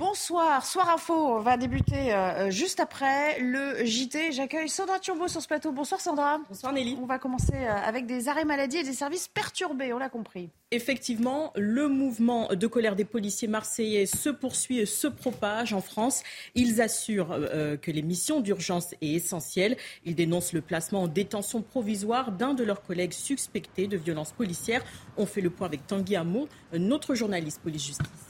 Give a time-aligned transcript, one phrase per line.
[0.00, 4.32] Bonsoir, Soir Info va débuter euh, juste après le JT.
[4.32, 5.72] J'accueille Sandra Turbo sur ce plateau.
[5.72, 6.38] Bonsoir Sandra.
[6.48, 6.96] Bonsoir Nelly.
[7.02, 10.48] On va commencer euh, avec des arrêts maladie et des services perturbés, on l'a compris.
[10.70, 16.22] Effectivement, le mouvement de colère des policiers marseillais se poursuit et se propage en France.
[16.54, 19.76] Ils assurent euh, que les missions d'urgence est essentielle.
[20.06, 24.82] Ils dénoncent le placement en détention provisoire d'un de leurs collègues suspectés de violences policières.
[25.18, 28.29] On fait le point avec Tanguy Hamon, notre journaliste police-justice.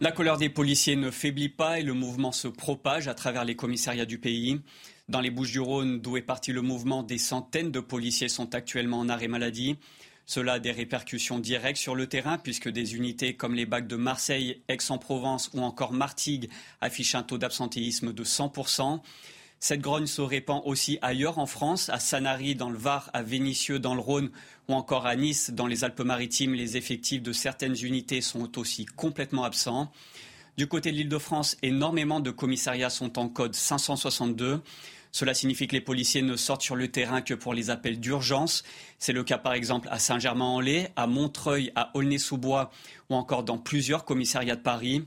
[0.00, 3.54] La colère des policiers ne faiblit pas et le mouvement se propage à travers les
[3.54, 4.60] commissariats du pays.
[5.08, 9.08] Dans les Bouches-du-Rhône, d'où est parti le mouvement, des centaines de policiers sont actuellement en
[9.08, 9.76] arrêt maladie.
[10.26, 13.94] Cela a des répercussions directes sur le terrain puisque des unités comme les bacs de
[13.94, 16.50] Marseille, Aix-en-Provence ou encore Martigues
[16.80, 19.00] affichent un taux d'absentéisme de 100%.
[19.66, 23.78] Cette grogne se répand aussi ailleurs en France, à Sanary dans le Var, à Vénissieux
[23.78, 24.30] dans le Rhône
[24.68, 26.52] ou encore à Nice dans les Alpes-Maritimes.
[26.52, 29.90] Les effectifs de certaines unités sont aussi complètement absents.
[30.58, 34.60] Du côté de l'Île-de-France, énormément de commissariats sont en code 562.
[35.12, 38.64] Cela signifie que les policiers ne sortent sur le terrain que pour les appels d'urgence.
[38.98, 42.70] C'est le cas par exemple à Saint-Germain-en-Laye, à Montreuil, à Aulnay-sous-Bois
[43.08, 45.06] ou encore dans plusieurs commissariats de Paris.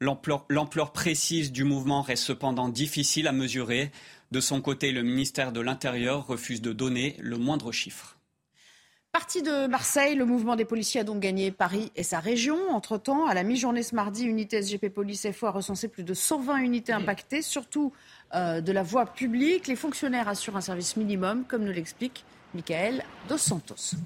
[0.00, 3.90] L'ampleur précise du mouvement reste cependant difficile à mesurer.
[4.30, 8.16] De son côté, le ministère de l'Intérieur refuse de donner le moindre chiffre.
[9.12, 12.56] Parti de Marseille, le mouvement des policiers a donc gagné Paris et sa région.
[12.70, 16.58] Entre-temps, à la mi-journée ce mardi, unité SGP Police FO a recensé plus de 120
[16.58, 17.92] unités impactées, surtout
[18.34, 19.66] euh, de la voie publique.
[19.66, 23.96] Les fonctionnaires assurent un service minimum, comme nous l'explique Michael Dos Santos.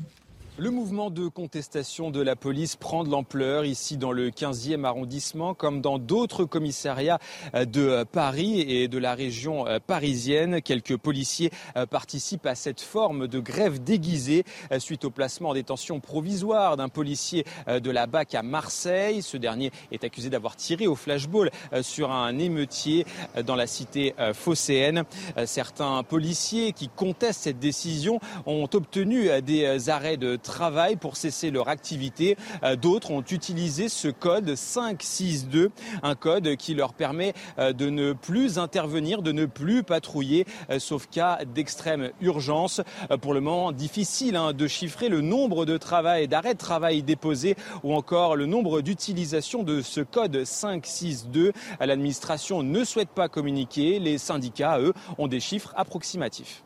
[0.57, 5.53] Le mouvement de contestation de la police prend de l'ampleur ici dans le 15e arrondissement
[5.53, 7.19] comme dans d'autres commissariats
[7.55, 10.63] de Paris et de la région parisienne.
[10.63, 11.51] Quelques policiers
[11.91, 14.45] participent à cette forme de grève déguisée
[14.79, 19.23] suite au placement en détention provisoire d'un policier de la BAC à Marseille.
[19.23, 21.51] Ce dernier est accusé d'avoir tiré au flashball
[21.83, 23.07] sur un émeutier
[23.45, 25.03] dans la cité phocéenne.
[25.47, 31.69] Certains policiers qui contestent cette décision ont obtenu des arrêts de travail pour cesser leur
[31.69, 32.37] activité.
[32.81, 35.71] D'autres ont utilisé ce code 562,
[36.03, 40.47] un code qui leur permet de ne plus intervenir, de ne plus patrouiller,
[40.79, 42.81] sauf cas d'extrême urgence.
[43.21, 47.57] Pour le moment, difficile hein, de chiffrer le nombre de travail, d'arrêts de travail déposés
[47.83, 51.53] ou encore le nombre d'utilisations de ce code 562.
[51.81, 53.99] L'administration ne souhaite pas communiquer.
[53.99, 56.65] Les syndicats, eux, ont des chiffres approximatifs.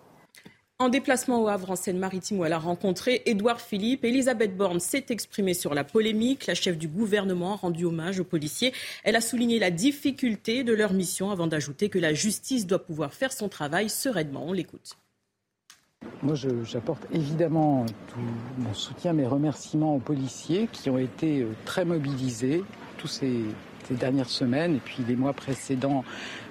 [0.80, 5.06] En déplacement au Havre, en Seine-Maritime, où elle a rencontré Édouard Philippe, Elisabeth Borne s'est
[5.08, 6.46] exprimée sur la polémique.
[6.46, 8.72] La chef du gouvernement a rendu hommage aux policiers.
[9.02, 13.12] Elle a souligné la difficulté de leur mission avant d'ajouter que la justice doit pouvoir
[13.12, 14.44] faire son travail sereinement.
[14.46, 14.96] On l'écoute.
[16.22, 18.20] Moi, j'apporte évidemment tout
[18.58, 22.62] mon soutien, mes remerciements aux policiers qui ont été très mobilisés
[22.98, 23.42] tous ces,
[23.88, 26.04] ces dernières semaines et puis les mois précédents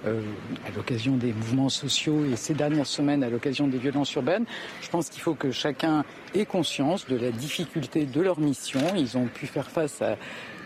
[0.05, 0.21] euh,
[0.67, 4.45] à l'occasion des mouvements sociaux et ces dernières semaines à l'occasion des violences urbaines.
[4.81, 6.03] Je pense qu'il faut que chacun
[6.33, 8.81] ait conscience de la difficulté de leur mission.
[8.95, 10.17] Ils ont pu faire face à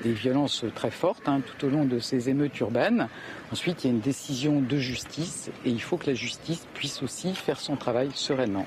[0.04, 3.08] des violences très fortes hein, tout au long de ces émeutes urbaines.
[3.52, 7.04] Ensuite, il y a une décision de justice et il faut que la justice puisse
[7.04, 8.66] aussi faire son travail sereinement.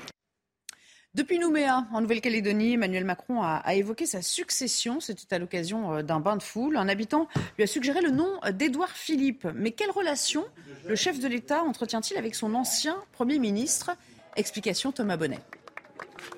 [1.15, 4.99] Depuis Nouméa, en Nouvelle-Calédonie, Emmanuel Macron a, évoqué sa succession.
[4.99, 6.75] C'était à l'occasion d'un bain de foule.
[6.75, 9.47] Un habitant lui a suggéré le nom d'Édouard Philippe.
[9.55, 10.43] Mais quelle relation
[10.85, 13.91] le chef de l'État entretient-il avec son ancien Premier ministre?
[14.35, 15.39] Explication Thomas Bonnet.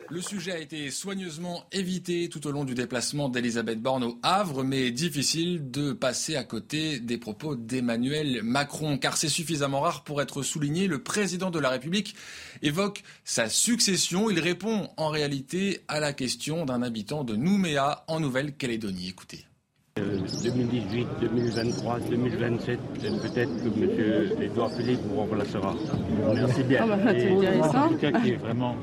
[0.10, 4.64] Le sujet a été soigneusement évité tout au long du déplacement d'Elisabeth Borne au Havre,
[4.64, 10.22] mais difficile de passer à côté des propos d'Emmanuel Macron, car c'est suffisamment rare pour
[10.22, 10.88] être souligné.
[10.88, 12.16] Le président de la République
[12.62, 14.30] évoque sa succession.
[14.30, 19.10] Il répond en réalité à la question d'un habitant de Nouméa en Nouvelle-Calédonie.
[19.10, 19.46] Écoutez.
[19.98, 24.42] 2018, 2023, 2027, peut-être que M.
[24.42, 25.76] Edouard Philippe vous remplacera.
[26.34, 26.82] Merci bien.
[26.84, 27.86] Ah bah, c'est intéressant.
[27.86, 28.76] En tout cas, qui est vraiment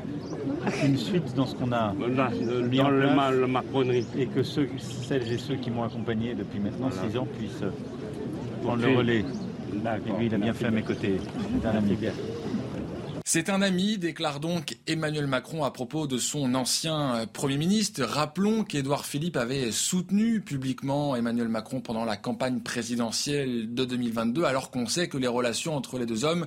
[0.85, 2.31] une suite dans ce qu'on a Voilà,
[2.69, 4.07] mis dans en le, place le macronerie.
[4.19, 7.11] et que ceux, celles et ceux qui m'ont accompagné depuis maintenant Voilà.
[7.11, 7.71] six ans puissent euh,
[8.63, 9.25] prendre le relais.
[9.75, 11.17] Et lui, il a bien fait à mes côtés.
[11.63, 11.97] C'est un ami.
[13.27, 18.05] C'est un ami, déclare donc Emmanuel Macron à propos de son ancien Premier ministre.
[18.05, 24.71] Rappelons qu'Édouard Philippe avait soutenu publiquement Emmanuel Macron pendant la campagne présidentielle de 2022, alors
[24.71, 26.47] qu'on sait que les relations entre les deux hommes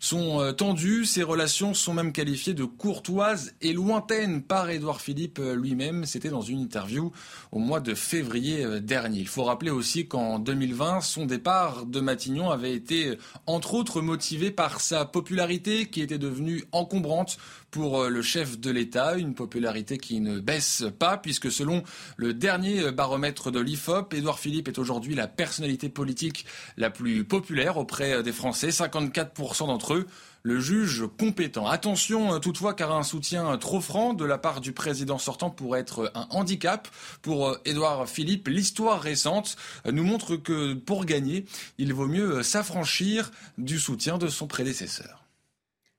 [0.00, 1.04] sont euh, tendues.
[1.04, 6.04] Ces relations sont même qualifiées de courtoises et lointaines par Édouard Philippe euh, lui-même.
[6.04, 7.12] C'était dans une interview
[7.52, 9.20] au mois de février euh, dernier.
[9.20, 14.50] Il faut rappeler aussi qu'en 2020, son départ de Matignon avait été entre autres motivé
[14.50, 17.38] par sa popularité qui était devenue encombrante
[17.70, 21.82] pour le chef de l'État, une popularité qui ne baisse pas puisque selon
[22.16, 27.76] le dernier baromètre de l'IFOP, Édouard Philippe est aujourd'hui la personnalité politique la plus populaire
[27.76, 28.68] auprès des Français.
[28.68, 30.06] 54% d'entre
[30.42, 31.66] le juge compétent.
[31.66, 35.80] Attention euh, toutefois car un soutien trop franc de la part du président sortant pourrait
[35.80, 36.88] être un handicap
[37.22, 38.48] pour euh, Édouard Philippe.
[38.48, 39.56] L'histoire récente
[39.86, 41.44] euh, nous montre que pour gagner,
[41.78, 45.17] il vaut mieux s'affranchir du soutien de son prédécesseur.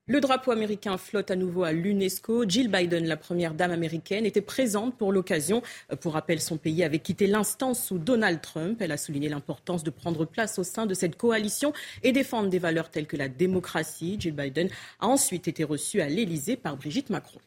[0.10, 2.50] Le drapeau américain flotte à nouveau à l'UNESCO.
[2.50, 5.62] Jill Biden, la première dame américaine, était présente pour l'occasion.
[6.02, 8.82] Pour rappel, son pays avait quitté l'instance sous Donald Trump.
[8.82, 12.58] Elle a souligné l'importance de prendre place au sein de cette coalition et défendre des
[12.58, 14.18] valeurs telles que la démocratie.
[14.20, 14.70] Jill Biden
[15.00, 17.40] a ensuite été reçue à l'Élysée par Brigitte Macron.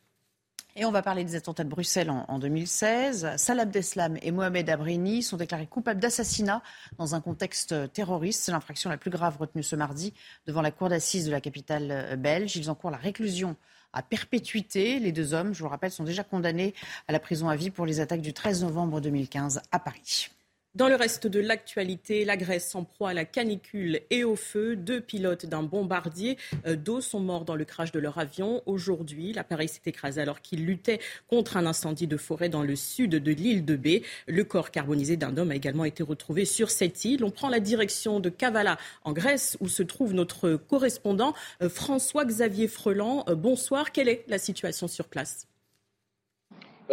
[0.74, 3.36] Et on va parler des attentats de Bruxelles en, 2016.
[3.36, 6.62] Salah Abdeslam et Mohamed Abrini sont déclarés coupables d'assassinat
[6.96, 8.44] dans un contexte terroriste.
[8.44, 10.14] C'est l'infraction la plus grave retenue ce mardi
[10.46, 12.56] devant la cour d'assises de la capitale euh, belge.
[12.56, 13.54] Ils encourent la réclusion
[13.92, 14.98] à perpétuité.
[14.98, 16.74] Les deux hommes, je vous le rappelle, sont déjà condamnés
[17.06, 20.30] à la prison à vie pour les attaques du 13 novembre 2015 à Paris.
[20.74, 24.74] Dans le reste de l'actualité, la Grèce en proie à la canicule et au feu.
[24.74, 28.62] Deux pilotes d'un bombardier euh, d'eau sont morts dans le crash de leur avion.
[28.64, 30.98] Aujourd'hui, l'appareil s'est écrasé alors qu'il luttait
[31.28, 34.02] contre un incendie de forêt dans le sud de l'île de Bé.
[34.26, 37.22] Le corps carbonisé d'un homme a également été retrouvé sur cette île.
[37.22, 42.66] On prend la direction de Kavala en Grèce où se trouve notre correspondant euh, François-Xavier
[42.66, 43.24] Freland.
[43.28, 45.48] Euh, bonsoir, quelle est la situation sur place?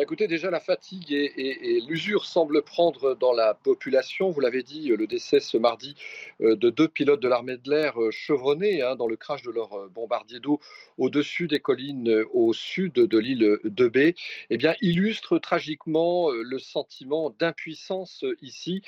[0.02, 4.30] Écoutez, déjà la fatigue et, l'usure semblent prendre dans la population.
[4.30, 5.96] Vous l'avez dit, le décès ce mardi
[6.42, 9.52] euh, de deux pilotes de l'armée de l'air euh, chevronnés hein, dans le crash de
[9.52, 10.60] leur euh, bombardier d'eau
[10.98, 14.16] au-dessus des collines au sud de l'île de Bé,
[14.50, 18.82] eh bien, illustre tragiquement le sentiment d'impuissance ici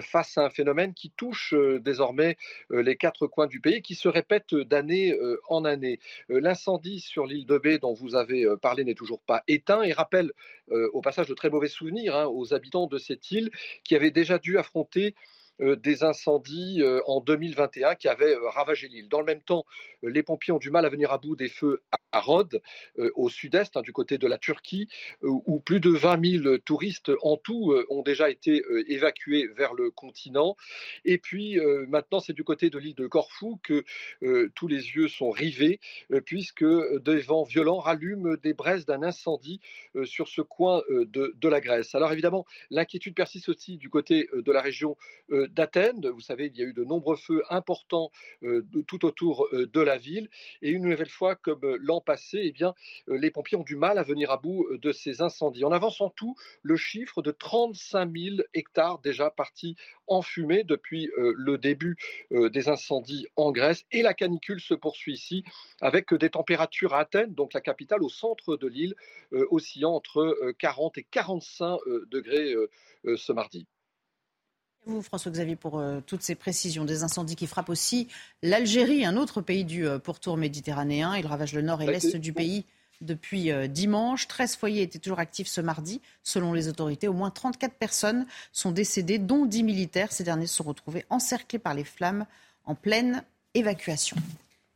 [0.00, 2.38] face à un phénomène qui touche désormais
[2.70, 5.14] les quatre coins du pays, qui se répète d'année
[5.48, 6.00] en année.
[6.30, 10.32] L'incendie sur l'île de Bé dont vous avez parlé n'est toujours pas éteint et rappelle
[10.70, 13.50] au passage de très mauvais souvenirs hein, aux habitants de cette île
[13.82, 15.14] qui avaient déjà dû affronter
[15.60, 19.08] euh, des incendies euh, en 2021 qui avaient ravagé l'île.
[19.08, 19.66] Dans le même temps,
[20.02, 22.60] les pompiers ont du mal à venir à bout des feux à Rhodes,
[22.98, 24.88] euh, au sud-est, hein, du côté de la Turquie,
[25.22, 29.74] euh, où plus de 20 000 touristes en tout euh, ont déjà été évacués vers
[29.74, 30.56] le continent.
[31.04, 31.58] Et puis
[31.88, 33.84] maintenant, c'est du côté de l'île de Corfou que
[34.54, 35.80] tous les yeux sont rivés,
[36.24, 39.60] puisque des vents violents rallument des braises d'un incendie
[40.04, 41.94] sur ce coin de, de, la Grèce.
[41.94, 44.96] Alors évidemment, l'inquiétude persiste aussi du côté de la région
[45.28, 46.08] d'Athènes.
[46.08, 48.10] Vous savez, il y a eu de nombreux feux importants
[48.86, 50.28] tout autour de la ville.
[50.62, 52.74] Et une nouvelle fois, comme l'an passé, eh bien,
[53.08, 55.64] euh, les pompiers ont du mal à venir à bout euh, de ces incendies.
[55.64, 59.76] On avance en tout le chiffre de 35 000 hectares déjà partis
[60.06, 61.96] en fumée depuis euh, le début
[62.30, 63.84] des incendies en Grèce.
[63.92, 65.44] Et la canicule se poursuit ici
[65.80, 68.94] avec des températures à Athènes, donc la capitale au centre de l'île,
[69.32, 71.78] oscillant entre 40 et 45
[72.10, 72.54] degrés
[73.16, 73.66] ce mardi
[74.86, 76.84] vous, François-Xavier, pour toutes ces précisions.
[76.84, 78.08] Des incendies qui frappent aussi
[78.42, 81.16] l'Algérie, un autre pays du pourtour méditerranéen.
[81.16, 82.64] Il ravage le nord et l'est du pays
[83.00, 84.26] depuis dimanche.
[84.26, 86.00] 13 foyers étaient toujours actifs ce mardi.
[86.22, 90.12] Selon les autorités, au moins 34 personnes sont décédées, dont 10 militaires.
[90.12, 92.26] Ces derniers se sont retrouvés encerclés par les flammes
[92.64, 93.22] en pleine
[93.54, 94.16] évacuation.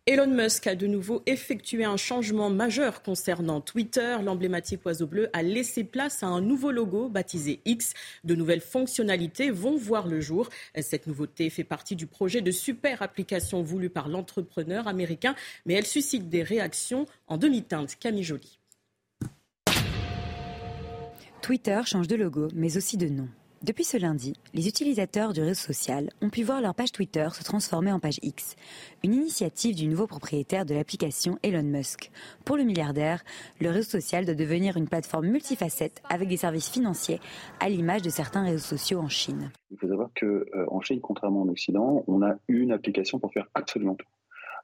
[0.06, 4.18] Elon Musk a de nouveau effectué un changement majeur concernant Twitter.
[4.22, 7.94] L'emblématique oiseau bleu a laissé place à un nouveau logo baptisé X.
[8.22, 10.50] De nouvelles fonctionnalités vont voir le jour.
[10.78, 15.34] Cette nouveauté fait partie du projet de super application voulu par l'entrepreneur américain,
[15.64, 17.96] mais elle suscite des réactions en demi-teinte.
[17.98, 18.58] Camille Joly.
[21.40, 23.28] Twitter change de logo, mais aussi de nom.
[23.64, 27.42] Depuis ce lundi, les utilisateurs du réseau social ont pu voir leur page Twitter se
[27.42, 28.56] transformer en page X,
[29.02, 32.10] une initiative du nouveau propriétaire de l'application Elon Musk.
[32.44, 33.24] Pour le milliardaire,
[33.62, 37.20] le réseau social doit devenir une plateforme multifacette avec des services financiers
[37.58, 39.50] à l'image de certains réseaux sociaux en Chine.
[39.70, 43.48] Il faut savoir qu'en euh, Chine, contrairement en Occident, on a une application pour faire
[43.54, 44.06] absolument tout.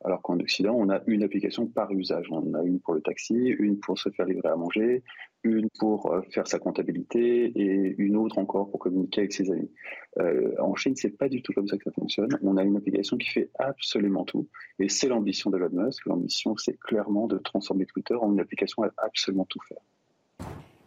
[0.04, 2.26] Alors qu'en Occident, on a une application par usage.
[2.30, 5.02] On a une pour le taxi, une pour se faire livrer à manger,
[5.42, 9.71] une pour euh, faire sa comptabilité et une autre encore pour communiquer avec ses amis.
[10.19, 12.30] Euh, en Chine, c'est pas du tout comme ça que ça fonctionne.
[12.42, 16.07] On a une application qui fait absolument tout, et c'est l'ambition de Elon Musk.
[16.07, 19.80] L'ambition, c'est clairement de transformer Twitter en une application à absolument tout faire.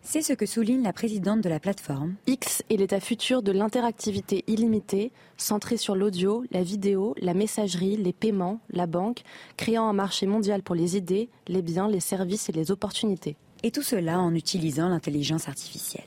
[0.05, 2.15] C'est ce que souligne la présidente de la plateforme.
[2.27, 8.11] X est l'état futur de l'interactivité illimitée, centrée sur l'audio, la vidéo, la messagerie, les
[8.11, 9.21] paiements, la banque,
[9.55, 13.37] créant un marché mondial pour les idées, les biens, les services et les opportunités.
[13.63, 16.03] Et tout cela en utilisant l'intelligence artificielle.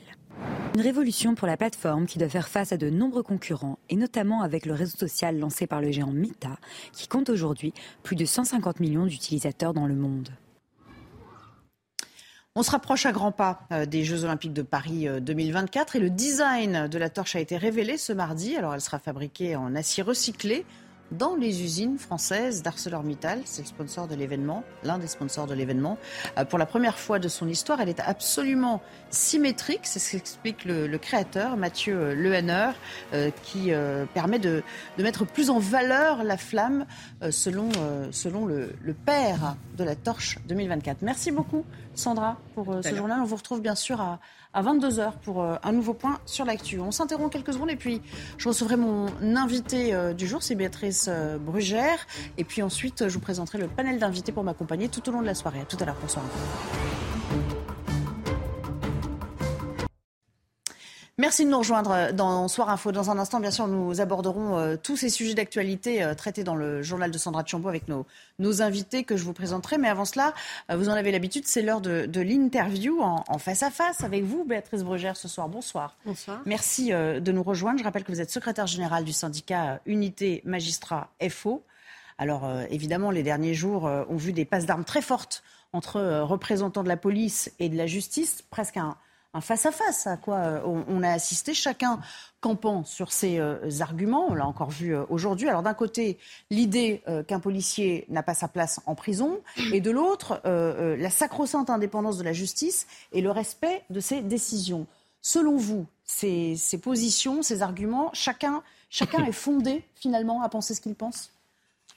[0.75, 4.43] Une révolution pour la plateforme qui doit faire face à de nombreux concurrents, et notamment
[4.43, 6.59] avec le réseau social lancé par le géant Meta,
[6.93, 7.73] qui compte aujourd'hui
[8.03, 10.29] plus de 150 millions d'utilisateurs dans le monde.
[12.59, 16.01] On se rapproche à grands pas euh, des Jeux Olympiques de Paris 2024 euh, et
[16.01, 18.55] le design de la torche a été révélé ce mardi.
[18.55, 20.65] Alors elle sera fabriquée en acier recyclé
[21.11, 23.41] dans les usines françaises d'ArcelorMittal.
[23.45, 25.99] C'est le sponsor de l'événement, l'un des sponsors de l'événement.
[26.39, 29.81] Euh, pour la première fois de son histoire, elle est absolument symétrique.
[29.83, 32.71] C'est ce qu'explique le, créateur, Mathieu Lehenner,
[33.13, 33.71] euh, qui
[34.15, 34.63] permet de,
[34.97, 36.87] mettre plus en valeur la flamme
[37.29, 37.69] selon,
[38.09, 38.73] selon le,
[39.05, 41.03] père de la torche 2024.
[41.03, 41.63] Merci beaucoup,
[41.97, 43.19] Sandra, pour ce journal.
[43.21, 44.19] On vous retrouve bien sûr à
[44.57, 46.79] à 22h pour euh, un nouveau point sur l'actu.
[46.79, 48.01] On s'interrompt quelques secondes et puis
[48.39, 52.07] je recevrai mon invité euh, du jour, c'est Béatrice euh, Brugère.
[52.37, 55.27] Et puis ensuite, je vous présenterai le panel d'invités pour m'accompagner tout au long de
[55.27, 55.61] la soirée.
[55.61, 56.25] À tout à l'heure, bonsoir.
[61.19, 62.91] Merci de nous rejoindre dans Soir Info.
[62.91, 66.53] Dans un instant, bien sûr, nous aborderons euh, tous ces sujets d'actualité euh, traités dans
[66.53, 68.05] le journal de Sandra Chambaud avec nos,
[68.37, 69.79] nos, invités que je vous présenterai.
[69.79, 70.35] Mais avant cela,
[70.69, 74.03] euh, vous en avez l'habitude, c'est l'heure de, de l'interview en, en, face à face
[74.03, 75.49] avec vous, Béatrice Brugère, ce soir.
[75.49, 75.97] Bonsoir.
[76.05, 76.39] Bonsoir.
[76.45, 77.79] Merci de nous rejoindre.
[77.79, 81.63] Je rappelle que vous êtes secrétaire générale du syndicat Unité Magistrat FO.
[82.19, 85.41] Alors, évidemment, les derniers jours ont vu des passes d'armes très fortes
[85.73, 88.97] entre représentants de la police et de la justice, presque un
[89.41, 91.99] face-à-face à quoi euh, on, a assisté, chacun
[92.41, 94.27] campant sur ses euh, arguments.
[94.29, 95.47] On l'a encore vu euh, aujourd'hui.
[95.47, 96.17] Alors d'un côté,
[96.49, 99.39] l'idée qu'un policier n'a pas sa place en prison,
[99.73, 104.87] et de l'autre, la sacro-sainte indépendance de la justice et le respect de ses décisions.
[105.21, 110.81] Selon vous, ces, ces positions, ces arguments, chacun, chacun est fondé finalement à penser ce
[110.81, 111.31] qu'il pense?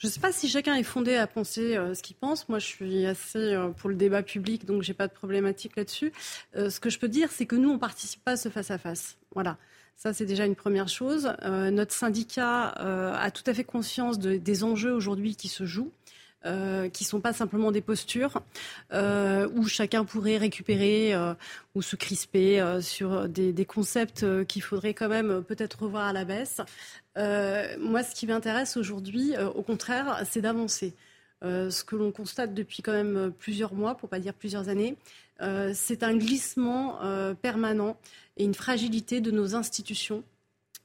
[0.01, 2.49] Je ne sais pas si chacun est fondé à penser euh, ce qu'il pense.
[2.49, 6.11] Moi, je suis assez euh, pour le débat public, donc j'ai pas de problématique là-dessus.
[6.57, 9.19] Euh, ce que je peux dire, c'est que nous, on participe pas à ce face-à-face.
[9.35, 9.59] Voilà.
[9.97, 11.31] Ça, c'est déjà une première chose.
[11.43, 15.93] notre syndicat a tout à fait conscience des enjeux aujourd'hui qui se jouent.
[16.47, 18.41] Euh, qui sont pas simplement des postures
[18.91, 21.15] où chacun pourrait récupérer
[21.75, 26.63] ou se crisper sur des concepts qu'il faudrait quand même peut-être revoir à la baisse.
[27.17, 30.95] Moi, ce qui m'intéresse aujourd'hui, au contraire, c'est d'avancer.
[31.43, 34.97] ce que l'on constate depuis quand même plusieurs mois, pour pas dire plusieurs années,
[35.75, 36.99] c'est un glissement
[37.43, 37.97] permanent
[38.37, 40.23] et une fragilité de nos institutions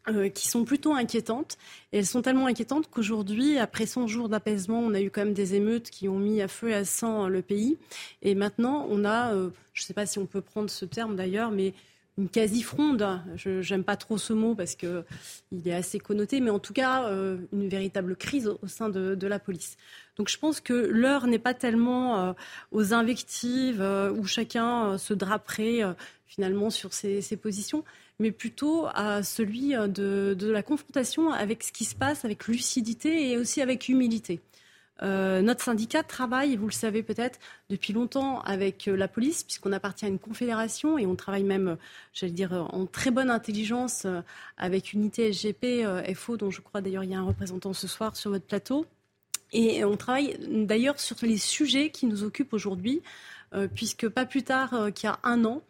[0.08, 1.58] euh, qui sont plutôt inquiétantes.
[1.92, 5.56] Elles sont tellement inquiétantes qu'aujourd'hui, après 100 jours d'apaisement, on a eu quand même des
[5.56, 7.80] émeutes qui ont mis à feu et à sang le pays.
[8.22, 11.16] Et maintenant, on a, euh, je ne sais pas si on peut prendre ce terme
[11.16, 11.74] d'ailleurs, mais
[12.18, 13.22] une quasi-fronde.
[13.36, 15.04] Je n'aime pas trop ce mot parce qu'il
[15.66, 19.40] est assez connoté, mais en tout cas, euh, une véritable crise au, sein de, la
[19.40, 19.78] police.
[20.18, 22.36] Donc je pense que l'heure n'est pas tellement
[22.72, 25.82] aux invectives où chacun se draperait
[26.26, 27.84] finalement sur ses, positions
[28.20, 33.32] mais plutôt à celui euh, de, la confrontation avec ce qui se passe, avec lucidité
[33.32, 34.40] et aussi avec humilité.
[35.04, 39.74] Euh, notre syndicat travaille, vous le savez peut-être, depuis longtemps avec euh, la police, puisqu'on
[39.74, 41.78] appartient à une confédération et on travaille même,
[42.14, 44.08] j'allais dire, en très bonne intelligence
[44.58, 45.86] avec Unité SGP
[46.16, 48.86] FO, dont je crois d'ailleurs il y a un représentant ce soir sur votre plateau.
[49.52, 53.02] Et on travaille d'ailleurs sur les sujets qui nous occupent aujourd'hui,
[53.74, 55.62] puisque pas plus tard qu'il y a un an,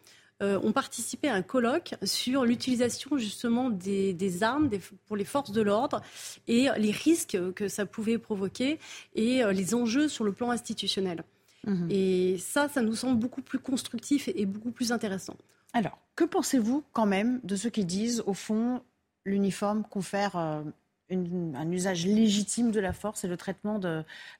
[0.42, 4.68] euh, ont participé à un colloque sur l'utilisation justement des, armes
[5.06, 6.02] pour les forces de l'ordre
[6.46, 8.78] et les risques que ça pouvait provoquer
[9.14, 11.24] et euh, les enjeux sur le plan institutionnel.
[11.64, 11.88] Mhm.
[11.90, 15.36] Et ça, ça nous semble beaucoup plus constructif et, beaucoup plus intéressant.
[15.72, 18.82] Alors, que pensez-vous quand même de ceux qui disent, au fond,
[19.24, 20.62] l'uniforme confère euh,
[21.10, 23.80] un usage légitime de la force et le traitement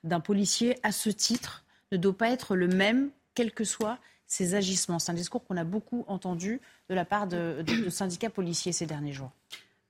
[0.05, 4.54] d'un policier à ce titre ne doit pas être le même, quel que soit ces
[4.54, 4.99] agissements.
[4.99, 9.12] C'est un discours qu'on a beaucoup entendu de la part de, syndicats policiers ces derniers
[9.12, 9.30] jours.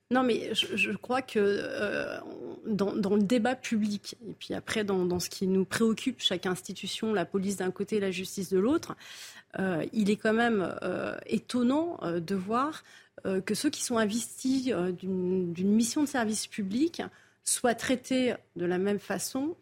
[0.09, 2.17] Non, mais je, crois que euh,
[2.65, 7.25] dans, le débat public, et puis après dans, ce qui nous préoccupe, chaque institution, la
[7.25, 8.95] police d'un côté, la justice de l'autre,
[9.59, 12.83] euh, il est quand même euh, étonnant de voir
[13.45, 17.01] que ceux qui sont investis d'une mission de service public
[17.43, 19.55] soient traités de la même façon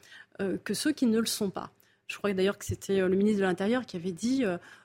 [0.66, 1.72] que ceux qui ne le sont pas.
[2.08, 4.44] Je crois d'ailleurs que c'était le ministre de l'Intérieur qui avait dit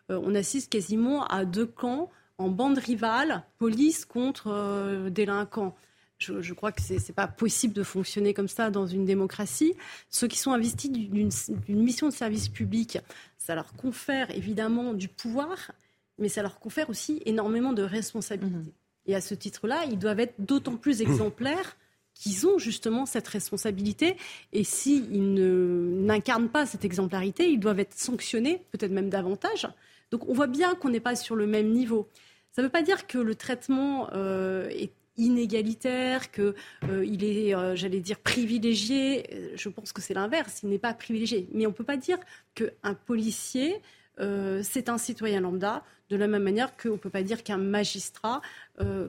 [0.09, 5.77] on assiste quasiment à deux camps en bande rivale, police contre délinquants.
[6.21, 9.75] Je, crois que ce n'est pas possible de fonctionner comme ça dans une démocratie.
[10.11, 12.99] Ceux qui sont investis d'une mission de service public,
[13.39, 15.73] ça leur confère évidemment du pouvoir,
[16.19, 18.55] mais ça leur confère aussi énormément de responsabilités.
[18.55, 18.73] Mhm.
[19.07, 21.77] Et à ce titre-là, ils doivent être d'autant plus exemplaires
[22.21, 24.17] qu'ils ont justement cette responsabilité.
[24.53, 29.67] Et s'ils n'incarnent pas cette exemplarité, ils doivent être sanctionnés, peut-être même davantage.
[30.11, 32.09] Donc on voit bien qu'on n'est pas sur le même niveau.
[32.53, 36.55] Ça ne veut pas dire que le traitement euh, est inégalitaire, qu'il
[36.91, 39.55] euh, est, euh, j'allais dire, privilégié.
[39.55, 41.49] Je pense que c'est l'inverse, il n'est pas privilégié.
[41.55, 42.19] Mais on ne peut pas dire
[42.55, 43.81] qu'un policier,
[44.21, 47.57] euh, c'est un citoyen lambda, de la même manière qu'on ne peut pas dire qu'un
[47.57, 48.41] magistrat,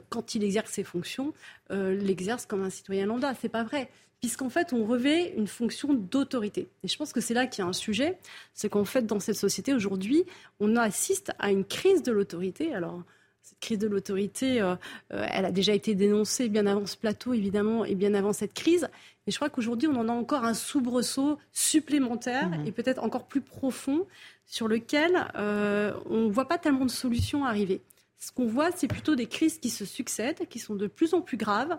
[0.08, 1.34] quand il exerce ses fonctions,
[1.70, 3.34] l'exerce comme un citoyen lambda.
[3.34, 3.90] Ce n'est pas vrai
[4.22, 6.68] puisqu'en fait, on revêt une fonction d'autorité.
[6.84, 8.18] Et je pense que c'est là qu'il y a un sujet,
[8.54, 10.24] c'est qu'en fait, dans cette société, aujourd'hui,
[10.60, 12.72] on assiste à une crise de l'autorité.
[12.72, 13.02] Alors,
[13.42, 14.76] cette crise de l'autorité, euh,
[15.12, 18.54] euh, elle a déjà été dénoncée bien avant ce plateau, évidemment, et bien avant cette
[18.54, 18.88] crise.
[19.26, 22.66] Mais je crois qu'aujourd'hui, on en a encore un soubresaut supplémentaire mhm.
[22.66, 24.06] et peut-être encore plus profond
[24.46, 27.80] sur lequel euh, on ne voit pas tellement de solutions arriver.
[28.18, 31.20] Ce qu'on voit, c'est plutôt des crises qui se succèdent, qui sont de plus en
[31.20, 31.76] plus graves,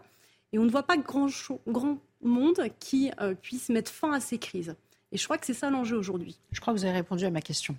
[0.51, 1.29] et on ne voit pas grand,
[1.65, 4.75] grand monde qui puisse mettre fin à ces crises.
[5.13, 6.39] Et je crois que c'est ça l'enjeu aujourd'hui.
[6.51, 7.75] Je crois que vous avez répondu à ma question.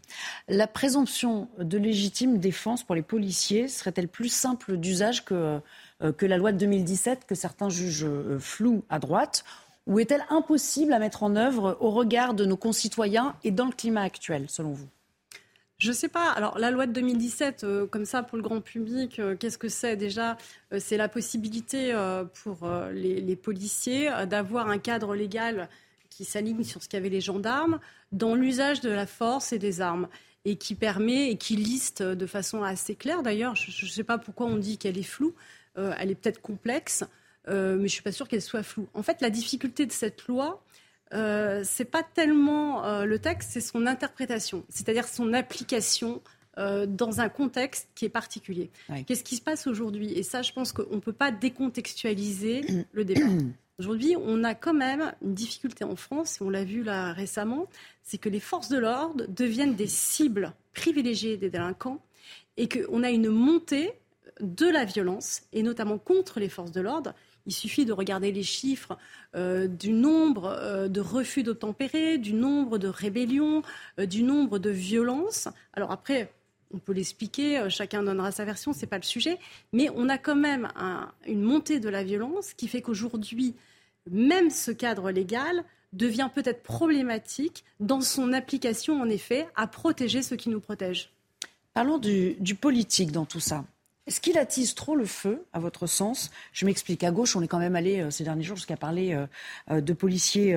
[0.49, 5.59] La présomption de légitime défense pour les policiers serait-elle plus simple d'usage que,
[6.03, 9.45] euh, que la loi de 2017 que certains jugent euh, floue à droite?
[9.89, 13.73] Ou est-elle impossible à mettre en œuvre au regard de nos concitoyens et dans le
[13.73, 14.89] climat actuel, selon vous?
[15.79, 16.31] Je ne sais pas.
[16.31, 19.97] Alors, la loi de 2017, euh, comme ça, pour le grand public, qu'est-ce que c'est?
[19.97, 20.39] Déjà
[20.79, 21.93] C'est la possibilité
[22.45, 25.69] pour les, les, policiers d'avoir un cadre légal
[26.17, 27.81] qui s'aligne sur ce qu'avaient les gendarmes
[28.13, 30.09] dans l'usage de la force et des armes
[30.45, 33.23] et qui permet et qui liste de façon assez claire.
[33.23, 35.35] D'ailleurs, je ne sais pas pourquoi on dit qu'elle est floue.
[35.77, 37.05] Euh, elle est peut-être complexe,
[37.49, 38.87] euh, mais je ne suis pas sûre qu'elle soit floue.
[38.95, 40.63] En fait, la difficulté de cette loi,
[41.15, 46.23] euh, c'est pas tellement euh, le texte, c'est son interprétation, c'est-à-dire son application
[46.57, 48.71] dans un contexte qui est particulier.
[49.09, 50.13] Qu'est-ce qui se passe aujourd'hui?
[50.13, 53.27] Et ça, je pense qu'on ne peut pas décontextualiser le débat.
[53.81, 57.67] Aujourd'hui, on a quand même une difficulté en France, et on l'a vu là récemment,
[58.05, 62.01] c'est que les forces de l'ordre deviennent des cibles privilégiées des délinquants
[62.57, 63.93] et qu'on a une montée
[64.41, 67.15] de la violence, et notamment contre les forces de l'ordre.
[67.47, 68.97] Il suffit de regarder les chiffres
[69.35, 73.63] euh, du nombre euh, de refus d'obtempérer, du nombre de rébellions,
[73.99, 75.49] euh, du nombre de violences.
[75.73, 76.33] Alors après,
[76.75, 79.39] on peut l'expliquer, chacun donnera sa version, ce n'est pas le sujet,
[79.73, 80.69] mais on a quand même
[81.27, 83.55] une montée de la violence qui fait qu'aujourd'hui,
[84.11, 90.37] même ce cadre légal devient peut-être problématique dans son application, en effet, à protéger ceux
[90.37, 91.11] qui nous protègent.
[91.73, 93.65] Parlons du politique dans tout ça.
[94.07, 96.31] Est-ce qu'il attise trop le feu, à votre sens?
[96.53, 97.03] Je m'explique.
[97.05, 99.27] À gauche, on est quand même allé euh, ces derniers jours jusqu'à parler euh,
[99.71, 100.55] euh, de policiers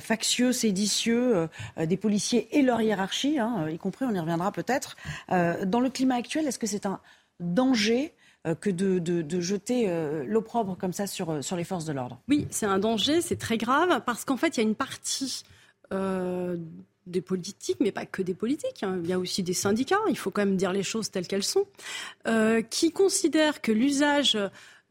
[0.00, 1.48] factieux, séditieux,
[1.78, 4.96] des policiers et leur hiérarchie, hein, y compris, on y reviendra peut-être.
[5.28, 7.00] dans le climat actuel, est-ce que c'est un
[7.38, 8.12] danger
[8.60, 9.88] que de, jeter
[10.26, 12.20] l'opprobre comme ça sur, sur les forces de l'ordre?
[12.28, 15.44] Oui, c'est un danger, c'est très grave, parce qu'en fait, il y a une partie
[17.06, 18.82] des politiques, mais pas que des politiques.
[18.82, 19.00] Hein.
[19.02, 21.42] Il y a aussi des syndicats, il faut quand même dire les choses telles qu'elles
[21.42, 21.66] sont,
[22.26, 24.38] euh, qui considèrent que l'usage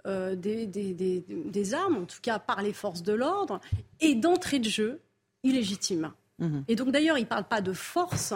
[0.05, 3.59] euh, des, armes, en tout cas par les forces de l'ordre,
[3.99, 5.01] est d'entrée de jeu
[5.43, 6.11] illégitime.
[6.39, 6.59] Mmh.
[6.67, 8.33] Et donc d'ailleurs, ils ne parlent pas de force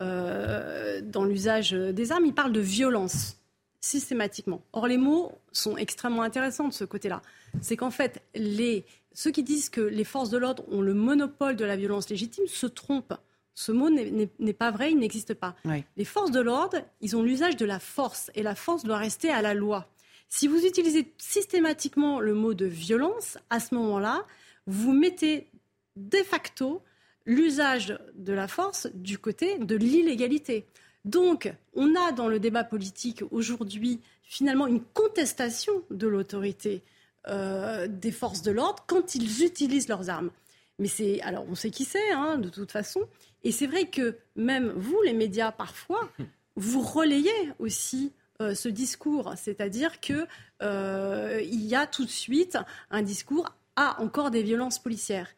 [0.00, 3.36] euh, dans l'usage des armes, ils parlent de violence
[3.80, 4.62] systématiquement.
[4.72, 7.20] Or, les mots sont extrêmement intéressants de ce côté-là.
[7.60, 11.56] C'est qu'en fait, les ceux qui disent que les forces de l'ordre ont le monopole
[11.56, 13.14] de la violence légitime se trompent.
[13.54, 15.54] Ce mot n'est pas vrai, il n'existe pas.
[15.96, 19.30] Les forces de l'ordre, ils ont l'usage de la force et la force doit rester
[19.30, 19.88] à la loi.
[20.28, 24.24] Si vous utilisez systématiquement le mot de violence, à ce moment-là,
[24.66, 25.48] vous mettez
[25.96, 26.82] de facto
[27.26, 30.66] l'usage de la force du côté de l'illégalité.
[31.04, 36.82] Donc, on a dans le débat politique aujourd'hui finalement une contestation de l'autorité
[37.28, 40.30] euh, des forces de l'ordre quand ils utilisent leurs armes.
[40.78, 43.02] Mais c'est alors on sait qui c'est hein, de toute façon.
[43.44, 46.08] Et c'est vrai que même vous, les médias, parfois,
[46.56, 50.26] vous relayez aussi euh, ce discours, c'est-à-dire que
[50.62, 52.58] euh, il y a tout de suite
[52.90, 55.28] un discours à encore des violences policières.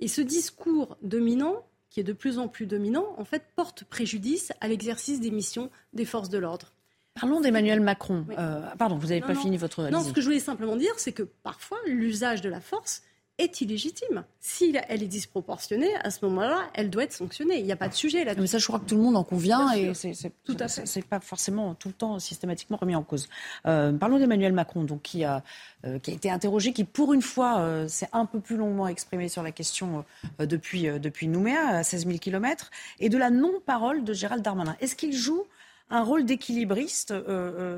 [0.00, 4.52] Et ce discours dominant, qui est de plus en plus dominant, en fait, porte préjudice
[4.60, 6.74] à l'exercice des missions des forces de l'ordre.
[7.14, 8.26] Parlons d'Emmanuel Macron.
[8.38, 9.84] Euh, pardon, vous n'avez pas fini votre.
[9.90, 13.02] Non, ce que je voulais simplement dire, c'est que parfois, l'usage de la force
[13.38, 14.24] est illégitime.
[14.40, 17.58] Si elle est disproportionnée, à ce moment-là, elle doit être sanctionnée.
[17.58, 18.34] Il n'y a pas de sujet là.
[18.38, 20.86] Mais ça, je crois que tout le monde en convient et c'est tout à fait.
[20.86, 23.28] C'est pas forcément tout le temps systématiquement remis en cause.
[23.66, 25.42] Euh, parlons d'Emmanuel Macron, donc qui a
[25.84, 28.86] euh, qui a été interrogé, qui pour une fois euh, s'est un peu plus longuement
[28.86, 30.04] exprimé sur la question
[30.38, 34.76] depuis depuis Nouméa à 16 000 kilomètres et de la non-parole de Gérald Darmanin.
[34.80, 35.44] Est-ce qu'il joue
[35.90, 37.14] un rôle d'équilibriste,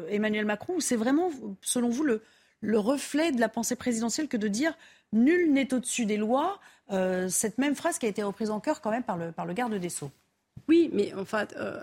[0.09, 2.23] Emmanuel Macron, ou c'est vraiment, selon vous, le,
[2.61, 4.77] le reflet de la pensée présidentielle que de dire
[5.13, 6.59] Nul n'est au-dessus des lois.
[6.93, 9.47] Euh, cette même phrase qui a été reprise en cœur quand même par le, par
[9.47, 10.11] le garde des Sceaux.
[10.69, 11.83] Oui, mais en fait, euh,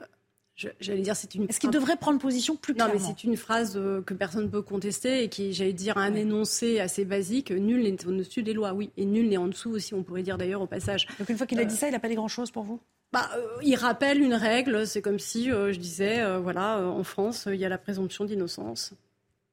[0.56, 1.46] j'allais dire, c'est une.
[1.46, 4.44] Est-ce qu'il devrait prendre position plus clairement Non, mais c'est une phrase euh, que personne
[4.44, 7.52] ne peut contester et qui, j'allais dire, un énoncé assez basique.
[7.52, 9.94] Nul n'est au-dessus des lois, oui, et nul n'est en dessous aussi.
[9.94, 11.08] On pourrait dire d'ailleurs au passage.
[11.20, 12.80] Donc une fois qu'il a dit ça, il n'a pas dit grand-chose pour vous?
[13.13, 13.30] Bah,
[13.62, 14.86] il rappelle une règle.
[14.86, 18.93] C'est comme si je disais, voilà, en France, il y a la présomption d'innocence.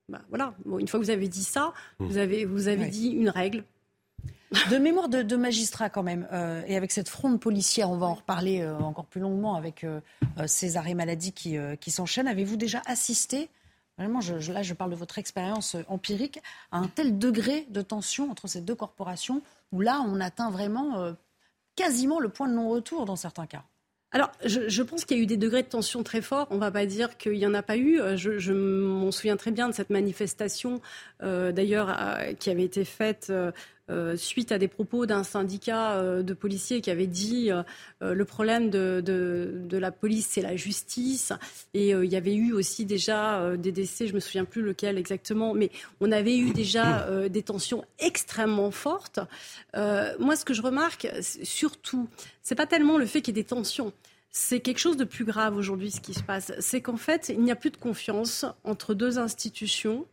[0.08, 0.54] Bah, voilà.
[0.78, 2.04] une fois que vous avez dit ça, mmh.
[2.06, 3.64] vous avez, vous avez dit une règle.
[4.68, 8.14] De mémoire de, magistrat quand même, euh, et avec cette fronde policière, on va en
[8.14, 10.00] reparler euh, encore plus longuement avec euh,
[10.46, 12.26] ces arrêts maladie qui, qui s'enchaînent.
[12.26, 13.48] Avez-vous déjà assisté,
[13.96, 16.40] vraiment, je, là je parle de votre expérience empirique,
[16.72, 21.14] à un tel degré de tension entre ces deux corporations, où là on atteint vraiment
[21.80, 23.64] quasiment le point de non-retour dans certains cas
[24.12, 26.48] alors, je, pense qu'il y a eu des degrés de tension très forts.
[26.50, 28.00] On ne va pas dire qu'il n'y en a pas eu.
[28.16, 30.80] Je, m'en souviens très bien de cette manifestation,
[31.20, 31.96] d'ailleurs,
[32.40, 33.32] qui avait été faite
[33.90, 37.62] euh, suite à des propos d'un syndicat euh, de policiers qui avait dit euh,
[38.00, 41.32] le problème de, de, la police, c'est la justice.
[41.74, 45.54] Et il y avait eu aussi déjà des décès, je me souviens plus lequel exactement,
[45.54, 49.20] mais on avait eu déjà des tensions extrêmement fortes.
[49.74, 51.08] moi, ce que je remarque,
[51.42, 52.08] surtout,
[52.42, 53.92] c'est pas tellement le fait qu'il y ait des tensions
[54.30, 56.52] c'est quelque chose de plus grave aujourd'hui ce qui se passe.
[56.60, 60.06] C'est qu'en fait, il n'y a plus de confiance entre deux institutions.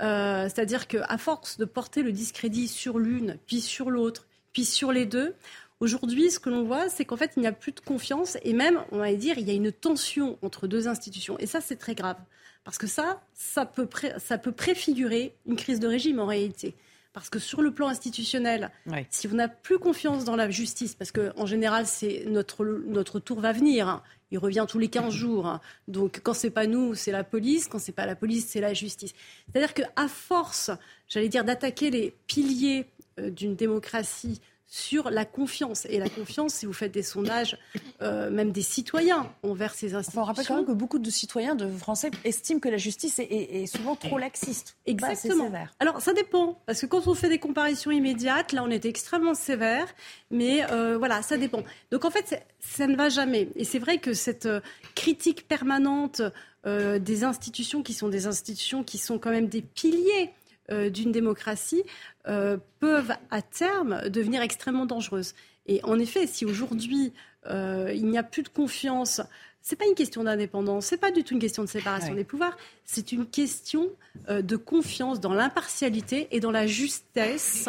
[0.00, 4.92] Euh, c'est-à-dire qu'à force de porter le discrédit sur l'une, puis sur l'autre, puis sur
[4.92, 5.34] les deux,
[5.80, 8.52] aujourd'hui, ce que l'on voit, c'est qu'en fait, il n'y a plus de confiance et
[8.52, 11.38] même, on va dire, il y a une tension entre deux institutions.
[11.38, 12.16] Et ça, c'est très grave.
[12.64, 16.74] Parce que ça, ça peut, ça peut préfigurer une crise de régime en réalité.
[17.12, 18.72] Parce que sur le plan institutionnel,
[19.10, 23.38] si on n'a plus confiance dans la justice, parce qu'en général, c'est notre, notre tour
[23.38, 24.02] va venir, hein,
[24.34, 25.46] il revient tous les 15 jours.
[25.46, 25.60] Hein.
[25.86, 28.74] Donc quand c'est pas nous, c'est la police, quand c'est pas la police, c'est la
[28.74, 29.14] justice.
[29.46, 30.72] C'est-à-dire qu'à force,
[31.08, 32.86] j'allais dire, d'attaquer les piliers
[33.20, 34.40] euh, d'une démocratie
[34.74, 35.86] sur la confiance.
[35.88, 37.56] Et la confiance, si vous faites des sondages,
[38.02, 40.22] euh, même des citoyens envers ces institutions.
[40.22, 43.66] on rappelle quand même que beaucoup de citoyens, de Français, estiment que la justice est,
[43.66, 44.76] souvent trop laxiste.
[44.86, 45.48] Exactement.
[45.78, 49.34] Alors ça dépend, parce que quand on fait des comparaisons immédiates, là on est extrêmement
[49.34, 49.86] sévère,
[50.32, 51.62] mais euh, voilà, ça dépend.
[51.92, 53.50] Donc en fait, ça ne va jamais.
[53.54, 54.60] Et c'est vrai que cette euh,
[54.96, 56.20] critique permanente
[56.66, 60.32] des institutions qui sont des institutions qui sont quand même des piliers
[60.70, 61.82] euh, d'une démocratie
[62.26, 65.34] euh, peuvent à terme devenir extrêmement dangereuses.
[65.66, 67.12] Et en effet, si aujourd'hui
[67.46, 69.20] euh, il n'y a plus de confiance,
[69.60, 72.56] c'est pas une question d'indépendance, c'est pas du tout une question de séparation des pouvoirs,
[72.86, 73.90] c'est une question
[74.28, 77.68] de confiance dans l'impartialité et dans la justesse,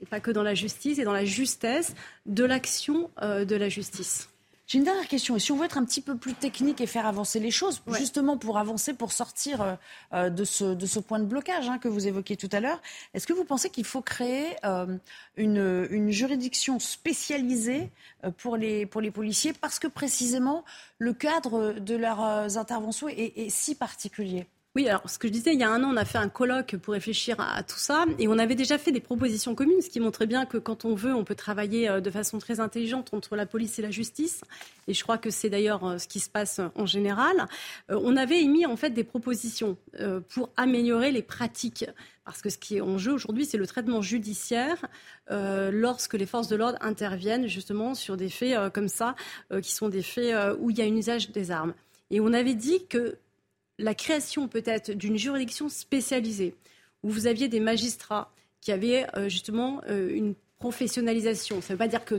[0.00, 1.94] et pas que dans la justice, et dans la justesse
[2.26, 4.29] de l'action de la justice.
[4.70, 5.34] J'ai une dernière question.
[5.34, 7.82] Et si on veut être un petit peu plus technique et faire avancer les choses,
[7.88, 9.74] justement pour avancer, pour sortir euh,
[10.12, 12.80] euh, de, ce, de ce point de blocage hein, que vous évoquiez tout à l'heure,
[13.12, 14.96] est-ce que vous pensez qu'il faut créer euh,
[15.36, 17.90] une, une, juridiction spécialisée
[18.38, 19.52] pour les, pour les policiers?
[19.52, 20.64] Parce que précisément
[20.98, 25.52] le cadre de leurs interventions est, est si particulier oui, alors ce que je disais,
[25.52, 28.04] il y a un an, on a fait un colloque pour réfléchir à, tout ça
[28.20, 30.94] et on avait déjà fait des propositions communes, ce qui montrait bien que quand on
[30.94, 34.42] veut, on peut travailler euh, de façon très intelligente entre la police et la justice.
[34.86, 37.48] Et je crois que c'est d'ailleurs euh, ce qui se passe en général.
[37.90, 39.76] Euh, on avait émis en fait des propositions
[40.28, 41.86] pour améliorer les pratiques.
[42.24, 44.86] Parce que ce qui est en jeu aujourd'hui, c'est le traitement judiciaire
[45.28, 49.16] lorsque les forces de l'ordre interviennent justement sur des faits comme ça,
[49.62, 51.74] qui sont des faits où il y a un usage des armes.
[52.10, 53.16] Et on avait dit que
[53.80, 56.54] la création peut-être d'une juridiction spécialisée,
[57.02, 61.62] où vous aviez des magistrats qui avaient euh, justement euh, une professionnalisation.
[61.62, 62.16] Ça ne veut pas dire que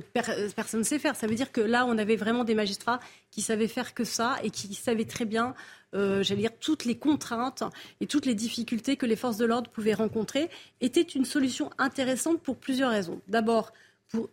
[0.56, 3.42] personne ne sait faire, ça veut dire que là, on avait vraiment des magistrats qui
[3.42, 5.54] savaient faire que ça et qui savaient très bien,
[5.94, 7.64] euh, j'allais dire, toutes les contraintes
[8.02, 10.50] et toutes les difficultés que les forces de l'ordre pouvaient rencontrer,
[10.82, 13.22] était une solution intéressante pour plusieurs raisons.
[13.28, 13.72] D'abord,
[14.10, 14.28] pour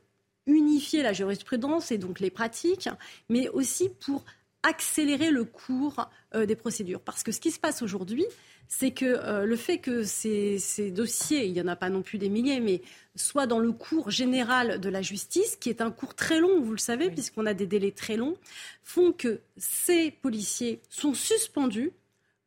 [0.46, 2.88] unifier la jurisprudence et donc les pratiques,
[3.28, 4.24] mais aussi pour
[4.62, 7.00] accélérer le cours euh, des procédures.
[7.00, 8.26] Parce que ce qui se passe aujourd'hui,
[8.66, 10.58] c'est que euh, le fait que ces,
[10.90, 12.82] dossiers, il n'y en a pas non plus des milliers, mais
[13.16, 16.72] soient dans le cours général de la justice, qui est un cours très long, vous
[16.72, 18.36] le savez, puisqu'on a des délais très longs,
[18.82, 21.92] font que ces policiers sont suspendus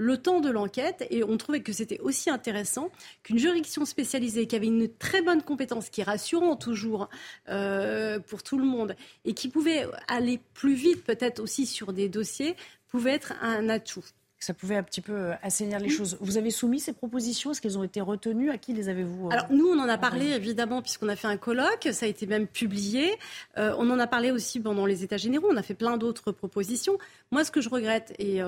[0.01, 2.89] le temps de l'enquête et on trouvait que c'était aussi intéressant
[3.21, 7.07] qu'une juridiction spécialisée qui avait une très bonne compétence, qui est rassurant toujours
[7.49, 12.09] euh, pour tout le monde et qui pouvait aller plus vite peut-être aussi sur des
[12.09, 12.55] dossiers,
[12.87, 14.03] pouvait être un atout
[14.41, 16.17] ça pouvait un petit peu euh, assainir les choses.
[16.19, 17.51] Vous avez soumis ces propositions?
[17.51, 18.49] Est-ce qu'elles ont été retenues?
[18.49, 21.27] À qui les avez-vous euh, Alors nous, on en a parlé évidemment puisqu'on a fait
[21.27, 23.11] un colloque, ça a été même publié.
[23.59, 25.47] Euh, on en a parlé aussi pendant les États généraux.
[25.51, 26.97] On a fait plein d'autres propositions.
[27.29, 28.41] Moi, ce que je regrette et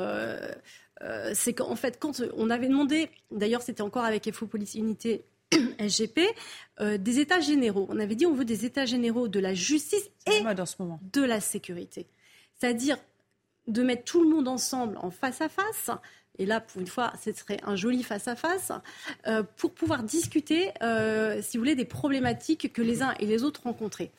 [1.34, 5.24] c'est qu'en fait, quand on avait demandé, d'ailleurs, c'était encore avec FO Police Unité
[5.80, 6.22] SGP,
[6.80, 7.88] des États généraux.
[7.90, 12.08] On avait dit on veut des États généraux de la justice et de la sécurité.
[12.60, 12.98] C'est-à-dire
[13.68, 15.90] de mettre tout le monde ensemble en face à face.
[16.40, 18.72] Et là, pour une fois, ce serait un joli face-à-face
[19.28, 23.44] euh, pour pouvoir discuter, euh, si vous voulez, des problématiques que les uns et les
[23.44, 24.12] autres rencontraient.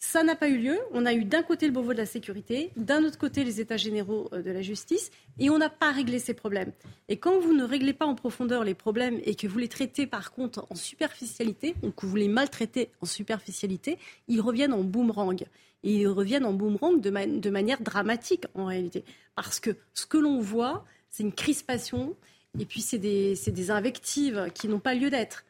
[0.00, 0.78] Ça n'a pas eu lieu.
[0.92, 3.76] On a eu d'un côté le Beauvau de la sécurité, d'un autre côté les États
[3.76, 6.72] généraux euh, de la justice, et on n'a pas réglé ces problèmes.
[7.08, 10.06] Et quand vous ne réglez pas en profondeur les problèmes et que vous les traitez
[10.06, 15.44] par contre en superficialité, ou que vous les maltraitez en superficialité, ils reviennent en boomerang.
[15.82, 19.04] Et ils reviennent en boomerang de, manière dramatique en réalité.
[19.34, 22.16] Parce que ce que l'on voit, c'est une crispation,
[22.58, 25.44] et puis c'est des invectives qui n'ont pas lieu d'être.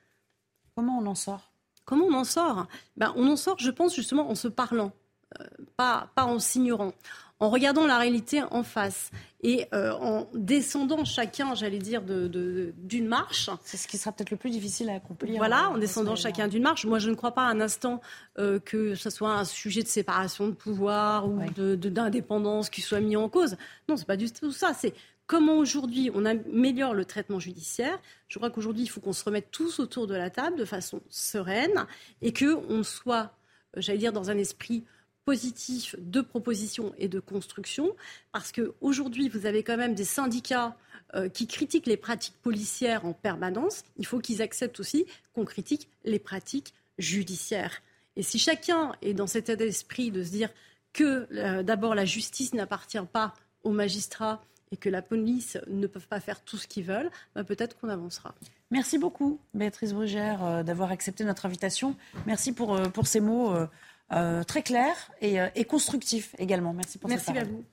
[0.74, 1.47] Comment on en sort?
[1.88, 2.66] Comment on en sort?
[2.98, 4.92] Ben, On en sort, je pense, justement en se parlant,
[5.40, 5.44] euh,
[5.78, 6.92] pas, pas en s'ignorant,
[7.40, 9.10] en regardant la réalité en face
[9.42, 13.48] et euh, en descendant chacun, j'allais dire, d'une de, marche.
[13.64, 15.38] C'est ce qui sera peut-être le plus difficile à accomplir.
[15.38, 16.84] Voilà, euh, en descendant chacun d'une marche.
[16.84, 18.02] Moi, je ne crois pas un instant
[18.36, 23.30] que ce soit un sujet de séparation de pouvoir ou d'indépendance qui soit mis en
[23.30, 23.56] cause.
[23.88, 24.74] Non, c'est pas du tout ça.
[24.74, 24.92] C'est
[25.28, 29.50] Comment aujourd'hui on améliore le traitement judiciaire Je crois qu'aujourd'hui, il faut qu'on se remette
[29.50, 31.86] tous autour de la table de façon sereine
[32.22, 33.36] et qu'on soit,
[33.76, 34.84] euh, j'allais dire, dans un esprit
[35.26, 37.94] positif de proposition et de construction,
[38.32, 40.78] parce qu'aujourd'hui, vous avez quand même des syndicats
[41.14, 43.84] euh, qui critiquent les pratiques policières en permanence.
[43.98, 47.82] Il faut qu'ils acceptent aussi qu'on critique les pratiques judiciaires.
[48.16, 50.48] Et si chacun est dans cet état d'esprit de se dire
[50.94, 56.00] que euh, d'abord la justice n'appartient pas aux magistrats et que la police ne peut
[56.00, 58.34] pas faire tout ce qu'ils veulent, bah, peut-être qu'on avancera.
[58.70, 61.96] Merci beaucoup, Béatrice Brugère, euh, d'avoir accepté notre invitation.
[62.26, 63.54] Merci pour, euh, pour ces mots
[64.12, 66.72] euh, très clairs et, constructifs également.
[66.72, 67.64] Merci pour Merci à vous.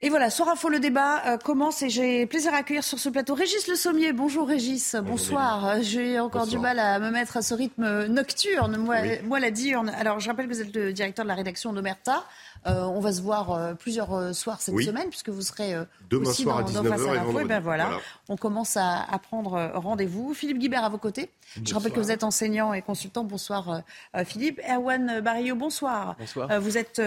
[0.00, 3.34] Et voilà, Soir Info, le débat commence et j'ai plaisir à accueillir sur ce plateau
[3.34, 4.12] Régis Le Sommier.
[4.12, 5.82] Bonjour Régis, bonsoir.
[5.82, 9.88] J'ai encore du mal à me mettre à ce rythme nocturne, moi, moi la diurne.
[9.88, 12.24] Alors je rappelle que vous êtes le directeur de la rédaction d'Omerta.
[12.66, 15.74] Euh, on va se voir euh, plusieurs euh, soirs cette semaine, puisque vous serez
[16.10, 17.90] Demain aussi soir dans, à 19h et, ben voilà,
[18.28, 20.34] on commence à, prendre rendez-vous.
[20.34, 21.30] Philippe Guibert à vos côtés.
[21.64, 23.24] Je rappelle que vous êtes enseignant et consultant.
[23.24, 23.82] Bonsoir
[24.24, 24.60] Philippe.
[24.68, 26.16] Erwan Barillot, bonsoir.
[26.18, 26.60] Bonsoir.
[26.60, 27.00] vous êtes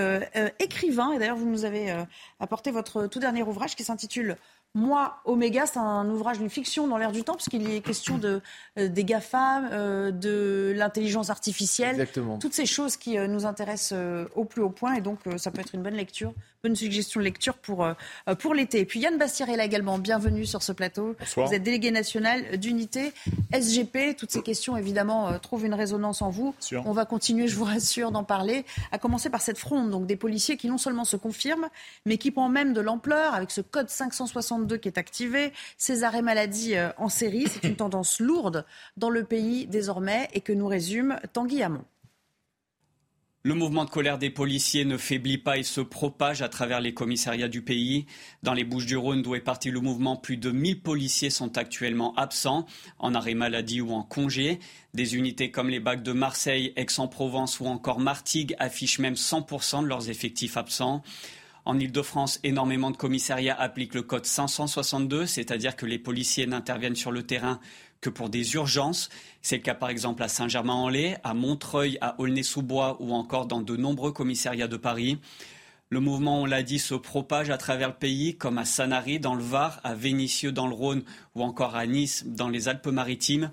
[0.60, 1.96] écrivain et d'ailleurs vous nous avez
[2.40, 4.38] apporté votre tout dernier ouvrage qui s'intitule
[4.74, 8.18] moi, Oméga, c'est un ouvrage d'une fiction dans l'air du temps, puisqu'il y est question
[8.18, 8.42] de,
[8.78, 12.38] euh, des GAFA, euh, de l'intelligence artificielle, Exactement.
[12.38, 14.00] toutes ces choses qui euh, nous intéressent
[14.36, 14.94] au plus haut point.
[14.94, 17.86] Et donc, ça peut être une bonne lecture, bonne suggestion de lecture pour,
[18.40, 18.80] pour l'été.
[18.80, 19.98] Et puis, Yann Bastier est là également.
[19.98, 21.16] Bienvenue sur ce plateau.
[21.20, 21.48] Bonsoir.
[21.48, 23.12] Vous êtes délégué national d'unité
[23.52, 24.16] SGP.
[24.18, 26.56] Toutes ces questions, évidemment, trouvent une résonance en vous.
[26.86, 28.66] On va continuer, je vous rassure, d'en parler.
[28.92, 31.68] À commencer par cette fronde donc, des policiers qui non seulement se confirment,
[32.06, 36.76] mais qui prend même de l'ampleur avec ce code 560 qui est ces arrêts maladie
[36.76, 38.66] euh, en série, c'est une tendance lourde
[38.98, 41.84] dans le pays désormais et que nous résume Tanguy Hamon.
[43.44, 46.94] Le mouvement de colère des policiers ne faiblit pas et se propage à travers les
[46.94, 48.06] commissariats du pays.
[48.44, 52.68] Dans les Bouches-du-Rhône, d'où est parti le mouvement, plus de 1000 policiers sont actuellement absents,
[53.00, 54.60] en arrêt maladie ou en congé.
[54.94, 59.88] Des unités comme les bacs de Marseille, Aix-en-Provence ou encore Martigues affichent même 100% de
[59.88, 61.02] leurs effectifs absents.
[61.66, 67.12] En Ile-de-France, énormément de commissariats appliquent le code 562, c'est-à-dire que les policiers n'interviennent sur
[67.12, 67.60] le terrain
[68.02, 69.10] que pour des urgences.
[69.42, 73.78] C'est le cas par exemple à Saint-Germain-en-Laye, à Montreuil, à Aulnay-sous-Bois ou encore dans de
[73.78, 75.20] nombreux commissariats de Paris.
[75.90, 79.36] Le mouvement, on l'a dit, se propage à travers le pays, comme à Sanary dans
[79.36, 81.04] le Var, à Vénissieux dans le Rhône
[81.36, 83.52] ou encore à Nice dans les Alpes-Maritimes.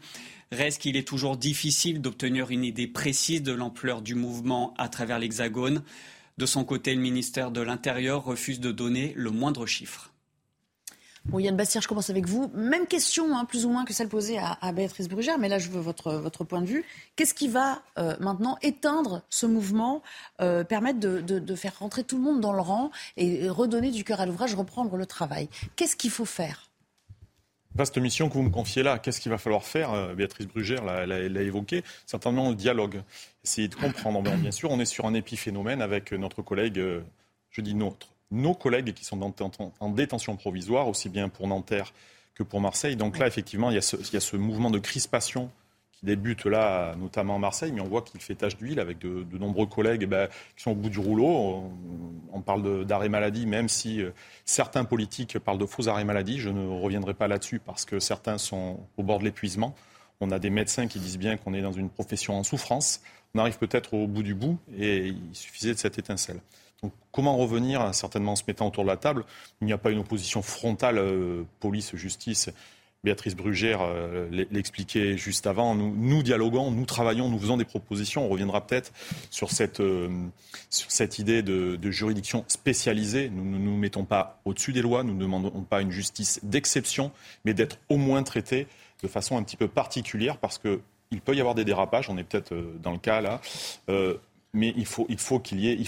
[0.53, 5.19] Reste qu'il est toujours difficile d'obtenir une idée précise de l'ampleur du mouvement à travers
[5.19, 5.83] l'Hexagone.
[6.39, 10.13] De son côté, le ministère de l'Intérieur refuse de donner le moindre chiffre.
[11.25, 12.49] Bon, Yann Bastien, je commence avec vous.
[12.55, 15.69] Même question, hein, plus ou moins, que celle posée à, Béatrice Brugère, mais là, je
[15.69, 16.85] veux votre, point de vue.
[17.17, 20.01] Qu'est-ce qui va euh, maintenant éteindre ce mouvement,
[20.41, 24.21] euh, permettre de, faire rentrer tout le monde dans le rang et redonner du cœur
[24.21, 25.49] à l'ouvrage, reprendre le travail?
[25.75, 26.68] Qu'est-ce qu'il faut faire?
[27.79, 28.99] Vaste mission que vous me confiez là.
[28.99, 31.85] Qu'est-ce qu'il va falloir faire euh, Béatrice Brugère l'a évoqué.
[32.07, 33.03] Certainement le dialogue.
[33.45, 34.21] Essayer de comprendre.
[34.21, 36.83] Bien sûr, on est sur un épiphénomène avec notre collègue,
[37.51, 39.21] je dis notre, nos collègues qui sont
[39.79, 41.93] en détention provisoire, aussi bien pour Nanterre
[42.35, 42.97] que pour Marseille.
[42.97, 43.81] Donc là, effectivement, il y, a
[44.21, 45.49] ce, mouvement de crispation
[45.99, 49.39] qui débute là, notamment à Marseille, mais on voit qu'il fait tache d'huile avec de,
[49.39, 51.65] nombreux collègues eh ben, qui sont au bout du rouleau.
[52.33, 54.11] On, parle d'arrêt maladie, même si euh,
[54.45, 56.39] certains politiques parlent de faux arrêt maladie.
[56.39, 59.75] Je ne reviendrai pas là-dessus parce que certains sont au bord de l'épuisement.
[60.21, 63.01] On a des médecins qui disent bien qu'on est dans une profession en souffrance.
[63.35, 66.41] On arrive peut-être au bout du bout et il suffisait de cette étincelle.
[66.83, 69.25] Donc, comment revenir, certainement en se mettant autour de la table?
[69.61, 72.51] Il n'y a pas une opposition frontale euh, police-justice.
[73.05, 75.75] Béatrice Brugère euh, l'expliquait juste avant.
[75.75, 78.27] Nous, dialoguons, nous travaillons, nous faisons des propositions.
[78.27, 78.93] On reviendra peut-être
[79.31, 80.09] sur cette, euh,
[80.69, 83.31] sur cette idée de, juridiction spécialisée.
[83.31, 87.13] Nous ne nous mettons pas au-dessus des lois, nous ne demandons pas une justice d'exception,
[87.45, 88.67] mais d'être au moins traité
[89.03, 92.25] de façon un petit peu particulière parce qu'il peut y avoir des dérapages, on est
[92.25, 93.41] peut-être dans le cas là,
[94.53, 95.79] mais il faut, il faut qu'il y ait,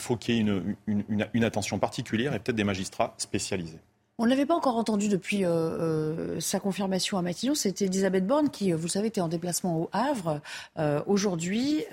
[0.86, 3.80] une, attention particulière et peut-être des magistrats spécialisés.
[4.22, 7.54] On ne l'avait pas encore entendu depuis euh, euh, sa confirmation à Matignon.
[7.54, 10.42] C'était Elisabeth Borne qui, vous le savez, était en déplacement au Havre
[10.78, 11.84] euh, aujourd'hui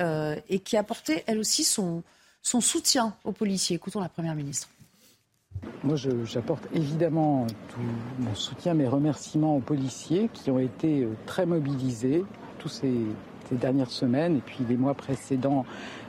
[0.50, 2.04] et qui apportait elle aussi son,
[2.42, 3.78] son soutien aux policiers.
[3.78, 4.68] Écoutons la Première ministre.
[5.86, 7.80] Moi, j'apporte évidemment tout
[8.20, 12.26] mon soutien, mes remerciements aux policiers qui ont été très mobilisés
[12.60, 12.94] tous ces,
[13.50, 15.66] ces dernières semaines et puis les mois précédents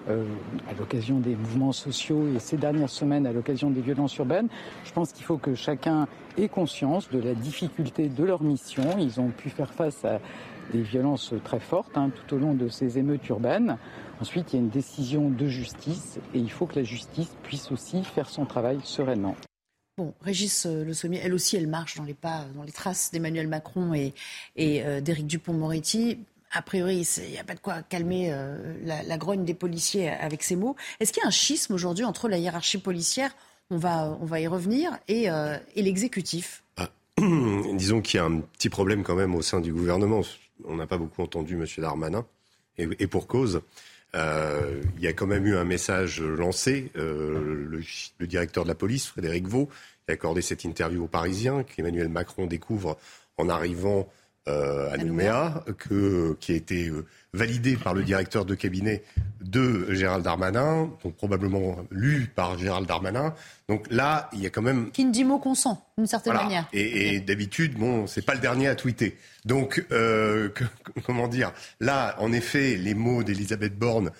[0.08, 0.24] euh,
[0.70, 4.48] à l'occasion des mouvements sociaux et ces dernières semaines à l'occasion des violences urbaines.
[4.84, 8.84] Je pense qu'il faut que chacun ait conscience de la difficulté de leur mission.
[8.98, 10.20] Ils ont pu faire face à
[10.72, 13.78] des violences très fortes hein, tout au long de ces émeutes urbaines.
[14.20, 17.70] Ensuite, il y a une décision de justice et il faut que la justice puisse
[17.70, 19.36] aussi faire son travail sereinement.
[19.96, 23.10] Bon, Régis euh, Le Sommier, elle aussi, elle marche dans les pas, dans les traces
[23.10, 24.14] d'Emmanuel Macron et,
[24.54, 26.20] et euh, d'Éric Dupont-Moretti
[26.52, 30.42] a priori, il n'y a pas de quoi calmer euh, la, grogne des policiers avec
[30.42, 30.76] ces mots.
[31.00, 33.34] Est-ce qu'il y a un schisme aujourd'hui entre la hiérarchie policière,
[33.70, 36.62] on va, on va y revenir, et, euh, l'exécutif?
[36.76, 40.22] Ah, Disons qu'il y a un petit problème quand même au sein du gouvernement.
[40.64, 41.66] On n'a pas beaucoup entendu M.
[41.78, 42.24] Darmanin,
[42.78, 43.60] et, pour cause.
[44.14, 46.90] Euh, il y a quand même eu un message lancé.
[46.94, 47.82] Le,
[48.18, 49.68] le, directeur de la police, Frédéric Vaux,
[50.08, 52.96] a accordé cette interview aux Parisiens qu'Emmanuel Macron découvre
[53.36, 54.08] en arrivant
[54.48, 59.02] euh, à Nouméa, que, qui a été euh, validé par le directeur de cabinet
[59.42, 63.34] de Gérald Darmanin, donc probablement lu par Gérald Darmanin.
[63.68, 64.90] Donc là, il y a quand même...
[64.90, 66.66] Qui ne dit mot consent, d'une certaine manière.
[66.72, 69.18] Et, d'habitude, bon, c'est pas le dernier à tweeter.
[69.44, 70.48] Donc, euh,
[71.04, 71.52] comment dire?
[71.80, 74.10] Là, en effet, les mots d'Elisabeth Borne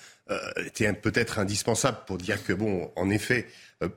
[0.67, 3.47] étaient peut-être indispensables pour dire que, bon, en effet,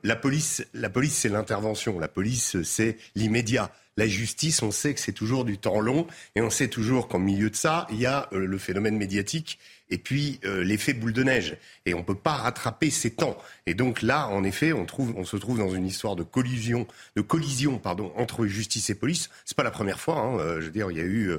[0.02, 1.98] la police, la police, c'est l'intervention.
[1.98, 3.70] La police, c'est l'immédiat.
[3.98, 7.18] La justice, on sait que c'est toujours du temps long et on sait toujours qu'en
[7.18, 9.58] milieu de ça, il y a euh, le phénomène médiatique
[9.90, 11.58] et puis euh, l'effet boule de neige.
[11.84, 13.36] Et on ne peut pas rattraper ces temps.
[13.66, 16.86] Et donc là, en effet, on, trouve, on se trouve dans une histoire de collision,
[17.16, 19.28] de collision pardon, entre justice et police.
[19.44, 20.18] C'est pas la première fois.
[20.18, 20.38] Hein.
[20.38, 21.32] Euh, je veux dire, il y a eu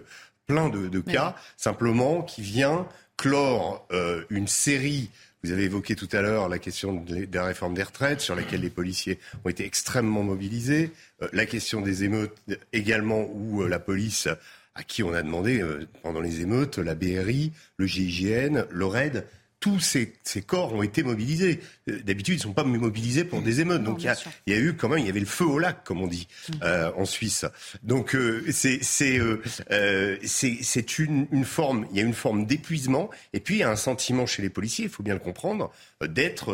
[0.46, 2.88] plein de, cas, simplement, qui vient
[3.18, 3.88] clore
[4.30, 5.10] une série
[5.44, 8.62] vous avez évoqué tout à l'heure la question de la réforme des retraites, sur laquelle
[8.62, 10.92] les policiers ont été extrêmement mobilisés.
[11.22, 12.32] Euh, la question des émeutes
[12.72, 14.30] également, où euh, la police,
[14.74, 19.26] à qui on a demandé euh, pendant les émeutes, la BRI, le GIGN, l'ORED,
[19.64, 20.12] tous ces,
[20.46, 21.62] corps ont été mobilisés.
[21.88, 23.82] Euh, d'habitude, ils ne sont pas mobilisés pour des émeutes.
[23.82, 24.08] Donc il
[24.48, 26.28] y, a, eu quand même, il y avait le feu au lac, comme on dit
[26.50, 26.54] mm.
[26.64, 27.46] euh, en Suisse.
[27.82, 29.20] Donc euh, c'est c'est
[31.00, 33.78] une, une, forme, il y a une forme d'épuisement, et puis il y a un
[33.78, 35.72] sentiment chez les policiers, il faut bien le comprendre,
[36.02, 36.54] d'être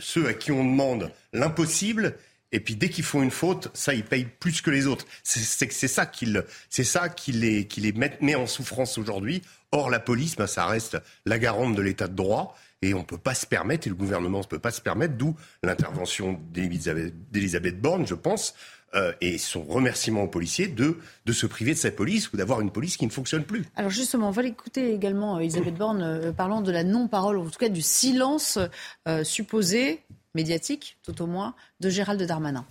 [0.00, 2.16] ceux à qui on demande l'impossible
[2.52, 5.06] et puis dès qu'ils font une faute, ça, ils payent plus que les autres.
[5.22, 9.42] C'est ça qui les, qui les met, en souffrance aujourd'hui.
[9.72, 12.56] Or, la police, ben, ça reste la garante de l'état de droit.
[12.80, 15.14] Et on ne peut pas se permettre, et le gouvernement ne peut pas se permettre,
[15.14, 15.34] d'où
[15.64, 18.54] l'intervention d'Elisabeth Borne, je pense,
[18.94, 20.96] euh, et son remerciement aux policiers de,
[21.30, 23.64] se priver de sa police ou d'avoir une police qui ne fonctionne plus.
[23.76, 27.42] Alors justement, on va l'écouter également, euh, Elisabeth Borne, euh, parlant de la non-parole, ou
[27.42, 28.58] en tout cas du silence
[29.24, 30.04] supposé
[30.38, 32.64] médiatique, tout au moins, de Gérald Darmanin.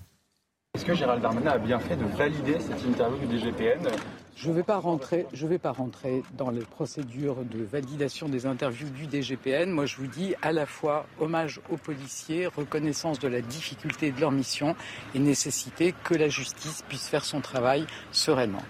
[0.74, 3.90] Est-ce que Gérald Darmanin a bien fait de valider cette interview du DGPN
[4.38, 8.90] je ne vais, pas rentrer, vais pas rentrer dans les procédures de validation des interviews
[8.90, 9.72] du DGPN.
[9.72, 14.22] Moi, je vous dis à la fois hommage aux policiers, reconnaissance de la difficulté de
[14.22, 14.76] leur mission
[15.16, 18.62] et nécessité que la justice puisse faire son travail sereinement.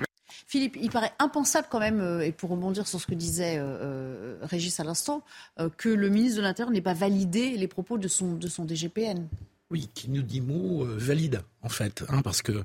[0.50, 3.64] Philippe, il paraît impensable quand même, euh, et pour rebondir sur ce que disait euh,
[3.64, 5.22] euh, Régis à l'instant,
[5.76, 9.28] que le ministre de l'Intérieur n'ait pas validé les propos de son, de son DGPN.
[9.70, 12.64] Oui, qui nous dit mot valide, en fait, hein, parce que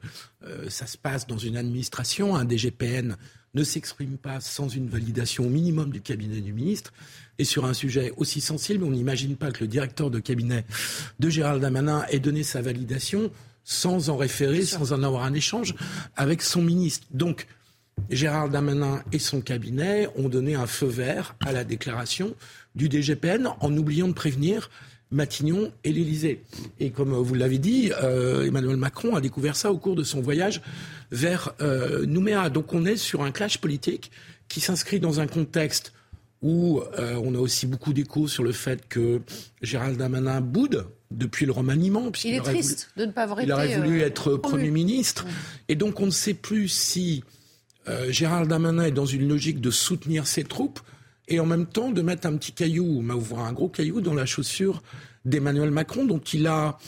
[0.68, 3.16] ça se passe dans une administration, un DGPN
[3.54, 6.92] ne s'exprime pas sans une validation au minimum du cabinet du ministre.
[7.38, 10.64] Et sur un sujet aussi sensible, on n'imagine pas que le directeur de cabinet
[11.18, 13.32] de Gérald Damanin ait donné sa validation
[13.64, 15.74] sans en référer, sans en avoir un échange
[16.16, 17.06] avec son ministre.
[17.10, 17.48] Donc,
[18.10, 22.34] Gérald Damanin et son cabinet ont donné un feu vert à la déclaration
[22.74, 24.70] du DGPN en oubliant de prévenir
[25.10, 26.42] Matignon et l'Élysée.
[26.80, 30.20] Et comme vous l'avez dit, euh, Emmanuel Macron a découvert ça au cours de son
[30.20, 30.62] voyage
[31.10, 32.48] vers euh, Nouméa.
[32.50, 34.10] Donc on est sur un clash politique
[34.48, 35.92] qui s'inscrit dans un contexte
[36.40, 39.20] où euh, on a aussi beaucoup d'échos sur le fait que
[39.60, 42.10] Gérald Damanin boude depuis le remaniement.
[42.24, 43.48] Il est triste de ne pas avoir été.
[43.48, 45.26] Il aurait voulu être Premier ministre.
[45.68, 47.22] Et donc on ne sait plus si
[48.10, 50.80] Gérald Damanin est dans une logique de soutenir ses troupes
[51.28, 54.26] et en même temps de mettre un petit caillou, voire un gros caillou dans la
[54.26, 54.82] chaussure
[55.24, 56.78] d'Emmanuel Macron, dont il a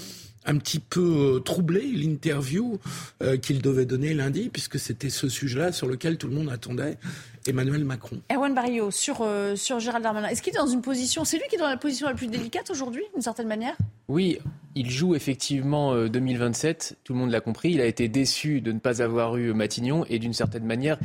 [0.46, 2.78] un petit peu euh, troublé l'interview
[3.22, 6.98] euh, qu'il devait donner lundi, puisque c'était ce sujet-là sur lequel tout le monde attendait
[7.46, 8.20] Emmanuel Macron.
[8.32, 11.44] Erwan Barrio, sur, euh, sur Gérald Darmanin, est-ce qu'il est dans une position, c'est lui
[11.48, 13.76] qui est dans la position la plus délicate aujourd'hui, d'une certaine manière?
[14.08, 14.38] Oui,
[14.74, 18.78] il joue effectivement 2027, tout le monde l'a compris, il a été déçu de ne
[18.78, 20.98] pas avoir eu Matignon, et d'une certaine manière,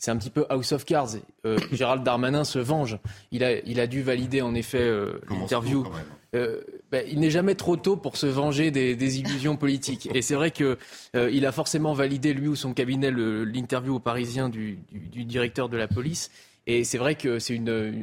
[0.00, 1.16] c'est un petit peu House of Cards.
[1.44, 2.98] Euh, Gérald Darmanin se venge.
[3.30, 5.86] Il a, il a dû valider en effet euh, l'interview.
[6.34, 10.08] Euh, ben, il n'est jamais trop tôt pour se venger des, illusions politiques.
[10.14, 10.76] Et c'est vrai qu'il
[11.14, 15.88] il a forcément validé, lui ou son cabinet, l'interview au Parisien du, directeur de la
[15.88, 16.30] police.
[16.66, 17.60] Et c'est vrai que c'est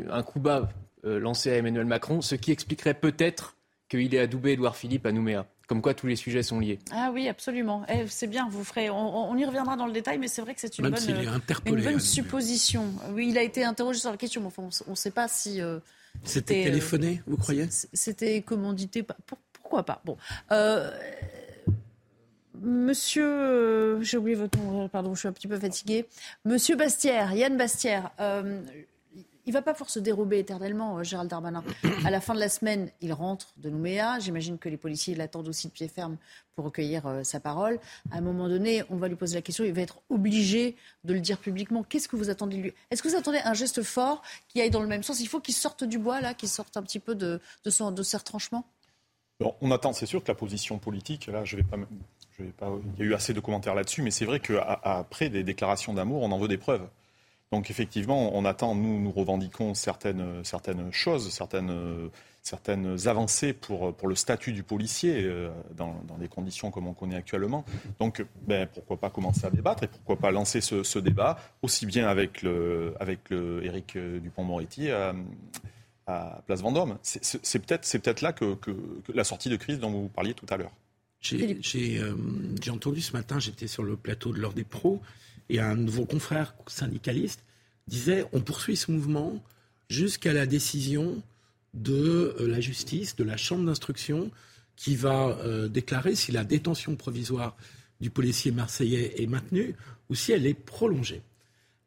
[0.10, 0.70] un coup bas
[1.04, 3.56] lancé à Emmanuel Macron, ce qui expliquerait peut-être
[3.90, 5.46] qu'il ait adoubé Édouard Philippe à Nouméa.
[5.68, 6.80] Comme quoi tous les sujets sont liés.
[6.92, 7.86] Ah oui, absolument.
[7.90, 8.90] Eh, c'est bien, vous ferez.
[8.90, 11.36] On, y reviendra dans le détail, mais c'est vrai que c'est une bonne,
[11.66, 12.86] une supposition.
[13.12, 15.62] Oui, il a été interrogé sur la question, mais on ne sait pas si.
[15.62, 15.80] Euh,
[16.24, 19.06] c'était euh, téléphoné, vous croyez C'était commandité.
[19.54, 20.18] pourquoi pas Bon.
[20.52, 20.92] Euh,
[22.62, 26.06] monsieur, j'ai oublié votre nom, pardon, je suis un petit peu fatiguée.
[26.46, 28.12] Monsieur Bastière, Yann Bastière,
[29.48, 31.64] il va pas pouvoir se dérober éternellement, euh, Gérald Darmanin.
[32.06, 34.20] À la fin de la semaine, il rentre de Nouméa.
[34.20, 36.18] J'imagine que les policiers l'attendent aussi de pied ferme
[36.54, 37.80] pour recueillir euh, sa parole.
[38.12, 39.64] À un moment donné, on va lui poser la question.
[39.64, 40.76] Il va être obligé
[41.06, 41.84] de le dire publiquement.
[41.84, 42.74] Qu'est-ce que vous attendez de lui?
[42.92, 45.22] Est-ce que vous attendez un geste fort qui aille dans le même sens?
[45.22, 47.40] Il faut qu'il sorte du bois, là, qu'il sorte un petit peu de,
[47.70, 48.66] son, de ses retranchements
[49.62, 51.46] On attend, c'est sûr que la position politique, là.
[51.46, 51.78] Je vais pas,
[52.40, 56.22] il y a eu assez de commentaires là-dessus, mais c'est vrai qu'après des déclarations d'amour,
[56.22, 56.88] on en veut des preuves.
[57.52, 62.10] Donc effectivement, on attend, nous, nous revendiquons certaines, certaines choses, certaines,
[62.42, 66.94] certaines avancées pour, pour le statut du policier euh, dans, dans, des conditions comme on
[66.94, 67.64] connaît actuellement.
[68.00, 71.86] Donc ben, pourquoi pas commencer à débattre et pourquoi pas lancer ce, ce débat aussi
[71.86, 75.14] bien avec, le, avec le Éric Dupont-Moretti à,
[76.06, 76.98] à, Place Vendôme.
[77.04, 78.72] C'est peut-être peut là que, que,
[79.14, 80.72] la sortie de crise dont vous parliez tout à l'heure.
[81.20, 82.14] J'ai euh,
[82.70, 85.02] entendu ce matin, j'étais sur le plateau de l'heure des pros,
[85.50, 87.44] et un de vos confrères syndicalistes
[87.88, 89.42] disait on poursuit ce mouvement
[89.90, 91.22] jusqu'à la décision
[91.74, 94.32] de euh, la justice, de la chambre d'instruction,
[94.76, 97.56] qui va euh, déclarer si la détention provisoire
[98.00, 99.76] du policier marseillais est maintenue
[100.10, 101.22] ou si elle est prolongée.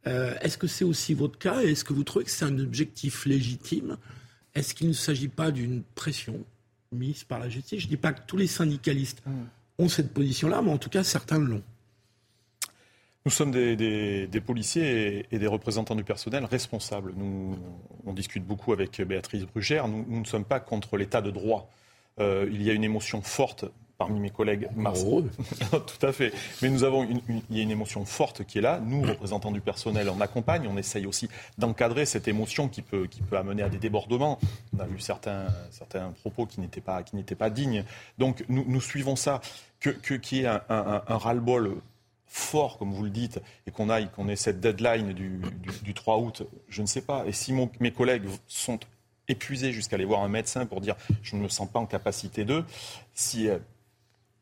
[0.06, 3.26] Euh, est-ce que c'est aussi votre cas est-ce que vous trouvez que c'est un objectif
[3.26, 3.96] légitime?
[4.54, 6.44] Est-ce qu'il ne s'agit pas d'une pression
[6.90, 7.80] mise par la justice?
[7.80, 9.32] Je ne dis pas que tous les syndicalistes mmh.
[9.78, 11.62] ont cette position-là, mais en tout cas certains l'ont.
[13.26, 17.12] Nous sommes des, policiers et, des représentants du personnel responsables.
[17.16, 17.58] Nous,
[18.06, 19.88] on discute beaucoup avec Béatrice Brugère.
[19.88, 21.70] Nous, ne sommes pas contre l'état de droit.
[22.18, 23.66] Euh, il y a une émotion forte
[23.98, 25.24] parmi mes collègues marseillais.
[25.70, 26.32] Tout à fait.
[26.62, 28.80] Mais nous avons une, il y a une émotion forte qui est là.
[28.82, 30.66] Nous, représentants du personnel, on accompagne.
[30.66, 34.38] On essaye aussi d'encadrer cette émotion qui peut, qui peut amener à des débordements.
[34.74, 37.84] On a vu certains, certains propos qui n'étaient pas, qui n'étaient pas dignes.
[38.16, 39.42] Donc nous, nous suivons ça.
[39.80, 41.80] Que, que, qu'il y ait un, un, un ras-le-bol
[42.32, 46.44] fort, comme vous le dites, et qu'on aille, qu'on ait cette deadline du, 3 août,
[46.68, 47.26] je ne sais pas.
[47.26, 48.78] Et si mes collègues sont
[49.26, 52.44] épuisés jusqu'à aller voir un médecin pour dire je ne me sens pas en capacité
[52.44, 52.64] d'eux,
[53.14, 53.58] si euh,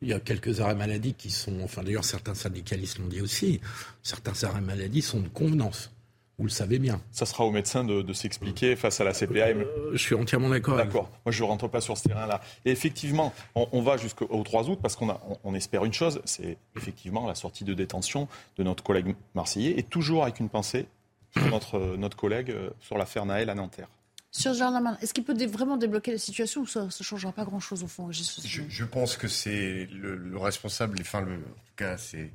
[0.03, 3.61] il y a quelques arrêts maladie qui sont, enfin d'ailleurs certains syndicalistes l'ont dit aussi,
[4.03, 5.91] certains arrêts maladie sont de convenance.
[6.39, 7.01] Vous le savez bien.
[7.11, 9.61] Ça sera au médecin de, s'expliquer face à la CPAM.
[9.61, 10.77] Euh, je suis entièrement d'accord.
[10.77, 11.11] D'accord.
[11.27, 12.41] Moi, je ne rentre pas sur ce terrain-là.
[12.65, 15.13] Et effectivement, on, va jusqu'au 3 août parce qu'on
[15.43, 19.83] on, espère une chose, c'est effectivement la sortie de détention de notre collègue marseillais et
[19.83, 20.87] toujours avec une pensée
[21.33, 23.89] sur notre, notre collègue euh, sur l'affaire Naël à Nanterre.
[24.31, 27.83] Sur Germain, est-ce qu'il peut vraiment débloquer la situation ou ça ne changera pas grand-chose
[27.83, 32.31] au fond je, pense que c'est le, responsable, enfin, le, en tout cas, c'est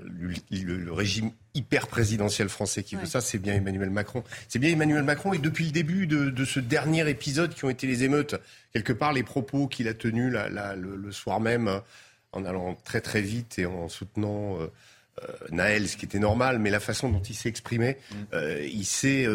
[0.00, 4.24] le, régime hyper présidentiel français qui veut ça, c'est bien Emmanuel Macron.
[4.48, 7.86] C'est bien Emmanuel Macron et depuis le début de, ce dernier épisode qui ont été
[7.86, 8.36] les émeutes,
[8.72, 11.80] quelque part les propos qu'il a tenus le, soir même
[12.32, 14.68] en allant très très vite et en soutenant euh,
[15.50, 18.36] Naël, ce qui était normal, mais la façon dont il s'est exprimé, mm.
[18.64, 19.26] il s'est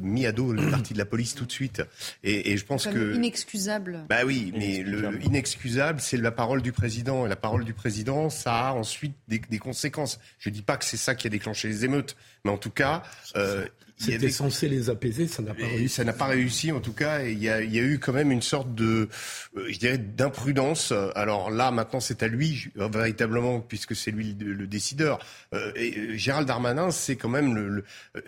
[0.00, 1.82] mis à dos le parti de la police tout de suite.
[2.22, 4.04] Et, et je pense que inexcusable.
[4.08, 7.26] Bah oui, mais le inexcusable, c'est la parole du président.
[7.26, 10.18] Et la parole du président, ça a ensuite des, des conséquences.
[10.38, 12.16] Je dis pas que c'est ça qui a déclenché les émeutes,
[12.46, 13.02] mais en tout cas,
[13.36, 13.66] euh,
[13.98, 15.88] c'était censé les apaiser, ça n'a pas réussi.
[15.88, 17.22] Ça n'a pas réussi, en tout cas.
[17.22, 19.08] Il y, a, il y a eu quand même une sorte de,
[19.56, 20.92] euh, je dirais, d'imprudence.
[21.14, 25.18] Alors là, maintenant, c'est à lui, véritablement, puisque c'est lui le, décideur.
[25.54, 27.84] Euh, et euh, Gérald Darmanin, c'est quand même le,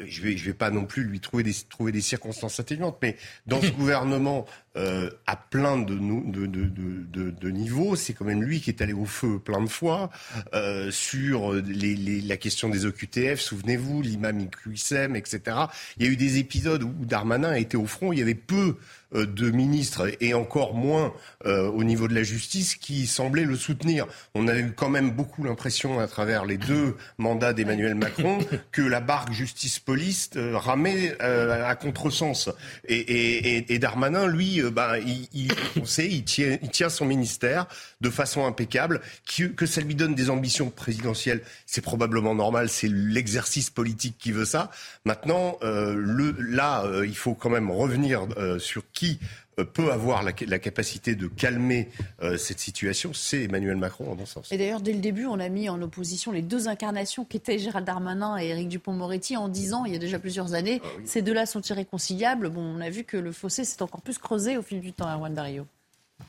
[0.06, 3.16] je vais, je vais pas non plus lui trouver des, trouver des circonstances atténuantes, mais
[3.46, 4.46] dans ce gouvernement,
[4.76, 7.96] euh, à plein de, de, de, de, niveaux.
[7.96, 10.10] C'est quand même lui qui est allé au feu plein de fois
[10.54, 13.40] euh, sur les, les, la question des OQTF.
[13.40, 15.40] Souvenez-vous, l'imam IQSM, etc.
[15.96, 18.12] Il y a eu des épisodes où Darmanin a été au front.
[18.12, 18.76] Il y avait peu
[19.12, 21.12] de ministres et encore moins
[21.46, 24.06] euh, au niveau de la justice qui semblaient le soutenir.
[24.34, 28.38] On a eu quand même beaucoup l'impression à travers les deux mandats d'Emmanuel Macron
[28.72, 32.50] que la barque justice-police euh, ramait à contresens.
[32.86, 37.06] Et, et, et, Darmanin, lui, bah, il, il, on sait, il tient, il tient son
[37.06, 37.66] ministère
[38.00, 39.00] de façon impeccable.
[39.56, 42.68] Que, ça lui donne des ambitions présidentielles, c'est probablement normal.
[42.68, 44.70] C'est l'exercice politique qui veut ça.
[45.04, 48.26] Maintenant, le, là, il faut quand même revenir
[48.58, 49.18] sur qui
[49.58, 51.88] euh, peut avoir la, capacité de calmer
[52.22, 54.50] euh, cette situation, c'est Emmanuel Macron, en bon sens.
[54.52, 57.86] Et d'ailleurs, dès le début, on a mis en opposition les deux incarnations qu'étaient Gérald
[57.86, 61.46] Darmanin et Éric Dupont-Moretti en disant, il y a déjà plusieurs années, ah ces deux-là
[61.46, 62.48] sont irréconciliables.
[62.50, 65.08] Bon, on a vu que le fossé s'est encore plus creusé au fil du temps
[65.08, 65.66] à Juan Dario.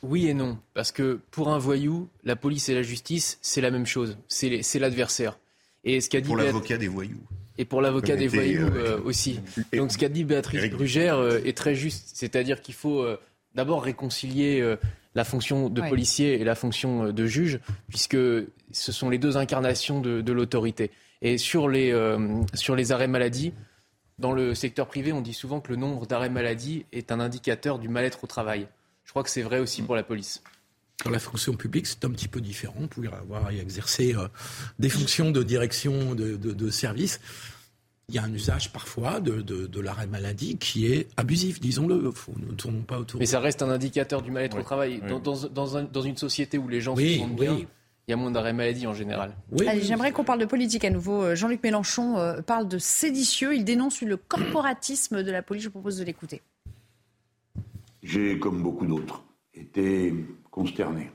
[0.03, 3.71] Oui et non, parce que pour un voyou, la police et la justice, c'est la
[3.71, 5.39] même chose, c'est l'adversaire.
[5.83, 7.21] Et ce qu'a dit pour l'avocat des voyous
[7.59, 9.41] et pour l'avocat des voyous euh, euh, aussi.
[9.73, 13.05] Donc ce qu'a dit Béatrice Brugère euh, est très juste, c'est-à-dire qu'il faut
[13.53, 14.75] d'abord réconcilier
[15.13, 17.59] la fonction de policier et la fonction de juge,
[17.89, 20.91] puisque ce sont les deux incarnations de, l'autorité.
[21.21, 21.93] Et sur les,
[22.53, 23.53] sur les arrêts maladie,
[24.19, 27.79] dans le secteur privé, on dit souvent que le nombre d'arrêts maladie est un indicateur
[27.79, 28.67] du mal-être au travail.
[29.09, 30.43] Je crois que c'est vrai aussi pour la police.
[31.03, 32.75] Dans la fonction publique, c'est un petit peu différent.
[32.79, 34.27] On pourrait avoir et exercer euh,
[34.77, 37.19] des fonctions de direction de, de, service.
[38.07, 41.95] Il y a un usage parfois de, de l'arrêt maladie qui est abusif, disons-le.
[41.95, 43.19] Nous ne tournons pas autour.
[43.19, 45.01] Mais ça reste un indicateur du mal-être au travail.
[45.07, 47.57] Dans, dans, dans, une société où les gens se sentent bien,
[48.09, 49.35] il y a moins d'arrêt maladie en général.
[49.67, 51.23] Allez, j'aimerais qu'on parle de politique à nouveau.
[51.23, 53.55] Euh, Jean-Luc Mélenchon euh, parle de séditieux.
[53.55, 55.63] Il dénonce le corporatisme de la police.
[55.63, 56.43] Je vous propose de l'écouter.
[58.03, 59.23] J'ai, comme beaucoup d'autres,
[59.53, 60.13] été
[60.51, 61.11] consterné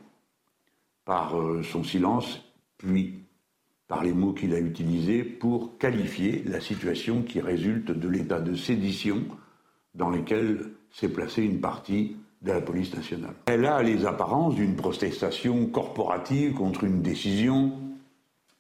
[1.05, 2.43] par euh, son silence,
[2.79, 3.21] puis
[3.89, 8.55] par les mots qu'il a utilisés pour qualifier la situation qui résulte de l'état de
[8.55, 9.23] sédition
[9.95, 13.35] dans lequel s'est placée une partie de la police nationale.
[13.47, 17.73] Elle a les apparences d'une protestation corporative contre une décision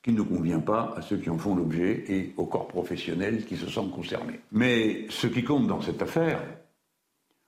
[0.02, 3.56] qui ne convient pas à ceux qui en font l'objet et au corps professionnel qui
[3.56, 4.40] se sentent concernés.
[4.52, 6.42] Mais ce qui compte dans cette affaire,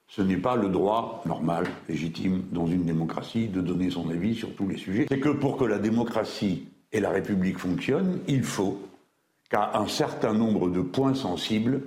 [0.08, 4.54] ce n'est pas le droit normal, légitime, dans une démocratie, de donner son avis sur
[4.54, 5.06] tous les sujets.
[5.08, 8.80] C'est que pour que la démocratie et la République fonctionnent, il faut
[9.50, 11.82] qu'à un certain nombre de points sensibles,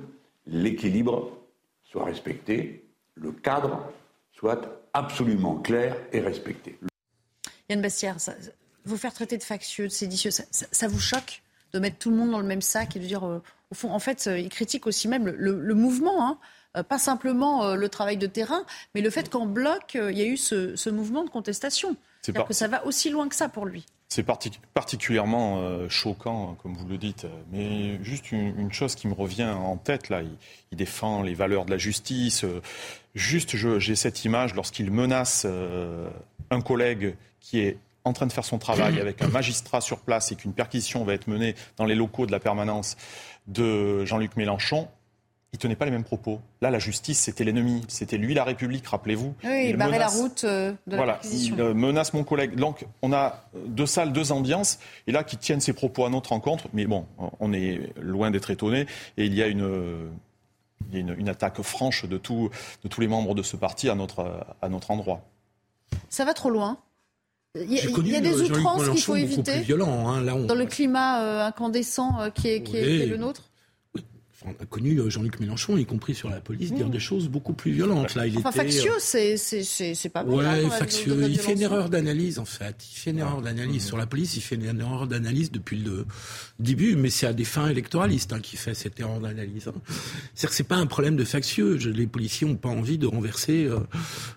[0.45, 1.32] l'équilibre
[1.84, 3.82] soit respecté, le cadre
[4.32, 6.78] soit absolument clair et respecté.
[7.70, 8.17] Yann Bastière,
[8.86, 11.41] vous faire traiter de factieux, de séditieux, ça, vous choque
[11.74, 13.41] de mettre tout le monde dans le même sac et de dire, euh,
[13.72, 16.28] au fond, en fait, euh, il critique aussi même le, mouvement.
[16.28, 16.39] Hein.
[16.78, 18.63] Euh, pas simplement euh, le travail de terrain,
[18.93, 21.95] mais le fait qu'en bloc, euh, il y a eu ce, mouvement de contestation.
[22.22, 23.86] C'est-à-dire que ça va aussi loin que ça pour lui.
[24.09, 24.26] C'est
[24.74, 27.28] particulièrement choquant, comme vous le dites.
[27.51, 30.22] Mais juste une, chose qui me revient en tête, là,
[30.72, 32.43] il, défend les valeurs de la justice.
[33.13, 35.45] juste, j'ai cette image lorsqu'il menace
[36.49, 40.32] un collègue qui est en train de faire son travail avec un magistrat sur place
[40.32, 42.97] et qu'une perquisition va être menée dans les locaux de la permanence
[43.47, 44.89] de Jean-Luc Mélenchon
[45.52, 46.41] il tenait pas les mêmes propos.
[46.62, 47.84] Là, la justice, c'était l'ennemi.
[47.88, 49.34] C'était lui, la République, rappelez-vous.
[49.43, 52.56] Oui, il, barrait la route euh, de voilà, Il euh, menace mon collègue.
[52.56, 54.78] Donc, on a deux salles, deux ambiances.
[55.08, 56.66] Et là, qui tiennent ses propos à notre rencontre.
[56.74, 57.06] Mais bon,
[57.39, 58.86] on est loin d'être étonné.
[59.18, 60.12] Et il y a une,
[60.93, 62.52] une, attaque franche de, tout,
[62.84, 65.22] de tous les membres de ce parti à notre, à notre endroit.
[66.10, 66.78] Ça va trop loin
[67.56, 72.30] il y, a, des outrances qu'il faut éviter violent, hein, dans le climat euh, incandescent
[72.36, 73.50] qui, est, qui est, le nôtre
[74.70, 78.16] connu euh, Jean-Luc Mélenchon, y compris sur la police, dire des choses beaucoup plus violentes.
[78.16, 80.34] Là, il Enfin, était, factieux, euh, c'est pas mal.
[80.34, 81.24] Ouais, hein, dans la- factieux.
[81.28, 82.76] Il fait une erreur d'analyse, en fait.
[82.94, 84.36] Il fait une erreur d'analyse sur la police.
[84.38, 86.06] Il fait une erreur d'analyse depuis le
[86.60, 89.68] début, mais c'est à des fins électoralistes hein, qu'il fait cette erreur d'analyse.
[89.68, 89.74] hein.
[90.34, 91.78] C'est-à-dire que c'est pas un problème de factieux.
[91.78, 93.80] Je- les policiers n'ont pas envie de renverser euh,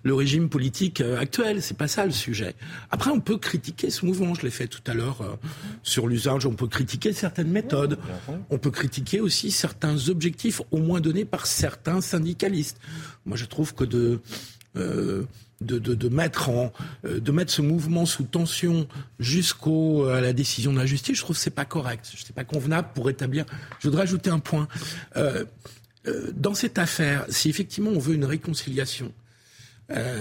[0.03, 1.62] le régime politique euh, actuel.
[1.62, 2.55] C'est pas ça le sujet.
[2.90, 4.34] Après, on peut critiquer ce mouvement.
[4.34, 5.36] Je l'ai fait tout à l'heure euh,
[5.82, 6.46] sur l'usage.
[6.46, 7.98] On peut critiquer certaines méthodes.
[8.50, 12.78] On peut critiquer aussi certains objectifs, au moins donnés par certains syndicalistes.
[13.26, 14.20] Moi, je trouve que de
[14.76, 15.24] euh,
[15.70, 18.88] euh, de mettre ce mouvement sous tension
[19.20, 22.11] jusqu'au à la décision de la justice, je trouve que c'est pas correct.
[22.16, 23.45] C'est pas convenable pour établir.
[23.78, 24.66] Je voudrais ajouter un point.
[25.16, 25.45] Euh,
[26.34, 29.12] dans cette affaire, si effectivement on veut une réconciliation,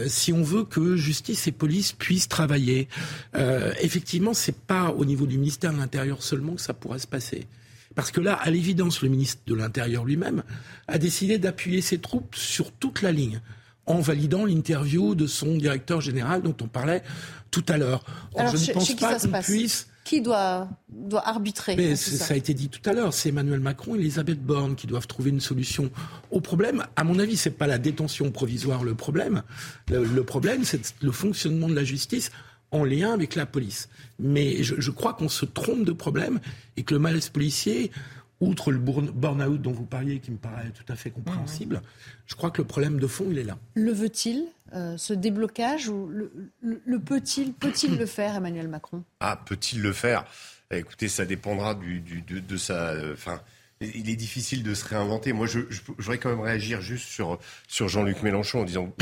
[0.08, 2.90] si on veut que justice et police puissent travailler,
[3.36, 7.08] euh, effectivement, c'est pas au niveau du ministère de l'Intérieur seulement que ça pourrait se
[7.08, 7.48] passer.
[7.96, 10.44] Parce que là, à l'évidence, le ministre de l'Intérieur lui-même
[10.88, 13.42] a décidé d'appuyer ses troupes sur toute la ligne
[13.86, 17.04] en validant l'interview de son directeur général dont on parlait
[17.50, 18.04] tout à l'heure.
[18.34, 22.34] Or, Alors, je ne pense pas qu'on puisse Qui doit, doit arbitrer mais ça ça
[22.34, 25.32] a été dit tout à l'heure, c'est Emmanuel Macron et Elisabeth Borne qui doivent trouver
[25.32, 25.92] une solution
[26.30, 26.86] au problème.
[26.96, 29.44] À mon avis, c'est pas la détention provisoire le problème.
[29.90, 32.32] Le, le problème, c'est le fonctionnement de la justice
[32.72, 33.90] en lien avec la police.
[34.20, 36.40] Mais je, je crois qu'on se trompe de problème
[36.78, 37.92] et que le malaise policier,
[38.40, 41.82] outre le burn- burn-out dont vous parliez, qui me paraît tout à fait compréhensible,
[42.28, 43.58] je crois que le problème de fond, il est là.
[43.76, 49.04] Le veut-il, euh, ce déblocage, ou le, le- le peut-il peut-il le faire, Emmanuel Macron?
[49.20, 50.26] Ah, peut-il le faire?
[50.72, 52.90] Eh, Écoutez, ça dépendra du, du- de, de sa.
[52.92, 53.42] euh, Enfin,
[53.82, 55.34] il est difficile de se réinventer.
[55.34, 58.94] Moi, je, je, je voudrais quand même réagir juste sur, sur Jean-Luc Mélenchon en disant.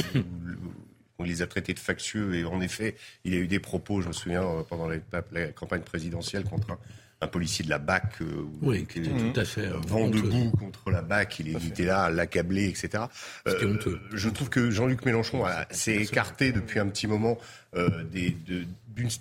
[1.20, 2.96] On les a traités de factieux et en effet,
[3.26, 4.98] il y a eu des propos, je me souviens, euh, pendant la,
[5.32, 6.78] la campagne présidentielle contre un,
[7.22, 10.22] un policier de la BAC, euh, Oui, qui était tout à fait, euh, vent honteux.
[10.22, 13.04] debout contre la BAC, il était là à l'accabler, etc.
[13.48, 13.78] Euh,
[14.14, 17.38] je trouve que Jean-Luc Mélenchon s'est écarté depuis un petit moment
[17.76, 18.64] euh, des, de,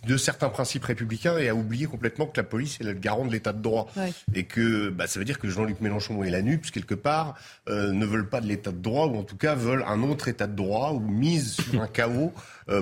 [0.07, 3.33] de certains principes républicains et a oublié complètement que la police est le garant de
[3.33, 3.89] l'état de droit.
[3.97, 4.13] Ouais.
[4.35, 7.35] Et que bah, ça veut dire que Jean-Luc Mélenchon et la NUPS, quelque part,
[7.69, 10.29] euh, ne veulent pas de l'état de droit, ou en tout cas veulent un autre
[10.29, 12.33] état de droit, ou mise sur un chaos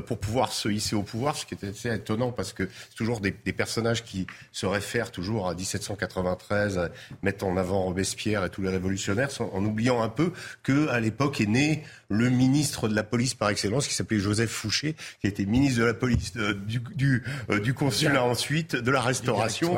[0.06, 3.20] pour pouvoir se hisser au pouvoir, ce qui est assez étonnant, parce que c'est toujours
[3.20, 6.88] des, des personnages qui se réfèrent toujours à 1793, euh,
[7.22, 10.32] mettent en avant Robespierre et tous les révolutionnaires, en oubliant un peu
[10.62, 14.50] que à l'époque est né le ministre de la police par excellence, qui s'appelait Joseph
[14.50, 18.90] Fouché, qui était ministre de la police euh, du, du, euh, du consulat ensuite, de
[18.90, 19.74] la restauration,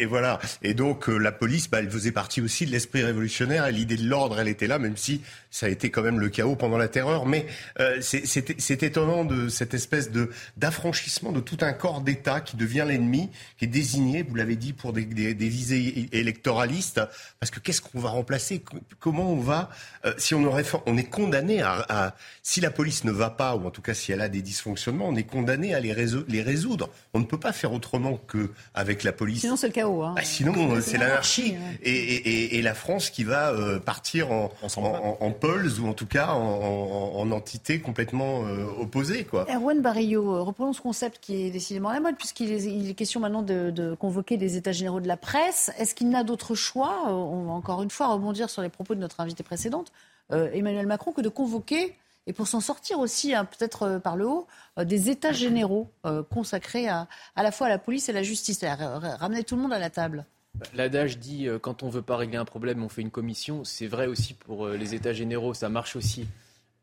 [0.00, 0.38] et voilà.
[0.62, 3.96] Et donc euh, la police, bah, elle faisait partie aussi de l'esprit révolutionnaire, et l'idée
[3.96, 6.78] de l'ordre, elle était là, même si ça a été quand même le chaos pendant
[6.78, 7.26] la terreur.
[7.26, 7.46] Mais
[7.80, 8.82] euh, c'est- c'est
[9.24, 13.68] de cette espèce de d'affranchissement de tout un corps d'État qui devient l'ennemi, qui est
[13.68, 17.00] désigné, vous l'avez dit, pour des, des, des visées électoralistes.
[17.38, 18.60] Parce que qu'est-ce qu'on va remplacer?
[18.60, 19.70] Co- Comment on va
[20.04, 23.56] euh, Si on aurait, on est condamné à, à- si la police ne va pas,
[23.56, 26.24] ou en tout cas si elle a des dysfonctionnements, on est condamné à les, réso-
[26.28, 26.90] les résoudre.
[27.14, 29.40] On ne peut pas faire autrement que avec la police.
[29.40, 30.02] Sinon, c'est le chaos.
[30.02, 30.14] Hein.
[30.16, 31.52] Bah, sinon, euh, c'est l'anarchie.
[31.52, 31.78] ouais.
[31.82, 35.78] Et, et- et- et la France qui va euh, partir en, en, en, en pulse,
[35.78, 39.09] ou en tout cas en, en, en entité complètement euh, opposée.
[39.28, 39.46] Quoi.
[39.50, 42.88] Erwan Barrillo, euh, reprenons ce concept qui est décidément à la mode, puisqu'il est, il
[42.88, 45.70] est question maintenant de, de convoquer des états généraux de la presse.
[45.78, 48.94] Est-ce qu'il n'a d'autre choix, euh, on va encore une fois rebondir sur les propos
[48.94, 49.92] de notre invitée précédente,
[50.32, 51.96] euh, Emmanuel Macron, que de convoquer,
[52.26, 54.46] et pour s'en sortir aussi, hein, peut-être euh, par le haut,
[54.78, 58.14] euh, des états généraux euh, consacrés à, à la fois à la police et à
[58.14, 60.26] la justice, c'est-à-dire euh, ramener tout le monde à la table
[60.74, 63.64] L'adage dit euh, quand on veut pas régler un problème, on fait une commission.
[63.64, 66.26] C'est vrai aussi pour euh, les États généraux, ça marche aussi.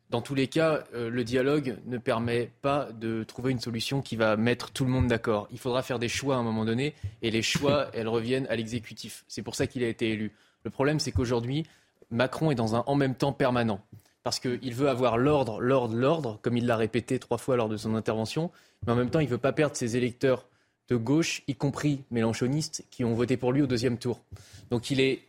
[0.09, 4.15] Dans tous les cas, euh, le dialogue ne permet pas de trouver une solution qui
[4.15, 5.49] va mettre tout le monde d'accord.
[5.51, 8.55] Il faudra faire des choix à un moment donné, et les choix, elles reviennent à
[8.55, 9.25] l'exécutif.
[9.27, 10.31] C'est pour ça qu'il a été élu.
[10.63, 11.65] Le problème, c'est qu'aujourd'hui,
[12.09, 13.81] Macron est dans un en même temps permanent.
[14.23, 17.77] Parce qu'il veut avoir l'ordre, l'ordre, l'ordre, comme il l'a répété trois fois lors de
[17.77, 18.51] son intervention,
[18.85, 20.45] mais en même temps, il ne veut pas perdre ses électeurs
[20.89, 24.21] de gauche, y compris mélanchonistes, qui ont voté pour lui au deuxième tour.
[24.69, 25.21] Donc il est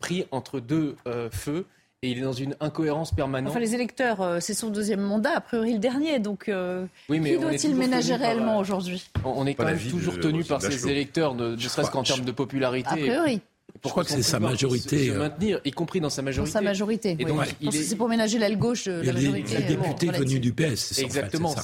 [0.00, 1.66] pris entre deux euh, feux
[2.04, 3.50] et il est dans une incohérence permanente.
[3.52, 7.20] Enfin, les électeurs, euh, c'est son deuxième mandat, a priori le dernier, donc euh, Oui,
[7.20, 9.08] mais qui doit-il ménager réellement euh, aujourd'hui?
[9.24, 12.02] On on est Pas quand même toujours tenu par ses électeurs, ne, ne serait-ce qu'en
[12.02, 12.88] termes de popularité.
[12.90, 13.40] A priori.
[13.80, 16.26] Pourquoi crois que c'est sa majorité, Se, se euh, maintenir, y compris dans sa Dans
[16.26, 16.52] majorité.
[16.52, 17.16] sa majorité.
[17.18, 19.28] Et donc, il est- c'est pour ménager l'aile gauche de Il y la a des,
[19.28, 19.54] majorité.
[19.54, 20.26] bon, députés relative.
[20.28, 20.92] venus du PS.
[20.92, 21.54] en fait, Exactement.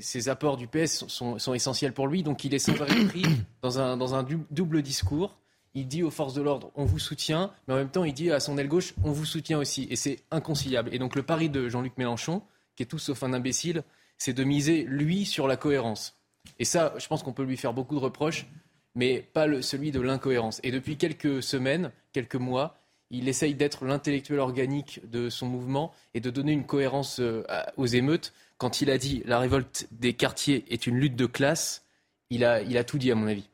[0.00, 2.22] ces apports du PS sont, sont essentiels pour lui.
[2.22, 3.24] Donc il est sans arrêt pris
[3.62, 5.36] dans un, dans double discours.
[5.74, 8.30] Il dit aux forces de l'ordre, on vous soutient, mais en même temps, il dit
[8.30, 9.86] à son aile gauche, on vous soutient aussi.
[9.90, 10.94] Et c'est inconciliable.
[10.94, 12.42] Et donc le pari de Jean-Luc Mélenchon,
[12.76, 13.82] qui est tout sauf un imbécile,
[14.18, 16.18] c'est de miser, lui, sur la cohérence.
[16.58, 18.46] Et ça, je pense qu'on peut lui faire beaucoup de reproches,
[18.94, 20.60] mais pas celui de l'incohérence.
[20.62, 22.78] Et depuis quelques semaines, quelques mois.
[23.14, 27.42] Il essaye d'être l'intellectuel organique de son mouvement et de donner une cohérence euh,
[27.76, 28.32] aux émeutes.
[28.56, 31.84] Quand il a dit la révolte des quartiers est une lutte de classe,
[32.30, 33.50] il a tout dit à mon avis.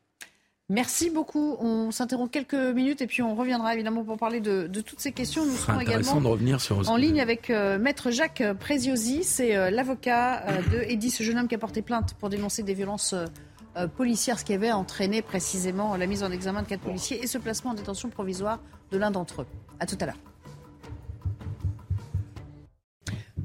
[0.71, 1.57] Merci beaucoup.
[1.61, 5.47] On s'interrompt quelques minutes et puis on reviendra évidemment pour parler de, toutes ces questions.
[5.47, 6.87] Nous serons également de revenir sur...
[6.91, 9.25] en ligne avec euh, Maître Jacques Preziosi.
[9.25, 12.63] C'est euh, l'avocat euh, de Eddy, ce jeune homme qui a porté plainte pour dénoncer
[12.63, 13.15] des violences
[13.97, 17.39] policières, ce qui avait entraîné précisément la mise en examen de quatre policiers et ce
[17.39, 18.59] placement en détention provisoire
[18.91, 19.47] de l'un d'entre eux.
[19.81, 20.19] À tout à l'heure.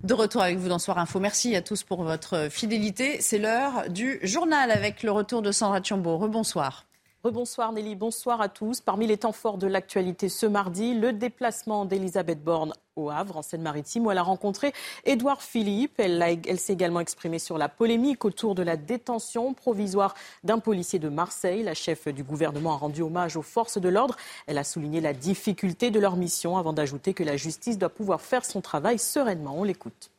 [0.03, 1.19] De retour avec vous dans Soir Info.
[1.19, 3.21] Merci à tous pour votre fidélité.
[3.21, 6.17] C'est l'heure du journal avec le retour de Sandra Chambaud.
[6.17, 6.85] Rebonsoir.
[7.23, 8.81] Rebonsoir Nelly, bonsoir à tous.
[8.81, 13.41] Parmi les temps forts de l'actualité ce mardi, le déplacement d'Elisabeth Borne au Havre, en
[13.41, 14.73] Seine-Maritime, où elle a rencontré
[15.05, 15.93] Édouard Philippe.
[15.99, 20.99] Elle, elle s'est également exprimée sur la polémique autour de la détention provisoire d'un policier
[20.99, 21.63] de Marseille.
[21.63, 24.17] La chef du gouvernement a rendu hommage aux forces de l'ordre.
[24.45, 28.19] Elle a souligné la difficulté de leur mission avant d'ajouter que la justice doit pouvoir
[28.19, 29.55] faire son travail sereinement.
[29.57, 30.12] On l'écoute.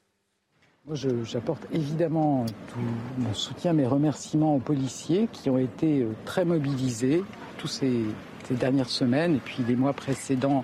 [0.92, 2.78] J'apporte évidemment tout
[3.16, 7.24] mon soutien, mes remerciements aux policiers qui ont été euh, très mobilisés
[7.56, 8.02] tous ces,
[8.50, 10.62] dernières semaines et puis les mois précédents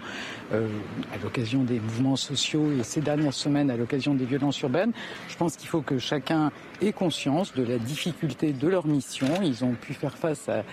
[0.52, 0.68] euh,
[1.14, 4.92] à l'occasion des mouvements sociaux et ces dernières semaines à l'occasion des violences urbaines.
[5.28, 6.52] Je pense qu'il faut que chacun
[6.82, 9.28] ait conscience de la difficulté de leur mission.
[9.42, 10.64] Ils ont pu faire face à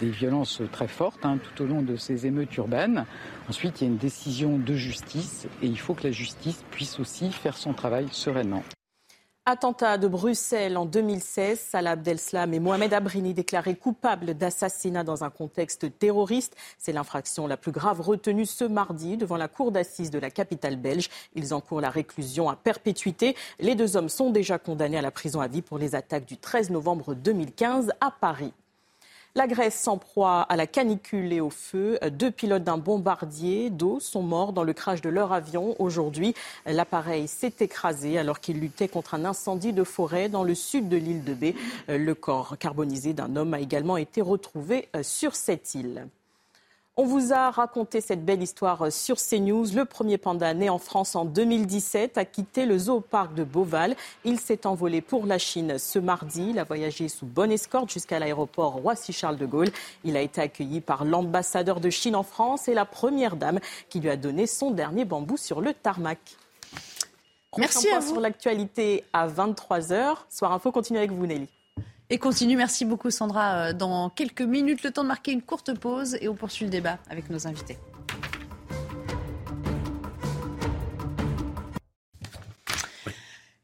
[0.00, 3.04] des violences très fortes hein, tout au long de ces émeutes urbaines.
[3.50, 6.98] Ensuite, il y a une décision de justice et il faut que la justice puisse
[6.98, 8.62] aussi faire son travail sereinement.
[9.46, 15.28] Attentat de Bruxelles en 2016, Salah Abdeslam et Mohamed Abrini déclarés coupables d'assassinat dans un
[15.28, 16.56] contexte terroriste.
[16.78, 20.76] C'est l'infraction la plus grave retenue ce mardi devant la cour d'assises de la capitale
[20.76, 21.10] belge.
[21.34, 23.36] Ils encourent la réclusion à perpétuité.
[23.60, 26.38] Les deux hommes sont déjà condamnés à la prison à vie pour les attaques du
[26.38, 28.54] 13 novembre 2015 à Paris.
[29.36, 31.98] La Grèce s'en proie à la canicule et au feu.
[32.12, 35.74] Deux pilotes d'un bombardier d'eau sont morts dans le crash de leur avion.
[35.80, 40.88] Aujourd'hui, l'appareil s'est écrasé alors qu'il luttait contre un incendie de forêt dans le sud
[40.88, 41.56] de l'île de Bé.
[41.88, 46.06] Le corps carbonisé d'un homme a également été retrouvé sur cette île.
[46.96, 49.66] On vous a raconté cette belle histoire sur CNews.
[49.74, 53.96] Le premier panda né en France en 2017 a quitté le zooparc de Beauval.
[54.24, 56.50] Il s'est envolé pour la Chine ce mardi.
[56.50, 59.70] Il a voyagé sous bonne escorte jusqu'à l'aéroport Roissy-Charles de Gaulle.
[60.04, 63.98] Il a été accueilli par l'ambassadeur de Chine en France et la première dame qui
[63.98, 66.20] lui a donné son dernier bambou sur le tarmac.
[67.58, 68.12] Merci à vous.
[68.12, 70.14] Sur l'actualité à 23h.
[70.30, 71.48] Soir Info continue avec vous, Nelly
[72.14, 72.56] et continue.
[72.56, 73.54] Merci beaucoup Sandra.
[73.54, 76.70] Euh, dans quelques minutes, le temps de marquer une courte pause et on poursuit le
[76.70, 77.76] débat avec nos invités.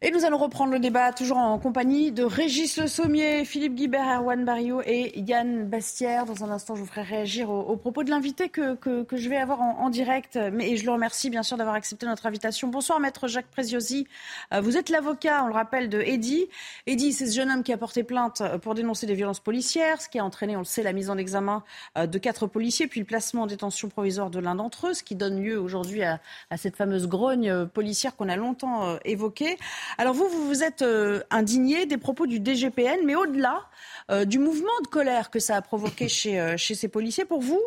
[0.02, 4.22] Et nous allons reprendre le débat, toujours en compagnie de Régis Le Sommier, Philippe Guibert,
[4.22, 6.24] Erwan Barrio et Yann Bastière.
[6.24, 9.36] Dans un instant, je vous ferai réagir aux, propos de l'invité que, que, je vais
[9.36, 10.38] avoir en, direct.
[10.54, 12.68] Mais je le remercie bien sûr d'avoir accepté notre invitation.
[12.68, 14.06] Bonsoir, maître Jacques Preziosi.
[14.54, 16.46] Euh, vous êtes l'avocat, on le rappelle, de Eddy.
[16.86, 20.08] Eddy, c'est ce jeune homme qui a porté plainte pour dénoncer des violences policières, ce
[20.08, 21.62] qui a entraîné, on le sait, la mise en examen
[21.98, 25.02] euh, de quatre policiers, puis le placement en détention provisoire de l'un d'entre eux, ce
[25.02, 29.58] qui donne lieu aujourd'hui à, à, cette fameuse grogne euh, policière qu'on a longtemps évoquée.
[29.98, 33.68] Alors vous, vous vous êtes euh, indigné des propos du DGPN, mais au-delà
[34.10, 37.40] euh, du mouvement de colère que ça a provoqué chez, euh, chez ces policiers, pour
[37.40, 37.60] vous,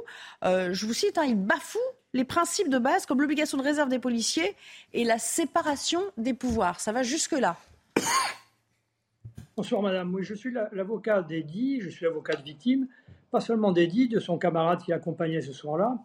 [0.44, 1.80] je vous cite, hein, il bafoue
[2.14, 4.56] les principes de base comme l'obligation de réserve des policiers
[4.94, 6.80] et la séparation des pouvoirs.
[6.80, 7.58] Ça va jusque-là.
[9.58, 12.88] Bonsoir madame, oui, je suis l'avocat d'Eddy, je suis l'avocat de victime,
[13.32, 15.98] pas seulement d'Eddy, de son camarade qui accompagnait ce soir-là.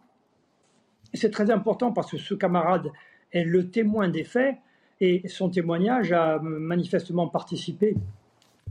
[1.13, 2.91] C'est très important parce que ce camarade
[3.31, 4.57] est le témoin des faits
[5.01, 7.95] et son témoignage a manifestement participé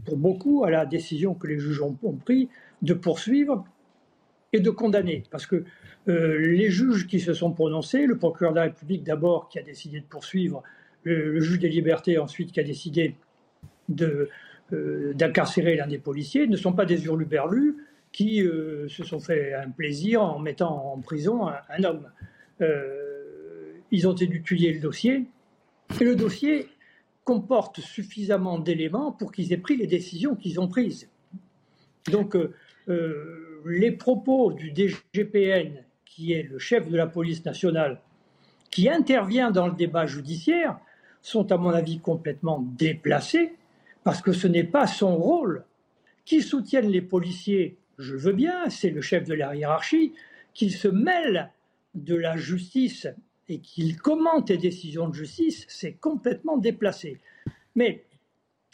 [0.04, 2.48] pour beaucoup à la décision que les juges ont, prise
[2.82, 3.64] de poursuivre
[4.52, 5.24] et de condamner.
[5.30, 5.64] Parce que
[6.08, 9.62] euh, les juges qui se sont prononcés, le procureur de la République d'abord qui a
[9.62, 10.62] décidé de poursuivre,
[11.02, 13.14] le, juge des libertés ensuite qui a décidé
[14.00, 17.76] euh, d'incarcérer l'un des policiers, ne sont pas des hurluberlus
[18.12, 22.08] qui euh, se sont fait un plaisir en mettant en prison un, un homme.
[23.90, 25.26] ils ont étudié le dossier,
[26.00, 26.68] et le dossier
[27.24, 31.08] comporte suffisamment d'éléments pour qu'ils aient pris les décisions qu'ils ont prises.
[32.10, 32.54] Donc, euh,
[32.88, 38.00] euh, les propos du DGPN, qui est le chef de la police nationale,
[38.70, 40.78] qui intervient dans le débat judiciaire,
[41.20, 43.54] sont à mon avis complètement déplacés,
[44.04, 45.64] parce que ce n'est pas son rôle.
[46.24, 50.12] Qui soutiennent les policiers, je veux bien, c'est le chef de la hiérarchie,
[50.54, 51.50] qu'il se mêle
[51.94, 53.06] de la justice
[53.48, 57.18] et qu'il commente les décisions de justice, c'est complètement déplacé.
[57.74, 58.04] Mais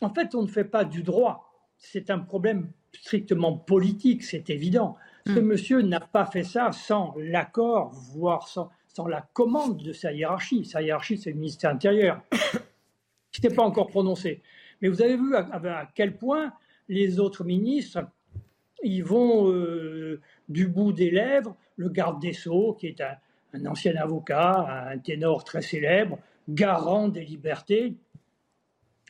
[0.00, 1.52] en fait, on ne fait pas du droit.
[1.78, 4.96] C'est un problème strictement politique, c'est évident.
[5.26, 10.12] Ce monsieur n'a pas fait ça sans l'accord, voire sans, sans la commande de sa
[10.12, 10.64] hiérarchie.
[10.64, 12.22] Sa hiérarchie, c'est le ministère intérieur,
[13.32, 14.42] qui n'était pas encore prononcé.
[14.80, 16.52] Mais vous avez vu à, quel point
[16.88, 18.00] les autres ministres,
[18.82, 21.56] ils vont euh, du bout des lèvres.
[21.76, 23.16] Le garde des Sceaux, qui est un,
[23.54, 27.94] un ancien avocat, un ténor très célèbre, garant des libertés,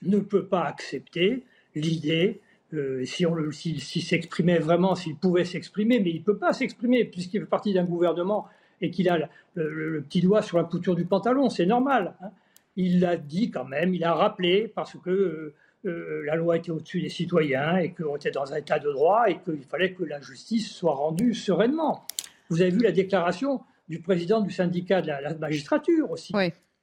[0.03, 2.41] ne peut pas accepter l'idée,
[2.75, 7.05] euh, si on s'il s'exprimait vraiment, s'il pouvait s'exprimer, mais il ne peut pas s'exprimer
[7.05, 8.47] puisqu'il fait partie d'un gouvernement
[8.81, 12.15] et qu'il a le, petit doigt sur la couture du pantalon, c'est normal.
[12.21, 12.31] Hein.
[12.77, 15.55] Il l'a dit quand même, il a rappelé parce que euh,
[15.87, 19.29] euh, la loi était au-dessus des citoyens et qu'on était dans un état de droit
[19.29, 22.05] et qu'il fallait que la justice soit rendue sereinement.
[22.51, 26.33] Vous avez vu la déclaration du président du syndicat de la, magistrature aussi,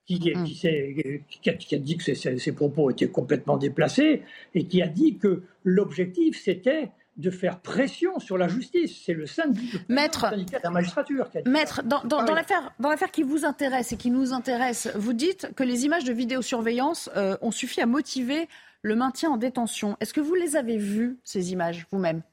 [0.05, 0.43] qui, mm.
[0.43, 4.23] qui, a, dit que ses, propos étaient complètement déplacés
[4.53, 9.01] et qui a dit que l'objectif c'était de faire pression sur la justice.
[9.05, 13.11] C'est le syndicat, Maître, de la magistrature qui a dit Maître, dans, dans, dans l'affaire
[13.11, 17.37] qui vous intéresse et qui nous intéresse, vous dites que les images de vidéosurveillance euh,
[17.41, 18.47] ont suffi à motiver
[18.81, 19.97] le maintien en détention.
[19.99, 22.23] Est-ce que vous les avez vues, ces images, vous-même?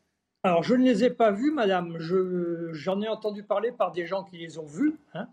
[0.48, 1.98] Alors, je ne les ai pas vues, madame.
[2.72, 4.96] J'en ai entendu parler par des gens qui les ont vues.
[5.12, 5.28] Hein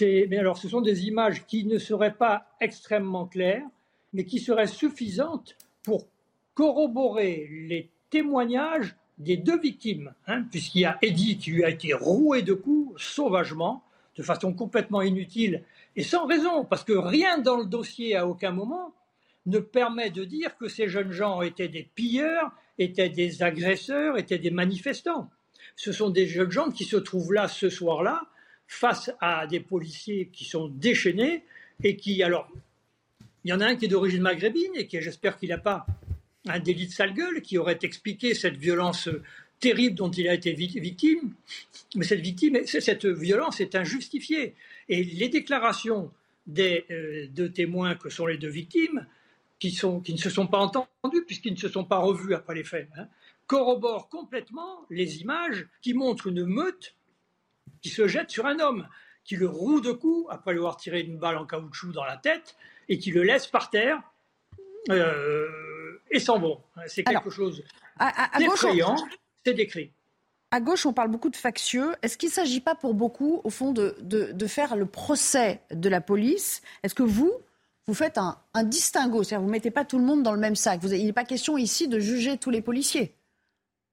[0.00, 3.66] mais alors, ce sont des images qui ne seraient pas extrêmement claires,
[4.12, 6.06] mais qui seraient suffisantes pour
[6.54, 11.92] corroborer les témoignages des deux victimes, hein, puisqu'il y a Eddie qui lui a été
[11.92, 13.82] roué de coups sauvagement,
[14.16, 15.64] de façon complètement inutile
[15.96, 18.94] et sans raison, parce que rien dans le dossier à aucun moment
[19.46, 24.38] ne permet de dire que ces jeunes gens étaient des pilleurs, étaient des agresseurs, étaient
[24.38, 25.30] des manifestants.
[25.76, 28.22] Ce sont des jeunes gens qui se trouvent là ce soir-là
[28.66, 31.44] face à des policiers qui sont déchaînés
[31.82, 32.48] et qui, alors,
[33.44, 35.86] il y en a un qui est d'origine maghrébine et qui, j'espère qu'il n'a pas
[36.46, 39.08] un délit de sale gueule, qui aurait expliqué cette violence
[39.58, 41.34] terrible dont il a été victime.
[41.94, 44.54] Mais cette, victime, cette violence est injustifiée.
[44.88, 46.10] Et les déclarations
[46.46, 49.06] des euh, deux témoins que sont les deux victimes,
[49.60, 52.54] qui, sont, qui ne se sont pas entendus puisqu'ils ne se sont pas revus après
[52.54, 53.06] les faits, hein,
[53.46, 56.96] corroborent complètement les images qui montrent une meute
[57.82, 58.88] qui se jette sur un homme,
[59.24, 62.16] qui le roue de coups après lui avoir tiré une balle en caoutchouc dans la
[62.16, 62.56] tête
[62.88, 64.02] et qui le laisse par terre
[64.88, 66.60] euh, et s'en vont.
[66.86, 67.62] C'est quelque chose
[68.38, 68.96] d'effrayant,
[69.44, 69.92] c'est décrit.
[70.52, 71.94] À gauche, on parle beaucoup de factieux.
[72.02, 75.88] Est-ce qu'il ne s'agit pas pour beaucoup, au fond, de, de, faire le procès de
[75.88, 76.62] la police?
[76.82, 77.32] Est-ce que vous,
[77.86, 80.56] vous faites un, distinguo C'est-à-dire vous ne mettez pas tout le monde dans le même
[80.56, 80.80] sac.
[80.84, 83.16] Il n'est pas question ici de juger tous les policiers.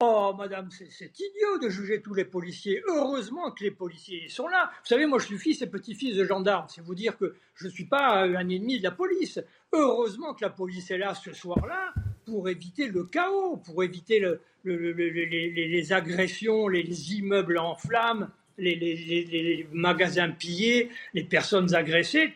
[0.00, 2.80] Oh, madame, c'est idiot de juger tous les policiers.
[2.86, 4.70] Heureusement que les policiers sont là.
[4.82, 6.66] Vous savez, moi, je suis fils et petit-fils de gendarme.
[6.68, 9.40] C'est vous dire que je ne suis pas un ennemi de la police.
[9.72, 11.92] Heureusement que la police est là ce soir-là
[12.24, 14.24] pour éviter le chaos, pour éviter
[14.64, 22.34] les, agressions, les immeubles en flammes, les, magasins pillés, les personnes agressées.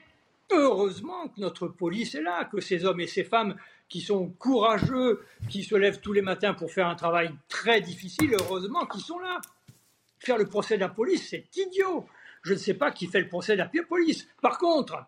[0.55, 3.57] Heureusement que notre police est là, que ces hommes et ces femmes
[3.89, 8.35] qui sont courageux, qui se lèvent tous les matins pour faire un travail très difficile,
[8.39, 9.41] heureusement qu'ils sont là.
[10.19, 12.07] Faire le procès de la police, c'est idiot.
[12.43, 14.29] Je ne sais pas qui fait le procès de la police.
[14.41, 15.05] Par contre,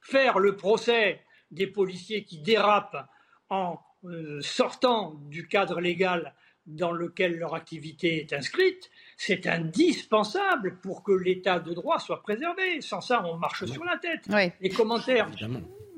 [0.00, 3.06] faire le procès des policiers qui dérapent
[3.50, 6.34] en euh, sortant du cadre légal
[6.66, 12.80] dans lequel leur activité est inscrite, c'est indispensable pour que l'état de droit soit préservé.
[12.80, 14.28] Sans ça, on marche sur la tête.
[14.60, 15.28] Les commentaires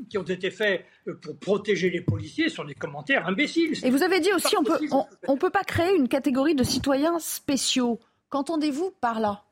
[0.08, 3.74] qui ont été faits euh, pour protéger les policiers sont des commentaires imbéciles.
[3.84, 4.80] Et vous avez dit aussi on peut
[5.28, 8.00] on, peut pas créer une catégorie de citoyens spéciaux.
[8.30, 9.44] Qu'entendez-vous par là?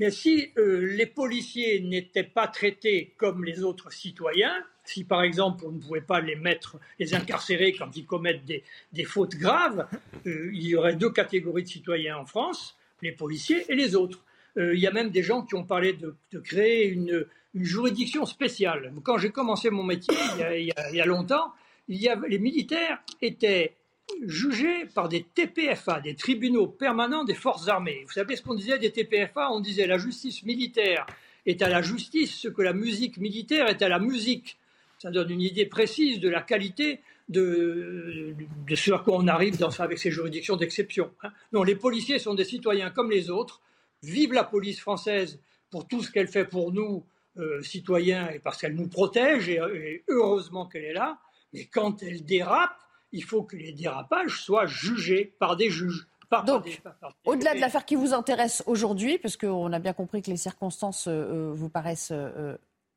[0.00, 5.64] Mais si euh, les policiers n'étaient pas traités comme les autres citoyens, si par exemple
[5.66, 9.86] on ne pouvait pas les mettre, les incarcérer quand ils commettent des, des fautes graves,
[10.26, 14.24] euh, il y aurait deux catégories de citoyens en France, les policiers et les autres.
[14.56, 18.92] il y a même des gens qui ont parlé de, créer une, une juridiction spéciale.
[19.04, 20.16] Quand j'ai commencé mon métier,
[20.56, 21.52] il y a, longtemps,
[21.88, 23.77] les militaires étaient
[24.22, 28.02] jugés par des TPFA, des tribunaux permanents des forces armées.
[28.06, 31.06] Vous savez ce qu'on disait des TPFA On disait la justice militaire
[31.46, 34.58] est à la justice ce que la musique militaire est à la musique.
[34.98, 38.34] Ça donne une idée précise de la qualité de,
[38.74, 41.12] ce à quoi on arrive dans, avec ces juridictions d'exception.
[41.22, 41.30] Hein.
[41.52, 43.60] Non, les policiers sont des citoyens comme les autres.
[44.02, 45.40] Vive la police française
[45.70, 47.04] pour tout ce qu'elle fait pour nous
[47.36, 51.18] euh, citoyens et parce qu'elle nous protège et, heureusement qu'elle est là.
[51.52, 52.76] Mais quand elle dérape,
[53.12, 56.06] il faut que les dérapages soient jugés par des juges.
[56.46, 56.82] Donc,
[57.24, 61.08] au-delà de l'affaire qui vous intéresse aujourd'hui, parce qu'on a bien compris que les circonstances
[61.08, 62.12] euh, euh, vous paraissent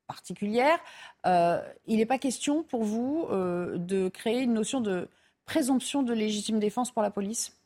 [0.07, 0.79] particulières,
[1.25, 5.07] il n'est pas question pour vous de créer une notion de
[5.45, 7.57] présomption de légitime défense pour la police?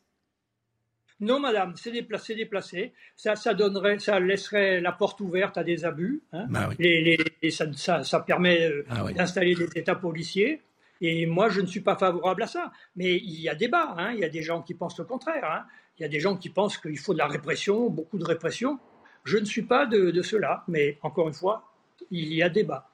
[1.20, 2.92] Non, madame, c'est déplacé, déplacé.
[3.16, 6.20] Ça, ça donnerait, ça laisserait la porte ouverte à des abus.
[6.32, 6.46] Hein.
[6.50, 6.76] Bah oui.
[6.78, 9.14] les, les, et ça, ça, ça permet euh, Ah oui.
[9.14, 10.60] d'installer des états policiers.
[11.00, 12.72] Et moi, je ne suis pas favorable à ça.
[12.96, 13.94] Mais il y a débat.
[13.98, 14.12] Hein.
[14.12, 15.44] Il y a des gens qui pensent le contraire.
[15.44, 15.66] Hein.
[15.98, 18.78] Il y a des gens qui pensent qu'il faut de la répression, beaucoup de répression.
[19.24, 20.64] Je ne suis pas de, de cela.
[20.68, 21.70] Mais encore une fois,
[22.10, 22.88] il y a débat.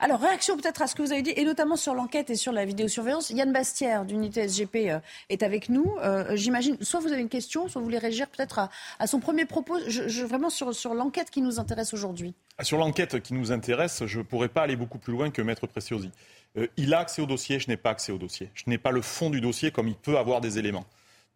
[0.00, 2.52] Alors, réaction peut-être à ce que vous avez dit, et notamment sur l'enquête et sur
[2.52, 3.30] la vidéosurveillance.
[3.30, 5.96] Yann Bastière, d'unité SGP, euh, est avec nous.
[6.02, 8.68] Euh, J'imagine, soit vous avez une question, soit vous voulez réagir peut-être
[8.98, 12.34] à, son premier propos, je- vraiment sur, sur l'enquête qui nous intéresse aujourd'hui.
[12.58, 15.42] Ah, Sur l'enquête qui nous intéresse, je ne pourrais pas aller beaucoup plus loin que
[15.42, 16.10] Maître Preciosi.
[16.56, 18.50] Euh, il a accès au dossier, je n'ai pas accès au dossier.
[18.54, 20.84] Je n'ai pas le fond du dossier comme il peut avoir des éléments.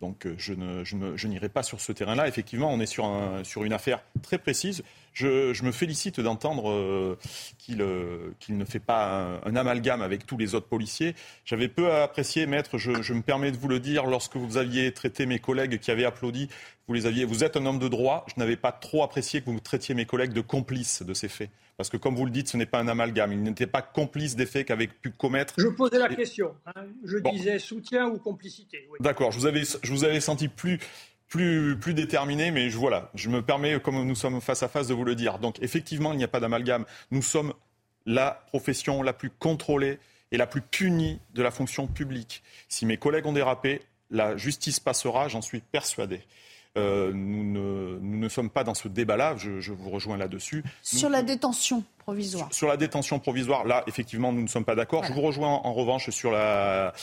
[0.02, 2.26] Donc euh, je n'irai pas sur ce terrain-là.
[2.26, 4.82] Effectivement, on est sur, un- sur une affaire très précise.
[5.14, 7.18] Je, me félicite d'entendre euh,
[7.58, 11.14] qu'il euh, qu'il ne fait pas un, amalgame avec tous les autres policiers.
[11.44, 14.92] J'avais peu apprécié, maître, je, je me permets de vous le dire, lorsque vous aviez
[14.92, 16.48] traité mes collègues qui avaient applaudi,
[16.92, 17.24] vous les aviez.
[17.24, 18.26] Vous êtes un homme de droit.
[18.28, 21.48] Je n'avais pas trop apprécié que vous traitiez mes collègues de complices de ces faits.
[21.78, 23.32] Parce que, comme vous le dites, ce n'est pas un amalgame.
[23.32, 25.54] Ils n'étaient pas complices des faits qu'avaient pu commettre.
[25.56, 26.54] Je posais la Et- question.
[26.66, 26.84] hein.
[27.02, 27.32] Je Bon.
[27.32, 28.86] disais soutien ou complicité.
[28.90, 28.98] oui.
[29.00, 30.78] D'accord, je vous avais, je vous avais senti plus,
[31.28, 34.86] plus, plus déterminé, mais je, voilà, je me permets, comme nous sommes face à face,
[34.88, 35.38] de vous le dire.
[35.38, 36.84] Donc, effectivement, il n'y a pas d'amalgame.
[37.10, 37.54] Nous sommes
[38.04, 39.98] la profession la plus contrôlée
[40.30, 42.42] et la plus punie de la fonction publique.
[42.68, 43.80] Si mes collègues ont dérapé,
[44.10, 46.20] la justice passera, j'en suis persuadé.
[46.78, 50.62] Euh, nous, ne, nous ne sommes pas dans ce débat-là, je, je vous rejoins là-dessus.
[50.64, 52.48] Nous- Sur la détention provisoire.
[52.50, 55.04] sur la détention provisoire, là, effectivement, nous ne sommes pas d'accord.
[55.04, 56.94] Je vous rejoins en, en revanche sur la,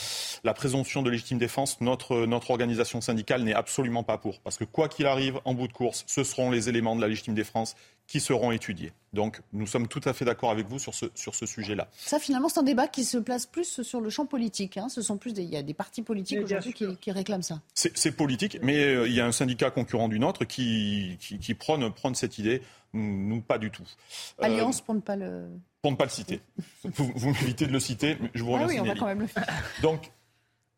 [0.44, 1.80] la présomption de légitime défense.
[1.82, 4.40] Notre, notre organisation syndicale n'est absolument pas pour.
[4.40, 7.08] Parce que quoi qu'il arrive, en bout de course, ce seront les éléments de la
[7.08, 7.76] légitime défense
[8.10, 8.92] qui seront étudiés.
[9.14, 11.88] Donc, nous sommes tout à fait d'accord avec vous sur ce, sur ce sujet-là.
[11.96, 14.78] Ça, finalement, c'est un débat qui se place plus sur le champ politique.
[14.78, 14.90] hein.
[14.90, 17.62] Ce sont plus des, il y a des partis politiques aujourd'hui qui, qui réclament ça.
[17.76, 21.38] C'est c'est politique, mais euh, il y a un syndicat concurrent du nôtre qui, qui,
[21.40, 22.62] qui prône, prône cette idée.
[22.94, 23.84] Nous, pas du tout.
[24.42, 25.48] Euh, Alliance pour ne pas le.
[25.84, 26.42] pour ne pas le citer.
[26.84, 28.76] Vous, vous m'évitez de le citer, mais je vous Ah remercie.
[28.76, 29.46] oui, on va quand même le faire.
[29.84, 30.10] Donc,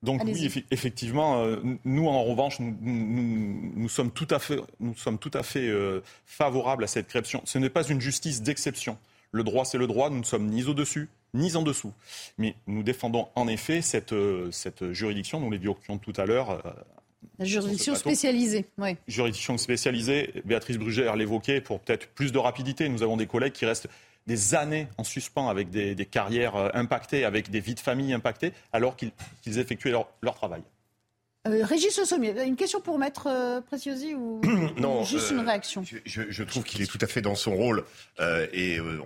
[0.03, 4.95] donc oui, effectivement, euh, nous en revanche, nous, nous- nous sommes tout à fait, nous
[4.95, 7.41] sommes tout à fait euh, favorables à cette création.
[7.45, 8.97] Ce n'est pas une justice d'exception.
[9.31, 10.09] Le droit, c'est le droit.
[10.09, 11.93] Nous ne sommes ni au-dessus ni en dessous.
[12.37, 16.61] Mais nous défendons en effet cette, euh, cette juridiction, nous l'évoquions tout à l'heure.
[17.39, 18.65] La juridiction spécialisée.
[18.77, 18.97] Oui.
[19.07, 22.89] Juridiction spécialisée, Béatrice Brugère l'évoquait, pour peut-être plus de rapidité.
[22.89, 23.87] Nous avons des collègues qui restent
[24.31, 28.13] des années en suspens avec des, des carrières euh, impactées, avec des vies de famille
[28.13, 30.63] impactées, alors qu'ils effectuaient leur, leur travail.
[31.47, 34.41] Euh, Régis Le Sommier, une question pour Maître euh, Preciosi ou
[34.77, 35.83] Non, ou juste euh, une réaction?
[36.05, 37.83] Je, trouve qu'il est tout à fait dans son rôle
[38.19, 38.99] euh, et euh,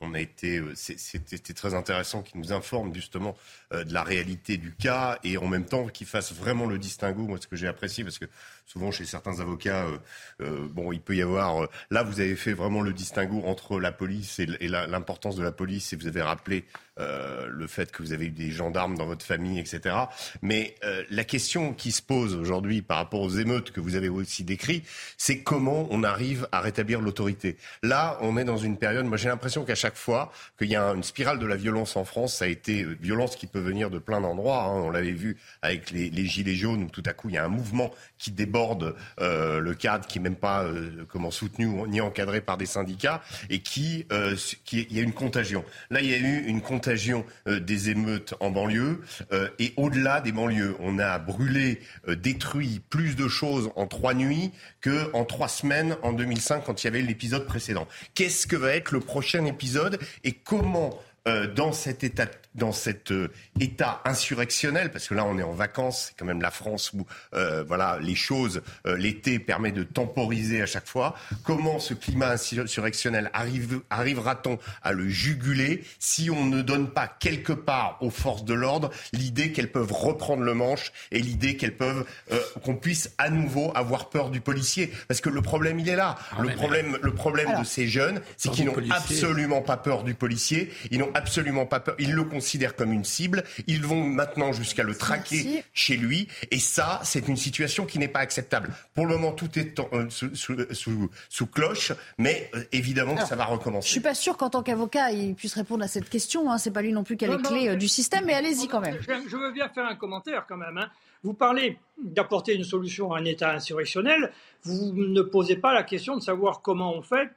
[0.00, 3.36] on, a été, euh, c'était très intéressant qu'il nous informe justement
[3.74, 7.26] euh, de la réalité du cas et en même temps qu'il fasse vraiment le distinguo.
[7.26, 8.26] Moi, ce que j'ai apprécié parce que
[8.66, 9.98] souvent chez certains avocats, euh,
[10.40, 11.64] euh, bon, il peut y avoir.
[11.64, 15.52] euh, là, vous avez fait vraiment le distinguo entre la police et, l'importance de la
[15.52, 16.64] police et vous avez rappelé
[16.96, 19.96] le fait que vous avez eu des gendarmes dans votre famille, etc.
[20.42, 20.76] Mais
[21.10, 24.86] la question qui se pose aujourd'hui par rapport aux émeutes que vous avez aussi décrites,
[25.16, 27.56] c'est comment on arrive à rétablir l'autorité.
[27.82, 30.84] Là, on est dans une période, moi j'ai l'impression qu'à chaque fois qu'il y a
[30.90, 33.98] une spirale de la violence en France, ça a été violence qui peut venir de
[33.98, 34.62] plein d'endroits.
[34.62, 34.82] hein.
[34.84, 37.44] On l'avait vu avec les, les gilets jaunes où tout à coup il y a
[37.44, 41.86] un mouvement qui déborde euh, le cadre, qui n'est même pas euh, comment soutenu ou-
[41.86, 45.64] ni encadré par des syndicats et qui, euh, qui il y a une contagion.
[45.90, 49.00] Là, il y a eu une contagion euh, des émeutes en banlieue
[49.32, 54.14] euh, et au-delà des banlieues, on a brûlé, euh, détruit plus de choses en trois
[54.14, 57.86] nuits que en trois semaines en 2005 quand il y avait l'épisode précédent.
[58.14, 63.10] Qu'est-ce que va être le prochain épisode et comment euh, dans cet état, dans cet
[63.10, 63.28] euh,
[63.60, 67.06] état insurrectionnel, parce que là on est en vacances, c'est quand même la France où
[67.34, 71.14] euh, voilà les choses, euh, l'été permet de temporiser à chaque fois.
[71.44, 77.52] Comment ce climat insurrectionnel arrive, arrivera-t-on à le juguler si on ne donne pas quelque
[77.52, 82.04] part aux forces de l'ordre l'idée qu'elles peuvent reprendre le manche et l'idée qu'elles peuvent
[82.32, 85.96] euh, qu'on puisse à nouveau avoir peur du policier, parce que le problème il est
[85.96, 86.16] là.
[86.38, 90.02] le mais- problème, le problème Alors- de ces jeunes, c'est qu'ils n'ont absolument pas peur
[90.04, 90.70] du policier.
[90.90, 91.94] Ils n'ont absolument pas peur.
[91.98, 93.44] Ils le considèrent comme une cible.
[93.66, 95.62] Ils vont maintenant jusqu'à le traquer Merci.
[95.72, 96.28] chez lui.
[96.50, 98.70] Et ça, c'est une situation qui n'est pas acceptable.
[98.94, 103.14] Pour le moment, tout est en- euh, sous, sous- sous- sous cloche, mais euh, évidemment
[103.14, 103.88] que ça va Je recommencer.
[103.88, 106.50] suis pas sûre qu'en tant qu'avocat, il puisse répondre à cette question.
[106.50, 106.58] Hein.
[106.58, 108.68] C'est pas lui non plus qui a les Non, clés euh, du système, mais allez-y
[108.68, 108.98] quand même.
[109.00, 110.76] Je, je veux bien faire un commentaire quand même.
[110.78, 110.88] hein.
[111.22, 114.30] Vous parlez d'apporter une solution à un État insurrectionnel.
[114.62, 117.30] Vous ne posez pas la question de savoir comment on fait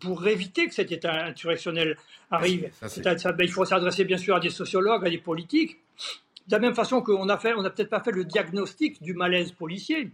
[0.00, 1.96] pour éviter que cet État insurrectionnel
[2.30, 2.70] arrive.
[2.80, 5.78] Ça, ça, ben, il faut s'adresser bien sûr à des sociologues, à des politiques.
[6.46, 9.14] De la même façon qu'on a fait, on n'a peut-être pas fait le diagnostic du
[9.14, 10.10] malaise policier.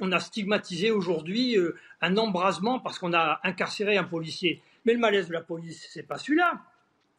[0.00, 4.62] on a stigmatisé aujourd'hui euh, un embrasement parce qu'on a incarcéré un policier.
[4.84, 6.62] Mais le malaise de la police, c'est pas celui-là.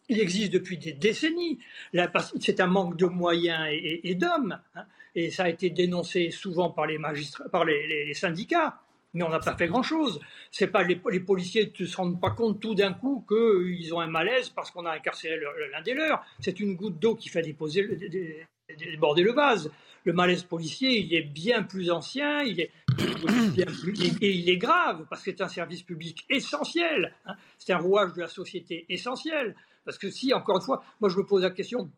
[0.08, 1.60] Il existe depuis des décennies.
[2.40, 4.60] C'est un manque de moyens et, d'hommes.
[4.74, 4.86] Hein.
[5.14, 8.80] Et ça a été dénoncé souvent par les, magistrats, par les, syndicats.
[9.14, 10.20] Mais on n'a pas fait grand-chose.
[10.52, 14.08] C'est pas les, policiers ne se rendent pas compte tout d'un coup qu'ils ont un
[14.08, 15.40] malaise parce qu'on a incarcéré
[15.72, 16.24] l'un des leurs.
[16.40, 17.88] C'est une goutte d'eau qui fait déposer,
[18.78, 19.72] déborder le vase.
[20.06, 22.72] Le malaise policier, il est bien plus ancien, il est,
[24.22, 27.14] et il est grave parce que c'est un service public essentiel.
[27.26, 27.36] Hein.
[27.58, 29.56] C'est un rouage de la société essentiel.
[29.84, 31.92] Parce que si, encore une fois, moi je me pose la question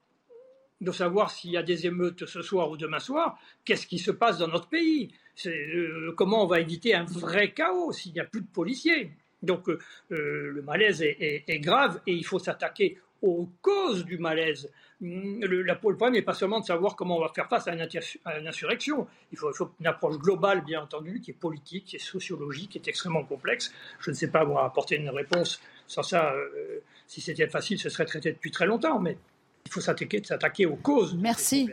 [0.82, 4.12] de savoir s'il y a des émeutes ce soir ou demain soir, qu'est-ce qui se
[4.12, 5.14] passe dans notre pays?
[5.48, 9.12] Euh, Comment on va éviter un vrai chaos s'il n'y a plus de policiers
[9.42, 9.80] Donc euh,
[10.12, 14.70] euh, le malaise est, grave et il faut s'attaquer aux causes du malaise.
[15.02, 17.68] Hum, le, la, le problème n'est pas seulement de savoir comment on va faire face
[17.68, 17.82] à une,
[18.48, 19.08] insurrection.
[19.32, 22.88] Il faut, une approche globale, bien entendu, qui est politique, qui est sociologique, qui est
[22.88, 23.74] extrêmement complexe.
[24.00, 25.60] Je ne sais pas avoir apporter une réponse.
[25.88, 29.00] Sans ça, euh, si c'était facile, ce serait traité depuis très longtemps.
[29.00, 29.18] Mais
[29.66, 31.16] il faut s'attaquer aux causes.
[31.16, 31.70] Merci.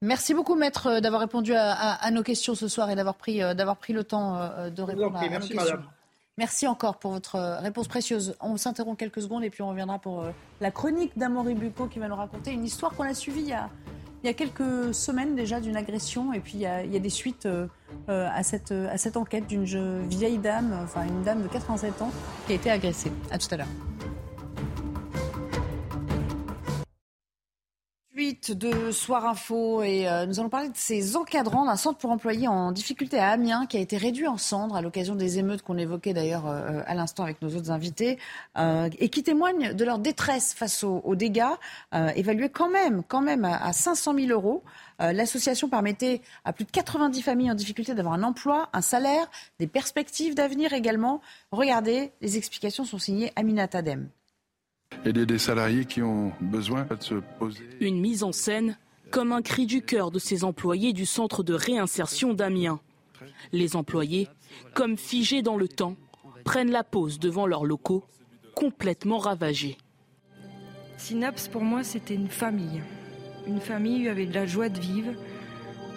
[0.00, 3.92] Merci beaucoup, maître, d'avoir répondu à, nos questions ce soir et d'avoir pris, euh, pris
[3.92, 5.78] le temps euh, de répondre à, nos questions.
[6.38, 8.36] Merci encore pour votre euh, réponse précieuse.
[8.40, 10.30] On s'interrompt quelques secondes et puis on reviendra pour euh,
[10.60, 13.52] la chronique d'Amory Bucco qui va nous raconter une histoire qu'on a suivie il y
[13.52, 13.68] a,
[14.22, 17.46] il y a quelques semaines déjà d'une agression et puis il y a, des suites
[17.46, 17.66] euh,
[18.06, 22.12] à, cette, à cette enquête d'une vieille dame, enfin une dame de 87 ans
[22.46, 23.10] qui a été agressée.
[23.32, 23.66] À tout à l'heure.
[28.46, 32.46] De Soir Info et euh, nous allons parler de ces encadrants d'un centre pour employés
[32.46, 35.76] en difficulté à Amiens qui a été réduit en cendres à l'occasion des émeutes qu'on
[35.76, 38.18] évoquait d'ailleurs euh, à l'instant avec nos autres invités
[38.56, 41.42] euh, et qui témoignent de leur détresse face aux, dégâts
[42.14, 44.62] évalués quand même, quand même à, 500 000 euros.
[45.00, 49.28] L'association permettait à plus de 90 familles en difficulté d'avoir un emploi, un salaire,
[49.58, 51.20] des perspectives d'avenir également.
[51.50, 54.08] Regardez, les explications sont signées Amina Tadem
[55.04, 57.68] et des salariés qui ont besoin de se poser.
[57.80, 58.76] Une mise en scène
[59.10, 62.80] comme un cri du cœur de ces employés du centre de réinsertion d'Amiens.
[63.52, 64.28] Les employés,
[64.74, 65.96] comme figés dans le temps,
[66.44, 68.04] prennent la pause devant leurs locaux,
[68.54, 69.78] complètement ravagés.
[70.98, 72.82] Synapse, pour moi, c'était une famille.
[73.46, 75.12] Une famille où il y avait de la joie de vivre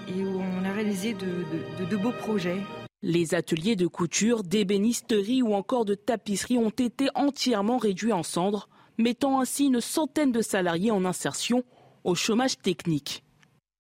[0.08, 2.62] et où on a réalisé de, de beaux projets.
[3.02, 8.70] Les ateliers de couture, d'ébénisterie ou encore de tapisserie ont été entièrement réduits en cendres
[9.02, 11.64] mettant ainsi une centaine de salariés en insertion
[12.04, 13.24] au chômage technique.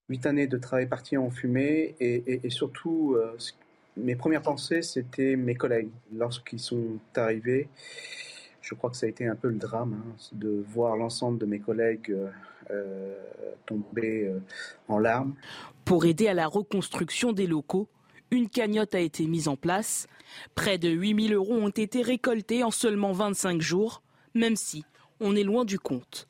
[0.09, 3.37] Huit années de travail parti en fumée et, surtout, euh,
[3.97, 5.89] mes premières pensées, c'était mes collègues.
[6.13, 7.69] Lorsqu'ils sont arrivés,
[8.61, 11.45] je crois que ça a été un peu le drame hein, de voir l'ensemble de
[11.45, 12.27] mes collègues euh,
[12.71, 13.15] euh,
[13.65, 14.31] tomber
[14.87, 15.33] en larmes.
[15.85, 17.87] Pour aider à la reconstruction des locaux,
[18.31, 20.07] une cagnotte a été mise en place.
[20.55, 24.01] Près de 8000 euros ont été récoltés en seulement 25 jours,
[24.33, 24.85] même si
[25.21, 26.27] on est loin du compte.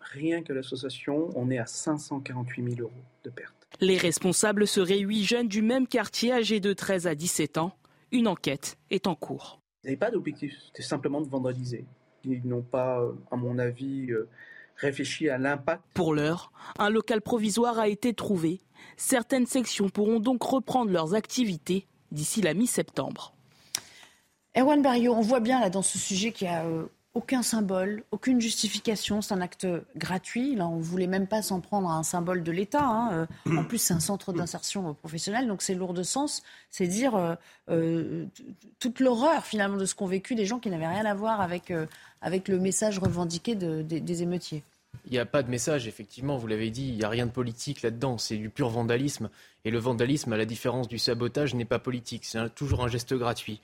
[0.00, 3.54] Rien que l'association, on est à 548 000 euros de pertes.
[3.80, 7.72] Les responsables seraient huit jeunes du même quartier âgés de 13 à 17 ans.
[8.10, 9.60] Une enquête est en cours.
[9.82, 11.86] Ils n'avaient pas d'objectif, c'était simplement de vandaliser.
[12.24, 14.28] Ils n'ont pas, à mon avis, euh,
[14.76, 15.82] réfléchi à l'impact.
[15.94, 18.60] Pour l'heure, un local provisoire a été trouvé.
[18.96, 23.34] Certaines sections pourront donc reprendre leurs activités d'ici la mi-septembre.
[24.56, 26.84] Erwan Barrio, on voit bien là dans ce sujet qu'il y a euh,
[27.14, 29.20] aucun symbole, aucune justification.
[29.20, 30.54] C'est un acte gratuit.
[30.54, 32.84] Là, on ne voulait même pas s'en prendre à un symbole de l'État.
[32.84, 33.26] Hein.
[33.46, 36.42] Euh, en plus, c'est un centre d'insertion professionnelle, donc c'est lourd de sens.
[36.70, 37.34] C'est dire euh,
[37.70, 38.24] euh,
[38.78, 41.72] toute l'horreur finalement de ce qu'ont vécu des gens qui n'avaient rien à voir avec,
[42.20, 44.62] avec le message revendiqué des émeutiers.
[45.06, 47.30] Il n'y a pas de message, effectivement, vous l'avez dit, il n'y a rien de
[47.30, 49.30] politique là-dedans, c'est du pur vandalisme.
[49.64, 53.14] Et le vandalisme, à la différence du sabotage, n'est pas politique, c'est toujours un geste
[53.14, 53.60] gratuit.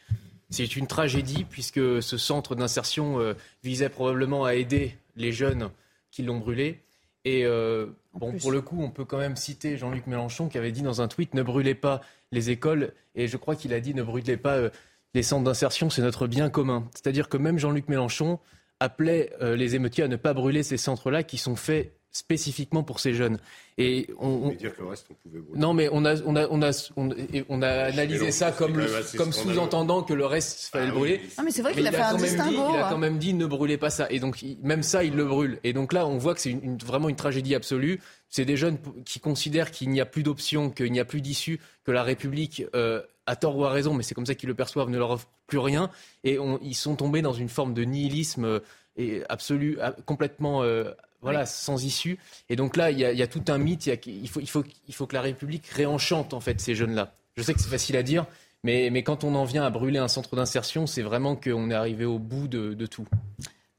[0.50, 5.70] C'est une tragédie puisque ce centre d'insertion euh, visait probablement à aider les jeunes
[6.10, 6.80] qui l'ont brûlé.
[7.24, 10.72] Et euh, bon, pour le coup, on peut quand même citer Jean-Luc Mélenchon qui avait
[10.72, 12.00] dit dans un tweet ne brûlez pas
[12.32, 12.94] les écoles.
[13.14, 14.70] Et je crois qu'il a dit ne brûlez pas euh,
[15.14, 16.88] les centres d'insertion, c'est notre bien commun.
[16.94, 18.38] C'est-à-dire que même Jean-Luc Mélenchon
[18.80, 23.14] appelait les émeutiers à ne pas brûler ces centres-là qui sont faits spécifiquement pour ces
[23.14, 23.38] jeunes.
[23.78, 26.62] Et on, dire que le reste, on pouvait Non, mais on a, on a, on
[26.62, 28.76] a, on, a analysé ça comme,
[29.16, 31.20] comme sous-entendant que le reste fallait le brûler.
[31.36, 32.70] Ah, mais c'est vrai qu'il a, fait un distinguo.
[32.70, 32.98] il a quand hein.
[32.98, 34.08] même dit ne brûlez pas ça.
[34.10, 35.60] Et donc, même ça, il le brûle.
[35.62, 38.00] Et donc là, on voit que c'est une, vraiment une tragédie absolue.
[38.28, 41.60] C'est des jeunes qui considèrent qu'il n'y a plus d'option, qu'il n'y a plus d'issue,
[41.84, 44.54] que la République, euh, à tort ou à raison, mais c'est comme ça qu'ils le
[44.54, 45.88] perçoivent, ne leur offre plus rien.
[46.24, 48.60] Et ils sont tombés dans une forme de nihilisme euh,
[48.98, 52.18] et absolu, complètement euh, voilà, sans issue.
[52.48, 53.86] Et donc là, il y, a, tout un mythe.
[54.06, 57.14] Il, faut, il, faut, il faut que la République réenchante en fait ces jeunes-là.
[57.36, 58.26] Je sais que c'est facile à dire,
[58.64, 61.74] mais, mais quand on en vient à brûler un centre d'insertion, c'est vraiment qu'on est
[61.74, 63.06] arrivé au bout de, tout.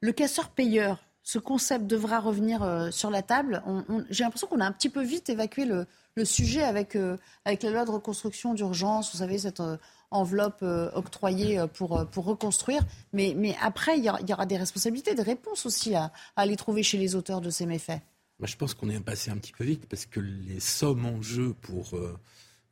[0.01, 3.61] Le casseur-payeur, ce concept devra revenir euh, sur la table.
[4.09, 5.85] J'ai l'impression qu'on a un petit peu vite évacué le,
[6.25, 9.77] sujet avec, euh, avec la loi de reconstruction d'urgence, vous savez, cette euh,
[10.09, 10.63] enveloppe
[10.95, 12.81] octroyée pour, reconstruire.
[13.13, 17.13] Mais, après, il y, aura, des responsabilités, des réponses aussi à, aller trouver chez les
[17.13, 18.01] auteurs de ces méfaits.
[18.41, 21.53] Je pense qu'on est passé un petit peu vite parce que les sommes en jeu
[21.61, 21.91] pour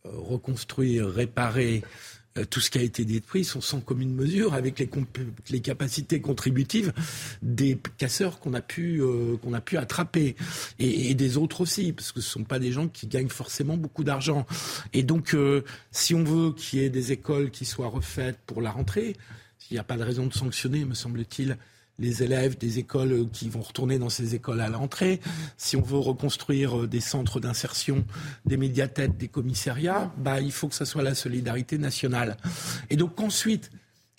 [0.04, 1.84] reconstruire, réparer
[2.46, 6.94] tout ce qui a été détruit sont sans commune mesure avec les, capacités contributives
[7.42, 10.36] des casseurs qu'on a pu euh, a pu attraper.
[10.80, 14.04] Et, des autres aussi parce que ce sont pas des gens qui gagnent forcément beaucoup
[14.04, 14.46] d'argent.
[14.94, 18.62] Et donc euh, si on veut qu'il y ait des écoles qui soient refaites pour
[18.62, 19.16] la rentrée
[19.70, 21.58] il n'y a pas de raison de sanctionner me semble-t-il
[21.99, 25.19] les élèves des écoles qui vont retourner dans ces écoles à l'entrée,
[25.57, 28.06] si on veut reconstruire euh, des centres d'insertion,
[28.45, 32.38] des médiathèques, des commissariats, bah, il faut que ce soit la solidarité nationale.
[32.90, 33.72] Et donc ensuite,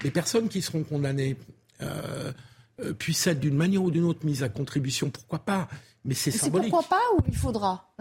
[0.03, 1.37] les personnes qui seront condamnées
[1.83, 2.33] euh,
[2.81, 5.69] euh, puissent être d'une manière ou d'une autre mises à contribution, pourquoi pas
[6.05, 6.71] Mais c'est symbolique.
[6.71, 7.93] Pourquoi pas ou il faudra?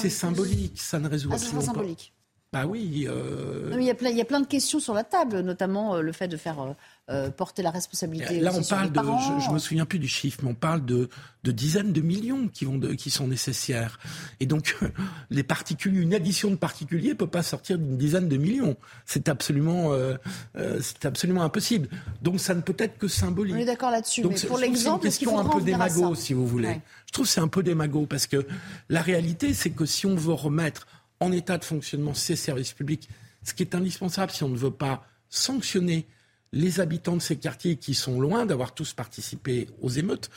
[0.00, 2.14] C'est symbolique, ça ne résout ah, symbolique.
[2.52, 2.80] Bah oui.
[2.90, 6.12] il, y a plein, il y a plein de questions sur la table, notamment le
[6.12, 6.74] fait de faire
[7.10, 8.38] euh, porter la responsabilité.
[8.38, 11.08] Là, on parle de, je, ne me souviens plus du chiffre, mais on parle de,
[11.42, 13.98] de dizaines de millions qui, vont de, qui sont nécessaires.
[14.40, 14.76] Et donc,
[15.30, 18.76] les particuliers, une addition de particuliers peut pas sortir d'une dizaine de millions.
[19.06, 20.16] C'est absolument, euh,
[20.56, 21.88] euh, c'est absolument impossible.
[22.20, 23.56] Donc, ça ne peut être que symbolique.
[23.56, 24.22] On est d'accord là-dessus.
[24.24, 26.80] Mais pour l'exemple, c'est une question un peu démago, si vous voulez.
[27.06, 28.46] Je trouve que c'est un peu démago parce que
[28.90, 30.86] la réalité, c'est que si on veut remettre
[31.20, 33.08] en état de fonctionnement ces services publics,
[33.42, 36.06] ce qui est indispensable si on ne veut pas sanctionner
[36.52, 40.30] les habitants de ces quartiers qui sont loin d'avoir tous participé aux émeutes,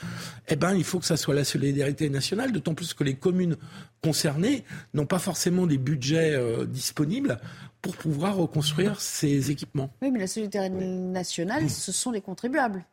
[0.48, 3.56] eh ben, il faut que ça soit la solidarité nationale, d'autant plus que les communes
[4.02, 7.38] concernées n'ont pas forcément des budgets euh, disponibles
[7.80, 9.90] pour pouvoir reconstruire ces équipements.
[10.02, 12.84] Oui, mais la solidarité nationale, ce sont les contribuables.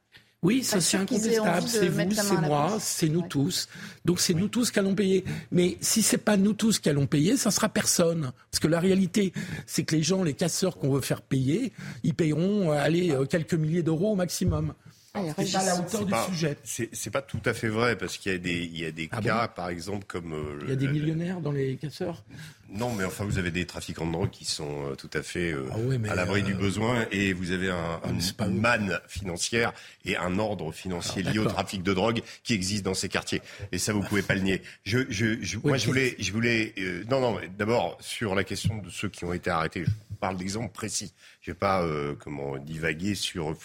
[0.42, 1.68] Oui, ça c'est incontestable.
[1.68, 3.68] C'est vous, c'est moi, c'est nous tous.
[4.06, 5.26] Donc c'est nous tous qui allons payer.
[5.52, 8.32] Mais si c'est pas nous tous qui allons payer, ça sera personne.
[8.50, 9.34] Parce que la réalité,
[9.66, 13.26] c'est que les gens, les casseurs qu'on veut faire payer, ils payeront, euh, allez, euh,
[13.26, 14.74] quelques milliers d'euros au maximum.
[15.14, 16.58] Ah, c'est pas la hauteur du sujet.
[16.64, 19.10] C'est pas tout à fait vrai parce qu'il y a des, il y a des
[19.12, 20.34] ah cas, par exemple, comme.
[20.34, 22.24] Euh, il y a des millionnaires dans les casseurs.
[22.72, 25.52] Non, mais enfin, vous avez des trafiquants de drogue qui sont euh, tout à fait
[25.52, 29.74] euh, ah à l'abri du besoin et vous avez un, une manne financière
[30.06, 33.42] et un ordre financier lié au trafic de drogue qui existe dans ces quartiers.
[33.72, 34.62] Et ça, vous pouvez pas le nier.
[34.84, 36.76] Je, je, je moi, je voulais, je voulais,
[37.10, 39.86] non, non, d'abord sur la question de ceux qui ont été arrêtés.
[39.86, 41.14] Je parle d'exemples précis.
[41.42, 43.56] Je vais pas euh, comment divaguer sur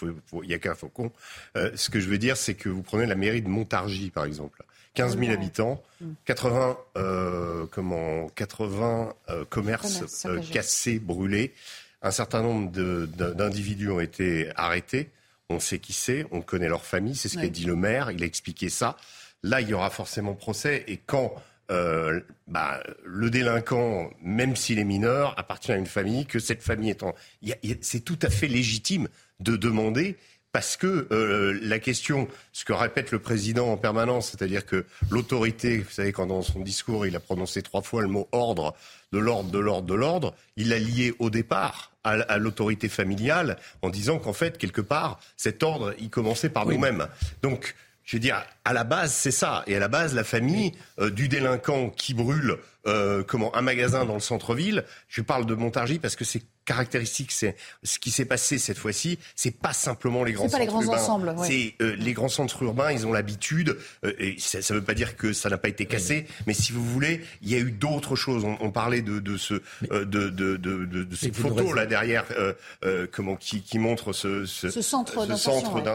[0.43, 1.11] il y a qu'un faucon.
[1.57, 4.25] Euh, ce que je veux dire, c'est que vous prenez la mairie de Montargis, par
[4.25, 4.63] exemple.
[4.95, 5.83] 15 000 habitants,
[6.23, 9.13] 80, euh, comment, 80
[9.49, 11.53] commerces cassés, brûlés.
[12.01, 15.09] Un certain nombre d'individus ont été arrêtés.
[15.49, 18.23] On sait qui c'est, on connaît leur famille, c'est ce qu'a dit le maire, il
[18.23, 18.97] a expliqué ça.
[19.43, 20.85] Là, il y aura forcément procès.
[20.87, 21.35] Et quand
[21.71, 26.91] euh, bah, le délinquant, même s'il est mineur, appartient à une famille, que cette famille
[26.91, 27.15] étant...
[27.81, 29.07] C'est tout à fait légitime
[29.39, 30.17] de demander
[30.55, 35.79] parce que euh, la question, ce que répète le président en permanence, c'est-à-dire que l'autorité,
[35.79, 38.73] vous savez, quand dans son discours, il a prononcé trois fois le mot ordre,
[39.11, 43.57] de l'ordre, de l'ordre, de l'ordre, il l'a lié au départ à, à l'autorité familiale
[43.81, 47.07] en disant qu'en fait, quelque part, cet ordre, il commençait par nous-mêmes.
[47.41, 47.75] Donc,
[48.05, 49.63] je veux dire, à la base, c'est ça.
[49.67, 52.57] Et à la base, la famille euh, du délinquant qui brûle
[52.87, 54.85] euh, comment un magasin dans le centre-ville.
[55.07, 59.19] Je parle de Montargis parce que c'est caractéristique, c'est ce qui s'est passé cette fois-ci.
[59.35, 60.97] C'est pas simplement les grands centres les grands urbains.
[60.97, 62.91] Ensembles, C'est euh, les grands centres urbains.
[62.91, 63.77] Ils ont l'habitude.
[64.03, 66.71] Euh, et ça ne veut pas dire que ça n'a pas été cassé, mais si
[66.71, 68.43] vous voulez, il y a eu d'autres choses.
[68.43, 72.25] On, on, parlait de, de ce euh, de, de, de, de, cette photo là derrière,
[73.11, 75.25] comment qui, qui montre ce, ce, ce centre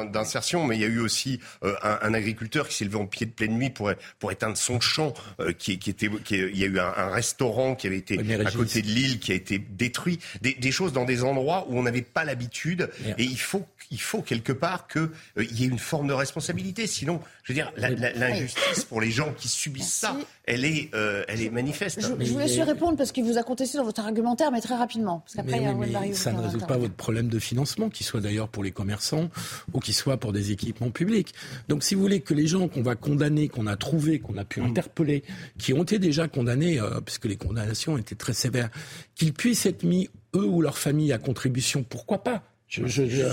[0.07, 0.65] d'insertion.
[0.65, 3.33] Mais il y a eu aussi un, un, agriculteur qui s'est levé en pied de
[3.33, 5.13] pleine nuit pour pour éteindre son champ,
[5.59, 8.83] qui, qui était, qui, il y a eu un, restaurant qui avait été à côté
[8.83, 10.19] de l'île qui a été détruit.
[10.43, 12.91] Des, des, choses dans des endroits où on n'avait pas l'habitude.
[13.19, 15.03] Et il faut, il faut quelque part qu'il
[15.39, 16.87] euh, y ait une forme de responsabilité.
[16.87, 21.43] Sinon, je veux dire, l'injustice pour les gens qui subissent ça, elle est, euh, elle
[21.43, 22.01] est manifeste.
[22.01, 24.77] Je, je vous laisse répondre parce qu'il vous a contesté dans votre argumentaire, mais très
[24.77, 25.21] rapidement.
[25.21, 28.71] Parce qu'après, ça ne résout pas votre problème de financement, qu'il soit d'ailleurs pour les
[28.71, 29.29] commerçants
[29.73, 31.35] ou qu'il soit pour des équipements publics.
[31.69, 34.45] Donc, si vous voulez que les gens qu'on va condamner, qu'on a trouvés, qu'on a
[34.45, 34.67] pu mm.
[34.67, 35.25] interpeller,
[35.59, 38.71] qui ont été déjà condamnés, euh, puisque les condamnations étaient très sévères,
[39.15, 42.43] qu'ils puissent être mis eux ou leur famille à contribution, pourquoi pas?
[42.69, 43.25] Je, je, je,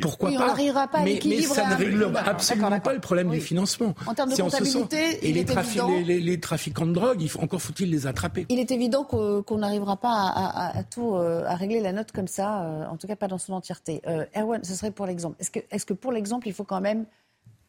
[0.00, 0.46] pourquoi Oui, on pas?
[0.48, 2.82] n'arrivera pas à mais, mais l'équilibre ça ne règle absolument d'accord.
[2.82, 3.38] pas le problème Oui.
[3.38, 3.94] du financement.
[4.08, 4.72] En termes de C'est ce sens.
[4.74, 7.38] comptabilité, et il les, est trafi- évident- les, les- les trafiquants de drogue, il faut,
[7.38, 8.44] encore faut-il les attraper.
[8.48, 12.10] Il est évident qu'on n'arrivera pas à, à- à tout euh, à régler la note
[12.10, 14.02] comme ça, euh, en tout cas pas dans son entièreté.
[14.08, 15.36] Euh, Erwan, ce serait pour l'exemple.
[15.38, 17.04] Est-ce que, est-ce que pour l'exemple, il faut quand même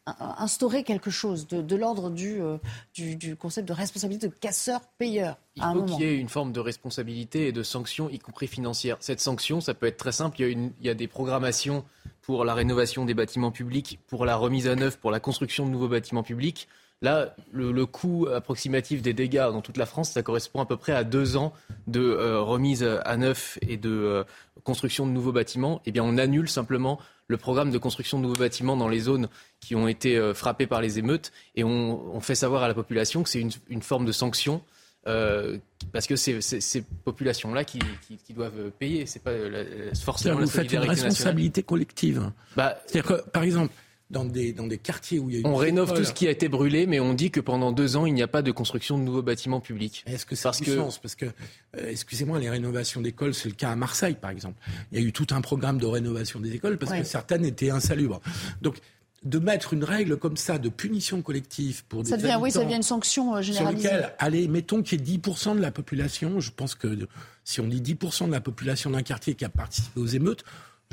[0.05, 2.57] instaurer quelque chose de, de l'ordre du, euh,
[2.93, 6.59] du, du concept de responsabilité de casseur-payeur Il faut qu'il y ait une forme de
[6.59, 8.97] responsabilité et de sanction, y compris financière.
[8.99, 10.38] Cette sanction, ça peut être très simple.
[10.39, 11.85] Il y a, une- il y a des programmations
[12.21, 15.71] pour la rénovation des bâtiments publics, pour la remise à neuf, pour la construction de
[15.71, 16.67] nouveaux bâtiments publics.
[17.01, 20.77] Là, le, le coût approximatif des dégâts dans toute la France, ça correspond à peu
[20.77, 21.51] près à deux ans
[21.88, 24.23] de euh, remise à neuf et de euh,
[24.63, 25.81] construction de nouveaux bâtiments.
[25.85, 26.99] Eh bien, on annule simplement
[27.34, 29.27] le programme de construction de nouveaux bâtiments dans les zones
[29.60, 32.73] qui ont été euh, frappées par les émeutes et on, on fait savoir à la
[32.76, 34.61] population que c'est une, une forme de sanction
[35.07, 35.57] euh,
[35.91, 39.05] parce que c'est ces populations-là qui, qui- qui doivent payer.
[39.05, 39.49] C'est pas euh,
[39.89, 40.89] la- forcément la vous faites une nationale.
[41.10, 42.31] responsabilité collective.
[42.55, 43.73] Bah, C'est-à-dire que, par exemple,
[44.14, 46.27] dans des, dans des quartiers où il y a eu On rénove tout ce qui
[46.27, 48.52] a été brûlé, mais on dit que pendant deux ans, il n'y a pas de
[48.52, 50.03] construction de nouveaux bâtiments publics.
[50.07, 50.99] Est-ce que ça a du que sens?
[50.99, 54.56] Parce que, euh, excusez-moi, les rénovations d'écoles, c'est le cas à Marseille, par exemple.
[54.91, 57.02] Il y a eu tout un programme de rénovation des écoles parce Ouais.
[57.02, 58.22] que certaines étaient insalubres.
[58.61, 58.77] Donc,
[59.23, 62.64] de mettre une règle comme ça de punition collective pour des Ça devient, oui, ça
[62.64, 63.88] devient une sanction euh, sur généralisée.
[63.88, 67.07] lequel, allez, mettons qu'il y ait 10% de la population, je pense que
[67.45, 70.44] si on dit 10% de la population d'un quartier qui a participé aux émeutes,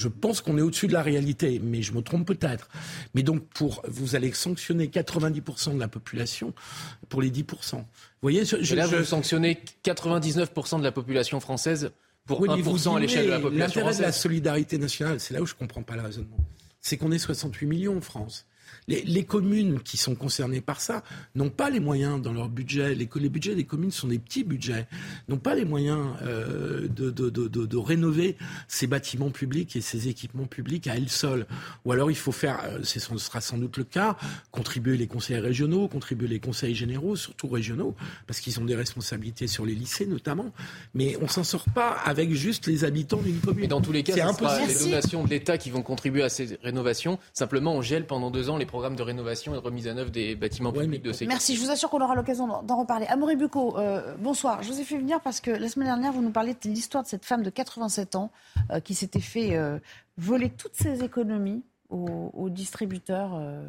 [0.00, 2.68] je pense qu'on est au-dessus de la réalité, mais je me trompe peut-être.
[3.14, 6.54] Mais donc, pour, vous allez sanctionner 90% de la population
[7.10, 7.76] pour les 10%.
[7.76, 7.84] Vous
[8.22, 11.90] voyez, je, là, je- vous sanctionnez 99% de la population française
[12.24, 15.20] pour Oui, mais 1% vous à l'échelle de la population L'intérêt de la solidarité nationale,
[15.20, 16.38] c'est là où je ne comprends pas le raisonnement.
[16.80, 18.46] C'est qu'on est 68 millions en France.
[18.88, 21.02] Les, les communes qui sont concernées par ça
[21.34, 22.94] n'ont pas les moyens dans leur budget.
[22.94, 24.86] Les, les budgets des communes sont des petits budgets,
[25.28, 28.36] n'ont pas les moyens euh, de, de, de, de, de rénover
[28.66, 31.46] ces bâtiments publics et ces équipements publics à elles seules.
[31.84, 34.16] Ou alors il faut faire, euh, ce sera sans doute le cas,
[34.50, 37.94] contribuer les conseils régionaux, contribuer les conseils généraux, surtout régionaux,
[38.26, 40.52] parce qu'ils ont des responsabilités sur les lycées notamment.
[40.94, 43.60] Mais on s'en sort pas avec juste les habitants d'une commune.
[43.62, 44.68] Mais dans tous les cas, c'est sera impossible.
[44.84, 47.18] les donations de l'État qui vont contribuer à ces rénovations.
[47.32, 50.10] Simplement, on gèle pendant deux ans les programmes de rénovation et de remise à neuf
[50.10, 53.06] des bâtiments publics de ces Merci, je vous assure qu'on aura l'occasion d'en- reparler.
[53.06, 54.62] Amaury Bucco, euh, bonsoir.
[54.62, 57.04] Je vous ai fait venir parce que la semaine dernière, vous nous parliez de l'histoire
[57.04, 58.30] de cette femme de 87 ans
[58.70, 59.78] euh, qui s'était fait euh,
[60.16, 63.66] voler toutes ses économies au, au distributeur euh,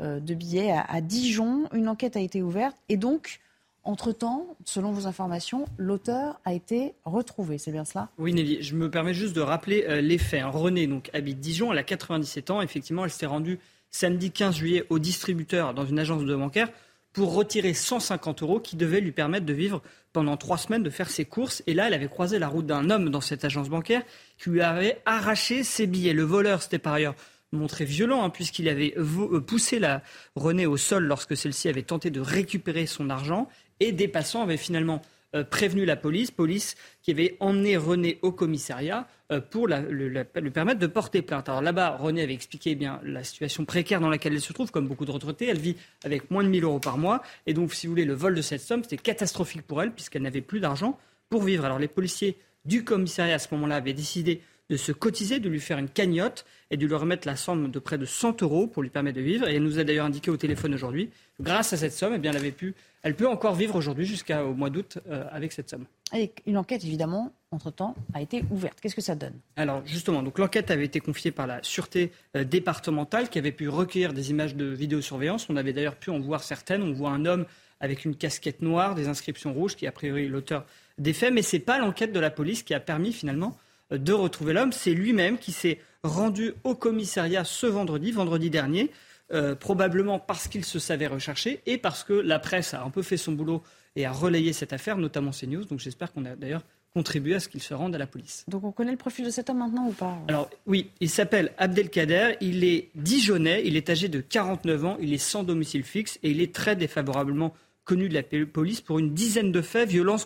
[0.00, 1.64] euh, de billets à, à Dijon.
[1.74, 3.40] Une enquête a été ouverte et donc,
[3.86, 7.58] entre-temps, selon vos informations, l'auteur a été retrouvé.
[7.58, 8.08] C'est bien cela?
[8.16, 10.42] Oui, Nelly, je me permets juste de rappeler euh, les faits.
[10.42, 10.48] hein.
[10.48, 12.62] Renée donc, habite Dijon, elle a 97 ans.
[12.62, 13.58] Effectivement, elle s'est rendue
[13.94, 16.68] samedi 15 juillet au distributeur dans une agence de bancaire
[17.12, 21.08] pour retirer 150 euros qui devaient lui permettre de vivre pendant trois semaines, de faire
[21.08, 21.62] ses courses.
[21.68, 24.02] Et là, elle avait croisé la route d'un homme dans cette agence bancaire
[24.36, 26.12] qui lui avait arraché ses billets.
[26.12, 27.14] Le voleur, c'était par ailleurs
[27.52, 30.02] montré violent, hein, puisqu'il avait euh, poussé la
[30.34, 33.48] Renée au sol lorsque celle-ci avait tenté de récupérer son argent.
[33.78, 35.02] Et des passants avaient finalement
[35.42, 40.80] prévenu la police, police qui avait emmené René au commissariat euh, pour le, le permettre
[40.80, 41.48] de porter plainte.
[41.48, 44.70] Alors là-bas, René avait expliqué eh bien la situation précaire dans laquelle elle se trouve,
[44.70, 45.48] comme beaucoup de retraités.
[45.48, 47.22] Elle vit avec moins de 1000 euros par mois.
[47.46, 50.22] Et donc, si vous voulez, le vol de cette somme, c'était catastrophique pour elle, puisqu'elle
[50.22, 50.98] n'avait plus d'argent
[51.30, 51.64] pour vivre.
[51.64, 54.40] Alors les policiers du commissariat, à ce moment-là, avaient décidé
[54.70, 57.78] de se cotiser, de lui faire une cagnotte et de lui remettre la somme de
[57.78, 59.46] près de 100 euros pour lui permettre de vivre.
[59.48, 61.10] Et elle nous a d'ailleurs indiqué au téléphone aujourd'hui,
[61.40, 64.54] grâce à cette somme, eh bien, elle, avait pu, elle peut encore vivre aujourd'hui jusqu'au
[64.54, 65.84] mois d'août euh, avec cette somme.
[66.14, 68.80] Et une enquête, évidemment, entre-temps, a été ouverte.
[68.80, 69.34] Qu'est-ce que ça donne?
[69.56, 73.68] Alors justement, donc l'enquête avait été confiée par la sûreté euh, départementale qui avait pu
[73.68, 75.48] recueillir des images de vidéosurveillance.
[75.50, 76.82] On avait d'ailleurs pu en voir certaines.
[76.82, 77.44] On voit un homme
[77.80, 80.64] avec une casquette noire, des inscriptions rouges, qui est a priori l'auteur
[80.98, 81.32] des faits.
[81.34, 83.56] Mais c'est pas l'enquête de la police qui a permis finalement
[83.90, 84.72] de retrouver l'homme.
[84.72, 88.90] C'est lui-même qui s'est rendu au commissariat ce vendredi, vendredi dernier,
[89.32, 93.02] euh, probablement parce qu'il se savait recherché et parce que la presse a un peu
[93.02, 93.62] fait son boulot
[93.96, 95.64] et a relayé cette affaire, notamment CNews.
[95.64, 96.62] Donc j'espère qu'on a d'ailleurs
[96.94, 98.44] contribué à ce qu'il se rende à la police.
[98.48, 100.16] Donc on connaît le profil de cet homme maintenant ou pas?
[100.28, 105.12] Alors oui, il s'appelle Abdelkader, il est dijonnais, il est âgé de 49 ans, il
[105.12, 107.54] est sans domicile fixe et il est très défavorablement
[107.84, 110.24] connu de la police pour une dizaine de faits, violence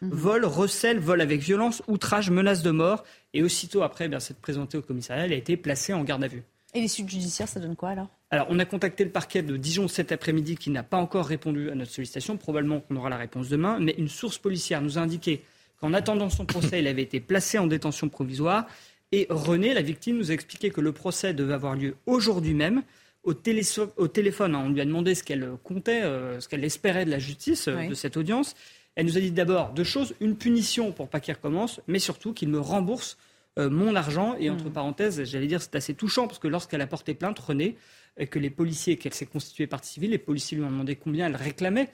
[0.00, 3.04] conjugale, vol, recel, vol avec violence, outrage, menace de mort
[3.34, 6.24] et aussitôt après eh bien, s'être présenté au commissariat, il a été placé en garde
[6.24, 6.42] à vue.
[6.74, 8.08] Et les suites judiciaires, ça donne quoi alors?
[8.30, 11.70] Alors, on a contacté le parquet de Dijon cet après-midi qui n'a pas encore répondu
[11.70, 12.36] à notre sollicitation.
[12.36, 13.78] Probablement qu'on aura la réponse demain.
[13.80, 15.42] Mais une source policière nous a indiqué
[15.80, 18.66] qu'en attendant son procès, il avait été placé en détention provisoire.
[19.12, 22.82] Et René, la victime, nous a expliqué que le procès devait avoir lieu aujourd'hui même.
[23.22, 23.62] Au, télé-
[23.96, 27.10] au téléphone, hein, on lui a demandé ce qu'elle comptait, euh, ce qu'elle espérait de
[27.10, 27.88] la justice, euh, Oui.
[27.88, 28.54] de cette audience.
[28.96, 32.32] Elle nous a dit d'abord deux choses une punition pour pas qu'il recommence, mais surtout
[32.32, 33.16] qu'il me rembourse
[33.58, 34.34] mon argent.
[34.38, 37.76] Et entre parenthèses, j'allais dire, c'est assez touchant parce que lorsqu'elle a porté plainte, René,
[38.18, 41.26] et que les policiers, qu'elle s'est constituée partie civile, les policiers lui ont demandé combien
[41.26, 41.88] elle réclamait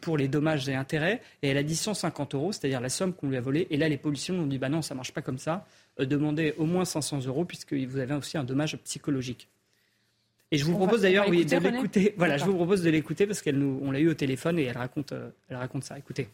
[0.00, 1.20] pour les dommages et intérêts.
[1.42, 3.66] Et elle a dit 150 euros, c'est-à-dire la somme qu'on lui a volée.
[3.70, 5.66] Et là, les policiers lui ont dit bah non, ça marche pas comme ça.
[5.98, 9.48] demandez au moins 500 euros puisque vous avez aussi un dommage psychologique.
[10.50, 12.14] Et je vous propose d'ailleurs oui, de l'écouter.
[12.18, 14.64] Voilà, je vous propose de l'écouter parce qu'elle nous, on l'a eu au téléphone et
[14.64, 15.98] elle raconte, euh, elle raconte ça.
[15.98, 16.28] Écoutez.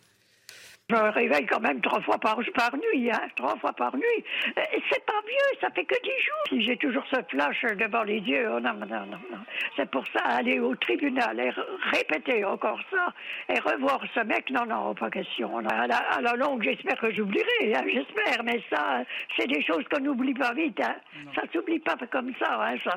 [0.90, 4.24] Je me réveille quand même trois fois par, par nuit, hein, trois fois par nuit.
[4.56, 6.44] Euh, c'est pas vieux, ça fait que dix jours.
[6.48, 9.38] Si j'ai toujours ce flash devant les yeux, oh non, non, non, non.
[9.76, 11.50] C'est pour ça, aller au tribunal et
[11.92, 13.12] répéter encore ça
[13.50, 15.58] et revoir ce mec, non, non, pas question.
[15.58, 19.04] À la, à la longue, j'espère que j'oublierai, hein, j'espère, mais ça,
[19.36, 20.80] c'est des choses qu'on n'oublie pas vite.
[20.80, 20.96] Hein.
[21.34, 22.96] Ça s'oublie pas comme ça, hein, ça.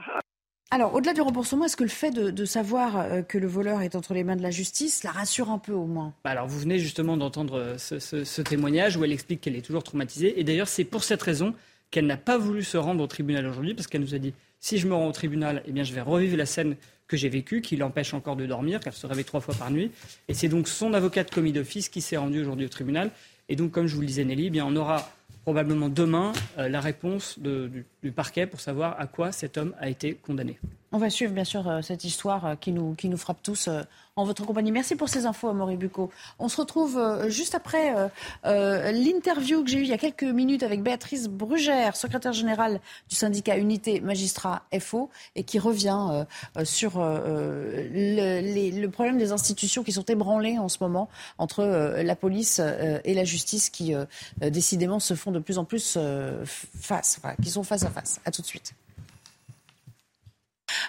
[0.73, 3.93] Alors, au-delà du remboursement, est-ce que le fait de, savoir euh, que le voleur est
[3.93, 6.13] entre les mains de la justice la rassure un peu au moins?
[6.23, 9.83] Bah Alors, vous venez justement d'entendre euh, ce, témoignage où elle explique qu'elle est toujours
[9.83, 10.39] traumatisée.
[10.39, 11.53] Et d'ailleurs, c'est pour cette raison
[11.91, 14.77] qu'elle n'a pas voulu se rendre au tribunal aujourd'hui, parce qu'elle nous a dit si
[14.77, 16.77] je me rends au tribunal, eh bien, je vais revivre la scène
[17.09, 19.91] que j'ai vécue, qui l'empêche encore de dormir, qu'elle se réveille trois fois par nuit.
[20.29, 23.11] Et c'est donc son avocat de commis d'office qui s'est rendu aujourd'hui au tribunal.
[23.49, 25.11] Et donc, comme je vous le disais, Nelly, eh bien, on aura
[25.43, 30.15] probablement demain euh, la réponse du, parquet pour savoir à quoi cet homme a été
[30.15, 30.59] condamné.
[30.91, 33.69] On va suivre bien sûr euh, cette histoire euh, qui nous, qui nous frappe tous
[34.15, 34.71] en votre compagnie.
[34.71, 36.11] Merci pour ces infos, Amaury Bucco.
[36.39, 38.07] On se retrouve euh, juste après euh,
[38.45, 42.81] euh, l'interview que j'ai eue il y a quelques minutes avec Béatrice Brugère, secrétaire générale
[43.09, 46.25] du syndicat Unité Magistrat FO, et qui revient
[46.63, 53.13] sur le, problème des institutions qui sont ébranlées en ce moment entre la police et
[53.13, 53.93] la justice qui,
[54.41, 55.97] décidément, se font de plus en plus
[56.45, 58.19] face, qui sont face à face.
[58.25, 58.73] À tout de suite.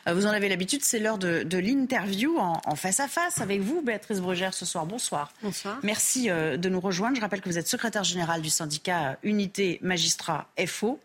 [0.07, 3.83] Euh, vous en avez l'habitude, c'est l'heure de, l'interview en, face à face avec vous,
[3.83, 4.87] Béatrice Brugère, ce soir.
[4.87, 5.33] Bonsoir.
[5.43, 5.79] Bonsoir.
[5.83, 7.17] Merci euh, de nous rejoindre.
[7.17, 11.01] Je rappelle que vous êtes secrétaire générale du syndicat Unité Magistrat FO.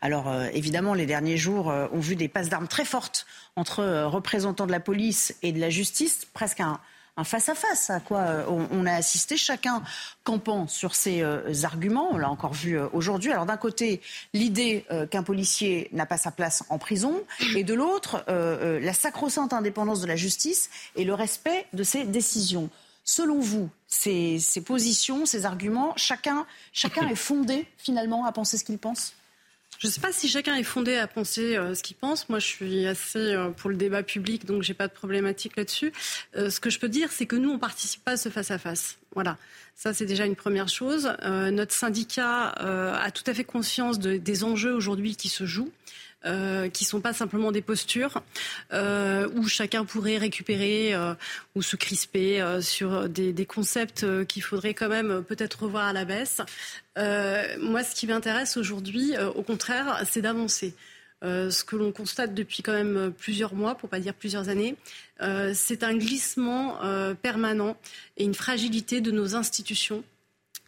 [0.00, 4.66] Alors euh, évidemment, les derniers jours ont vu des passes d'armes très fortes entre représentants
[4.66, 6.80] de la police et de la justice, presque un,
[7.18, 9.82] un face-à-face à quoi euh, on, a assisté, chacun
[10.22, 12.08] campant sur ses euh, arguments.
[12.12, 13.32] On l'a encore vu euh, aujourd'hui.
[13.32, 14.00] Alors d'un côté,
[14.32, 17.20] l'idée qu'un policier n'a pas sa place en prison,
[17.56, 22.70] et de l'autre, la sacro-sainte indépendance de la justice et le respect de ses décisions.
[23.04, 28.64] Selon vous, ces, ces positions, ces arguments, chacun, chacun est fondé finalement à penser ce
[28.64, 29.14] qu'il pense?
[29.78, 32.28] Je ne sais pas si chacun est fondé à penser euh, ce qu'il pense.
[32.28, 35.92] Moi, je suis assez euh, pour le débat public, donc j'ai pas de problématique là-dessus.
[36.36, 38.98] Euh, ce que je peux dire, c'est que nous, on participe pas à ce face-à-face.
[39.14, 39.38] Voilà.
[39.76, 41.08] Ça, c'est déjà une première chose.
[41.22, 45.70] notre syndicat a tout à fait conscience des enjeux aujourd'hui qui se jouent.
[46.26, 48.22] Euh, qui sont pas simplement des postures
[48.72, 51.14] euh, où chacun pourrait récupérer euh,
[51.54, 56.04] ou se crisper euh, sur des, concepts qu'il faudrait quand même peut-être revoir à la
[56.04, 56.40] baisse.
[56.96, 60.74] moi, ce qui m'intéresse aujourd'hui, au contraire, c'est d'avancer.
[61.22, 64.74] ce que l'on constate depuis quand même plusieurs mois, pour pas dire plusieurs années,
[65.54, 66.78] c'est un glissement
[67.22, 67.76] permanent
[68.16, 70.02] et une fragilité de nos institutions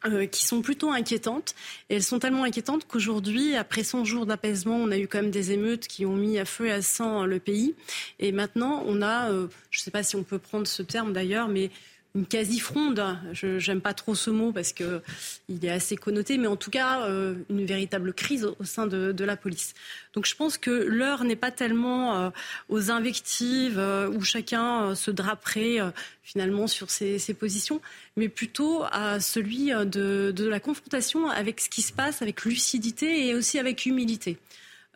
[0.06, 1.55] euh, qui sont plutôt inquiétantes.
[1.89, 5.31] Et elles sont tellement inquiétantes qu'aujourd'hui, après 100 jours d'apaisement, on a eu quand même
[5.31, 7.74] des émeutes qui ont mis à feu et à sang le pays.
[8.18, 11.12] Et maintenant, on a, euh, je ne sais pas si on peut prendre ce terme
[11.12, 11.70] d'ailleurs, mais
[12.14, 13.18] une quasi-fronde.
[13.32, 17.02] Je n'aime pas trop ce mot parce qu'il est assez connoté, mais en tout cas,
[17.02, 19.74] euh, une véritable crise au, sein de, la police.
[20.14, 22.30] Donc je pense que l'heure n'est pas tellement euh,
[22.68, 25.78] aux invectives euh, où chacun se draperait
[26.22, 27.80] finalement sur ses, positions,
[28.16, 33.28] mais plutôt à celui de, de la confrontation avec ce qui se passe, avec lucidité
[33.28, 34.38] et aussi avec humilité.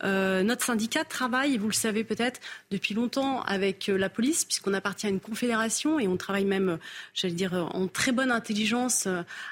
[0.03, 2.41] Euh, notre syndicat travaille, vous le savez peut-être,
[2.71, 6.71] depuis longtemps avec euh, la police, puisqu'on appartient à une confédération et on travaille même,
[6.71, 6.77] euh,
[7.15, 9.09] j'allais dire, en très bonne intelligence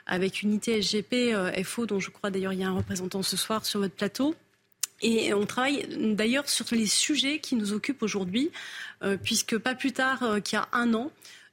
[0.06, 3.64] avec Unité SGP, FO, dont je crois d'ailleurs il y a un représentant ce soir
[3.64, 4.34] sur votre plateau.
[5.00, 8.50] Et on travaille d'ailleurs sur les sujets qui nous occupent aujourd'hui,
[9.24, 11.10] puisque pas plus tard qu'il y a un an,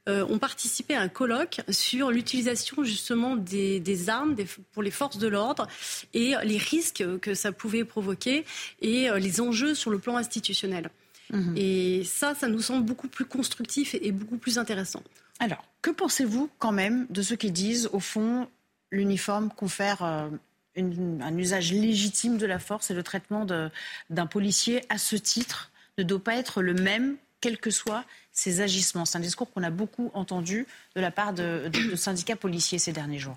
[0.08, 4.34] euh, ont participé à un colloque sur l'utilisation justement des, armes
[4.72, 5.66] pour les forces de l'ordre
[6.14, 8.46] et les risques que ça pouvait provoquer
[8.80, 10.90] et euh, les enjeux sur le plan institutionnel.
[11.30, 11.54] Mhm.
[11.54, 15.02] Et ça, ça nous semble beaucoup plus constructif et, beaucoup plus intéressant.
[15.38, 18.48] Alors, que pensez-vous quand même de ceux qui disent, au fond,
[18.90, 20.28] l'uniforme confère euh,
[20.76, 26.04] un usage légitime de la force et le traitement d'un policier à ce titre ne
[26.04, 28.04] doit pas être le même quels que soient
[28.40, 29.04] ses agissements.
[29.04, 33.18] C'est un discours qu'on a beaucoup entendu de la part de, syndicats policiers ces derniers
[33.18, 33.36] jours.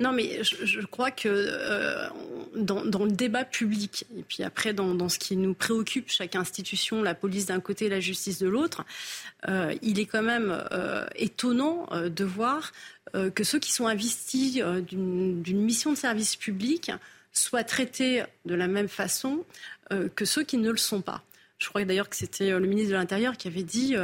[0.00, 2.08] Non, mais je, crois que euh,
[2.56, 7.14] dans, le débat public, et puis après dans, ce qui nous préoccupe, chaque institution, la
[7.14, 8.84] police d'un côté, la justice de l'autre,
[9.48, 12.72] euh, il est quand même euh, étonnant de voir
[13.36, 16.90] que ceux qui sont investis d'une mission de service public
[17.30, 19.44] soient traités de la même façon
[20.16, 21.22] que ceux qui ne le sont pas.
[21.58, 23.94] Je crois d'ailleurs que c'était le ministre de l'Intérieur qui avait dit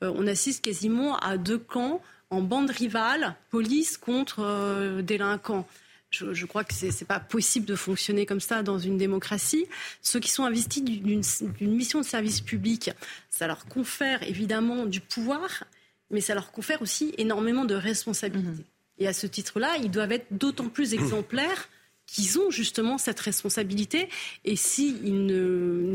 [0.00, 2.00] on assiste quasiment à deux camps
[2.30, 5.66] en bande rivale, police contre délinquants.
[6.10, 9.66] Je, crois que ce n'est pas possible de fonctionner comme ça dans une démocratie.
[10.02, 11.22] Ceux qui sont investis d'une
[11.60, 12.90] mission de service public,
[13.28, 15.64] ça leur confère évidemment du pouvoir,
[16.10, 18.64] mais ça leur confère aussi énormément de responsabilités.
[18.98, 21.68] Et à ce titre-là, ils doivent être d'autant plus exemplaires
[22.10, 24.08] qu'ils ont justement cette responsabilité.
[24.44, 25.26] Et s'ils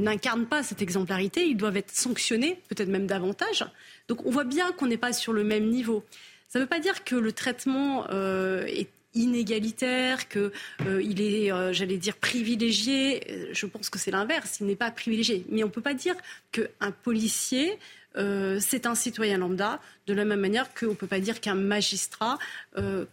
[0.01, 3.65] n'incarnent pas cette exemplarité, ils doivent être sanctionnés, peut-être même davantage.
[4.07, 6.03] Donc on voit bien qu'on n'est pas sur le même niveau.
[6.47, 10.51] Ça ne veut pas dire que le traitement euh, est inégalitaire, qu'il
[10.87, 13.49] euh, est, euh, j'allais dire, privilégié.
[13.53, 15.45] Je pense que c'est l'inverse, il n'est pas privilégié.
[15.49, 16.15] Mais on ne peut pas dire
[16.51, 17.77] qu'un policier,
[18.17, 21.55] euh, c'est un citoyen lambda, de la même manière qu'on ne peut pas dire qu'un
[21.55, 22.37] magistrat,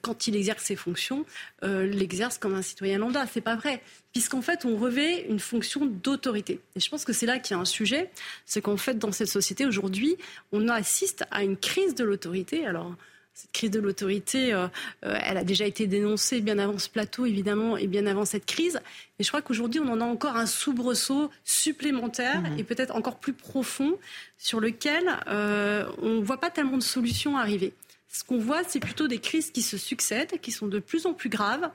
[0.03, 1.25] quand il exerce ses fonctions,
[1.63, 3.27] l'exerce comme un citoyen lambda.
[3.33, 6.61] C'est pas vrai, puisqu'en fait, on revêt une fonction d'autorité.
[6.77, 8.11] Et je pense que c'est là qu'il y a un sujet,
[8.45, 10.17] c'est qu'en fait, dans cette société aujourd'hui,
[10.53, 12.67] on assiste à une crise de l'autorité.
[12.67, 12.95] Alors,
[13.35, 14.69] cette crise de l'autorité, euh,
[15.05, 18.45] euh, elle a déjà été dénoncée bien avant ce plateau, évidemment, et bien avant cette
[18.45, 18.81] crise.
[19.19, 22.59] Mais je crois qu'aujourd'hui, on en a encore un soubresaut supplémentaire mhm.
[22.59, 23.99] et peut-être encore plus profond
[24.37, 27.73] sur lequel euh, on ne voit pas tellement de solutions arriver.
[28.09, 31.15] Ce qu'on voit, c'est plutôt des crises qui se succèdent, qui sont de plus en
[31.15, 31.71] plus graves,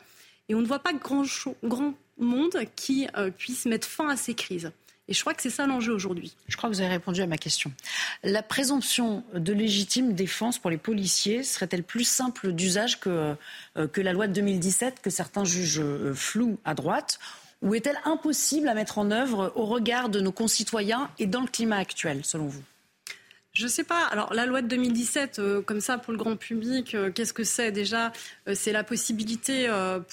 [0.50, 1.24] et on ne voit pas grand,
[1.64, 3.08] grand monde qui
[3.38, 4.72] puisse mettre fin à ces crises.
[5.10, 6.36] Et je crois que c'est ça l'enjeu aujourd'hui.
[6.48, 7.72] Je crois que vous avez répondu à ma question.
[8.24, 13.36] La présomption de légitime défense pour les policiers serait-elle plus simple d'usage que,
[13.78, 17.20] euh, que la loi de 2017 que certains jugent euh, floue à droite?
[17.62, 21.48] Ou est-elle impossible à mettre en œuvre au regard de nos concitoyens et dans le
[21.48, 22.62] climat actuel, selon vous?
[23.54, 24.06] Je ne sais pas.
[24.12, 27.72] Alors la loi de 2017, euh, comme ça pour le grand public, qu'est-ce que c'est
[27.72, 28.12] déjà?
[28.54, 29.68] C'est la possibilité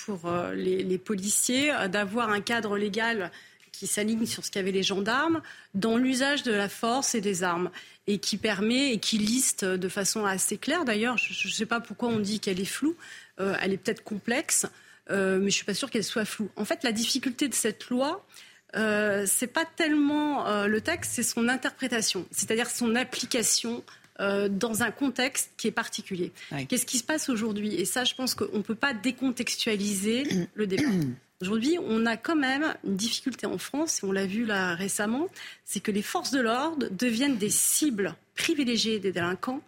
[0.06, 3.30] pour les, les, policiers d'avoir un cadre légal
[3.74, 5.42] qui s'aligne sur ce qu'avaient les gendarmes
[5.74, 7.70] dans l'usage de la force et des armes
[8.06, 10.84] et qui permet et qui liste de façon assez claire.
[10.84, 12.96] D'ailleurs, je ne sais pas pourquoi on dit qu'elle est floue.
[13.40, 14.66] Euh, elle est peut-être complexe,
[15.10, 16.51] euh, mais je ne suis pas sûre qu'elle soit floue.
[16.56, 18.24] En fait, la difficulté de cette loi,
[18.76, 23.82] euh, c'est pas tellement euh, le texte, c'est son interprétation, c'est-à-dire son application
[24.16, 26.30] dans un contexte qui est particulier.
[26.68, 27.74] Qu'est-ce qui se passe aujourd'hui?
[27.74, 30.84] Et ça, je pense qu'on ne peut pas décontextualiser le débat.
[31.43, 35.28] Aujourd'hui, on a quand même une difficulté en France, et on l'a vu là récemment,
[35.65, 39.61] c'est que les forces de l'ordre deviennent des cibles privilégiées des délinquants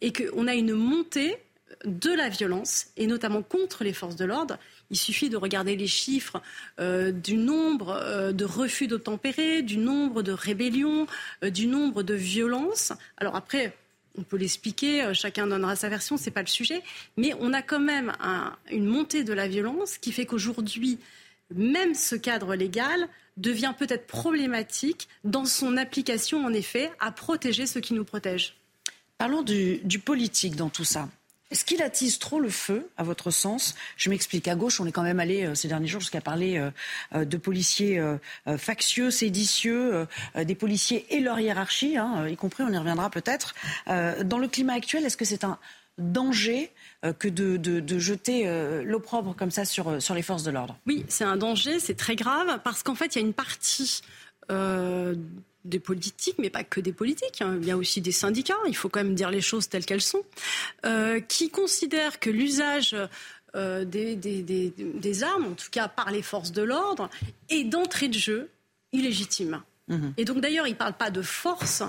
[0.00, 1.38] et qu'on a une montée
[1.84, 4.58] de la violence, et notamment contre les forces de l'ordre.
[4.90, 6.40] Il suffit de regarder les chiffres
[6.80, 11.06] euh, du nombre euh, de refus d'obtempérer, du nombre de rébellions,
[11.42, 12.92] euh, du nombre de violences.
[13.16, 13.76] Alors après,
[14.18, 16.82] on peut l'expliquer, chacun donnera sa version, ce n'est pas le sujet,
[17.16, 18.12] mais on a quand même
[18.70, 20.98] une montée de la violence qui fait qu'aujourd'hui,
[21.54, 27.80] même ce cadre légal devient peut-être problématique dans son application, en effet, à protéger ceux
[27.80, 28.56] qui nous protègent.
[29.18, 31.08] Parlons du, politique dans tout ça.
[31.52, 33.76] Est-ce qu'il attise trop le feu, à votre sens?
[33.96, 34.48] Je m'explique.
[34.48, 36.70] À gauche, on est quand même allé euh, ces derniers jours jusqu'à parler euh,
[37.14, 38.02] euh, de policiers
[38.58, 40.06] factieux, séditieux,
[40.36, 43.54] des policiers et leur hiérarchie, hein, y compris, on y reviendra peut-être.
[43.86, 45.58] dans le climat actuel, est-ce que c'est un
[45.98, 46.70] danger
[47.18, 48.46] que de, jeter
[48.84, 50.78] l'opprobre comme ça sur les forces de l'ordre?
[50.86, 54.02] Oui, c'est un danger, c'est très grave, parce qu'en fait, il y a une partie
[55.68, 57.58] des politiques, mais pas que des politiques, hein.
[57.60, 60.00] il y a aussi des syndicats, il faut quand même dire les choses telles qu'elles
[60.00, 60.22] sont,
[61.28, 62.96] qui considèrent que l'usage
[63.54, 67.08] des, des, armes, en tout cas par les forces de l'ordre,
[67.48, 68.50] est d'entrée de jeu
[68.92, 69.62] illégitime.
[69.88, 70.14] Mhm.
[70.16, 71.82] Et donc d'ailleurs, ils ne parlent pas de force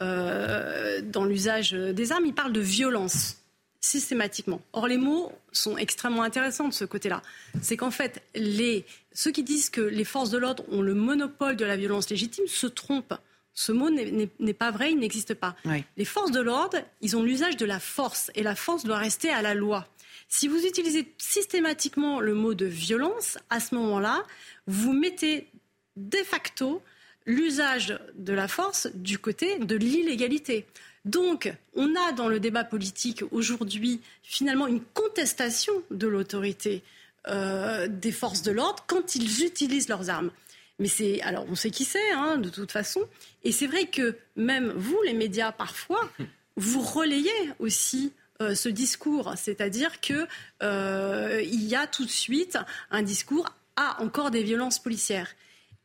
[0.00, 3.39] dans l'usage des armes, ils parlent de violence
[3.80, 4.60] systématiquement.
[4.72, 7.22] Or, les mots sont extrêmement intéressants de ce côté-là.
[7.62, 11.56] C'est qu'en fait, les, ceux qui disent que les forces de l'ordre ont le monopole
[11.56, 13.14] de la violence légitime se trompent.
[13.52, 15.56] Ce mot n'est pas vrai, il n'existe pas.
[15.96, 19.30] Les forces de l'ordre, ils ont l'usage de la force, et la force doit rester
[19.30, 19.88] à la loi.
[20.28, 24.24] Si vous utilisez systématiquement le mot de violence, à ce moment-là,
[24.66, 25.48] vous mettez
[25.96, 26.82] de facto
[27.26, 30.66] l'usage de la force du côté de l'illégalité.
[31.04, 36.82] Donc, on a dans le débat politique aujourd'hui finalement une contestation de l'autorité
[37.28, 40.30] euh, des forces de l'ordre quand ils utilisent leurs armes.
[40.78, 43.02] Mais c'est alors on sait qui c'est hein, de toute façon,
[43.44, 46.10] et c'est vrai que même vous, les médias, parfois,
[46.56, 50.26] vous relayez aussi euh, ce discours, c'est-à-dire que
[50.62, 52.58] euh, il y a tout de suite
[52.90, 53.46] un discours
[53.76, 55.34] à ah, encore des violences policières.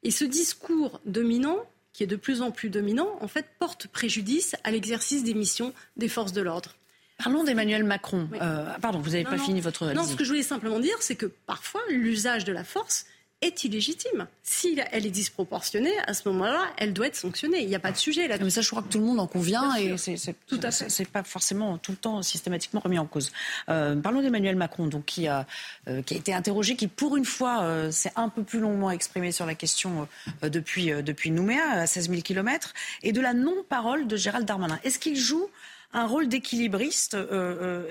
[0.04, 1.58] Et ce discours dominant,
[1.96, 5.74] qui est de plus en plus dominant, en fait, porte préjudice à l'exercice des missions
[5.96, 6.76] des forces de l'ordre.
[7.18, 8.28] Parlons d'Emmanuel Macron.
[8.34, 9.94] Euh, pardon, vous n'avez pas fini votre.
[9.94, 13.06] Non, ce que je voulais simplement dire, c'est que parfois, l'usage de la force
[13.46, 14.28] est illégitime.
[14.44, 17.62] Si elle est disproportionnée, à ce moment-là, elle doit être sanctionnée.
[17.62, 18.38] Il n'y a pas de sujet là.
[18.40, 20.90] Mais ça, je crois que tout le monde en convient et c'est tout à fait.
[20.90, 23.32] C'est pas forcément tout le temps systématiquement remis en cause.
[23.70, 25.46] Euh, parlons d'Emmanuel Macron, donc qui a
[25.88, 28.92] euh, qui a été interrogé, qui pour une fois euh, s'est un peu plus longuement
[28.92, 30.08] exprimé sur la question
[30.42, 32.74] depuis depuis Nouméa à 16 000 kilomètres
[33.04, 34.80] et de la non-parole de Gérald Darmanin.
[34.84, 35.50] Est-ce qu'il joue
[35.94, 37.16] un rôle d'équilibriste,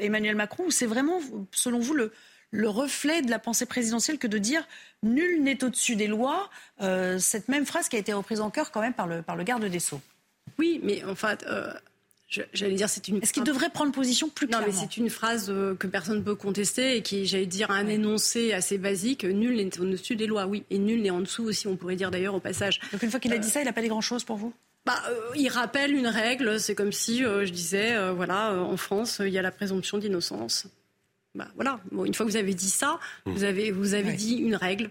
[0.00, 1.20] Emmanuel Macron, ou c'est vraiment,
[1.52, 2.12] selon vous, le
[2.54, 4.66] le reflet de la pensée présidentielle que de dire
[5.02, 6.48] nul n'est au-dessus des lois.
[6.80, 9.36] Euh, cette même phrase qui a été reprise en cœur quand même par le, par
[9.36, 10.00] le garde des Sceaux.
[10.58, 11.72] Oui, mais en fait, euh,
[12.52, 13.16] j'allais dire c'est une.
[13.16, 16.18] Est-ce qu'il devrait prendre position plus clairement Non, mais c'est une phrase euh, que personne
[16.18, 19.24] ne peut contester et qui, j'allais dire, un énoncé assez basique.
[19.24, 21.66] Nul n'est au-dessus des lois, oui, et nul n'est en dessous aussi.
[21.66, 22.78] On pourrait dire d'ailleurs au passage.
[22.92, 24.54] Donc une fois qu'il a dit ça, il n'a pas dit grand-chose pour vous?
[24.86, 25.02] Bah,
[25.34, 29.42] il rappelle une règle, c'est comme si je disais, voilà, en France, il y a
[29.42, 30.68] la présomption d'innocence.
[31.34, 31.80] Bah, voilà.
[31.92, 34.90] une fois que vous avez dit ça, vous avez, vous avez dit une règle.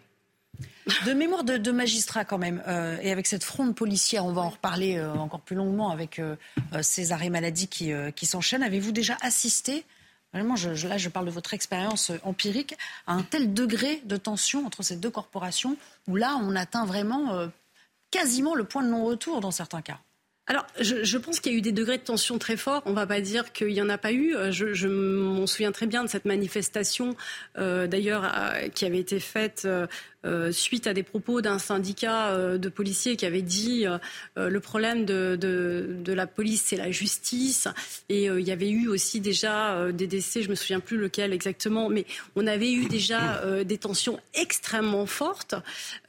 [1.06, 4.50] De mémoire de, magistrat quand même, euh, et avec cette fronde policière, on va en
[4.50, 6.36] reparler euh, encore plus longuement avec euh,
[6.82, 8.64] ces arrêts maladie qui, qui s'enchaînent.
[8.64, 9.86] Avez-vous déjà assisté,
[10.34, 12.76] vraiment, je, là je parle de votre expérience empirique,
[13.08, 17.50] à un tel degré de tension entre ces deux corporations, où là on atteint vraiment
[18.12, 20.00] quasiment le point de non-retour dans certains cas?
[20.46, 22.82] Alors, je, pense qu'il y a eu des degrés de tension très forts.
[22.86, 24.36] On ne va pas dire qu'il n'y en a pas eu.
[24.36, 27.16] Euh, je, m'en souviens très bien de cette manifestation,
[27.58, 28.30] euh, d'ailleurs,
[28.76, 29.66] qui avait été faite
[30.26, 34.60] euh, suite à des propos d'un syndicat euh, de policiers qui avait dit euh, le
[34.60, 37.68] problème de, de, la police, c'est la justice.
[38.10, 41.90] Et il y avait eu aussi déjà des décès, je me souviens plus lequel exactement,
[41.90, 42.06] mais
[42.36, 45.56] on avait eu déjà des tensions extrêmement fortes.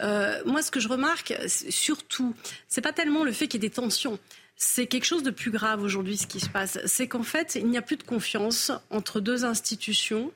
[0.01, 2.35] moi, ce que je remarque, surtout,
[2.69, 4.19] c'est pas tellement le fait qu'il y ait des tensions
[4.57, 6.79] c'est quelque chose de plus grave aujourd'hui ce qui se passe.
[6.87, 10.33] C'est qu'en fait, il n'y a plus de confiance entre deux institutions.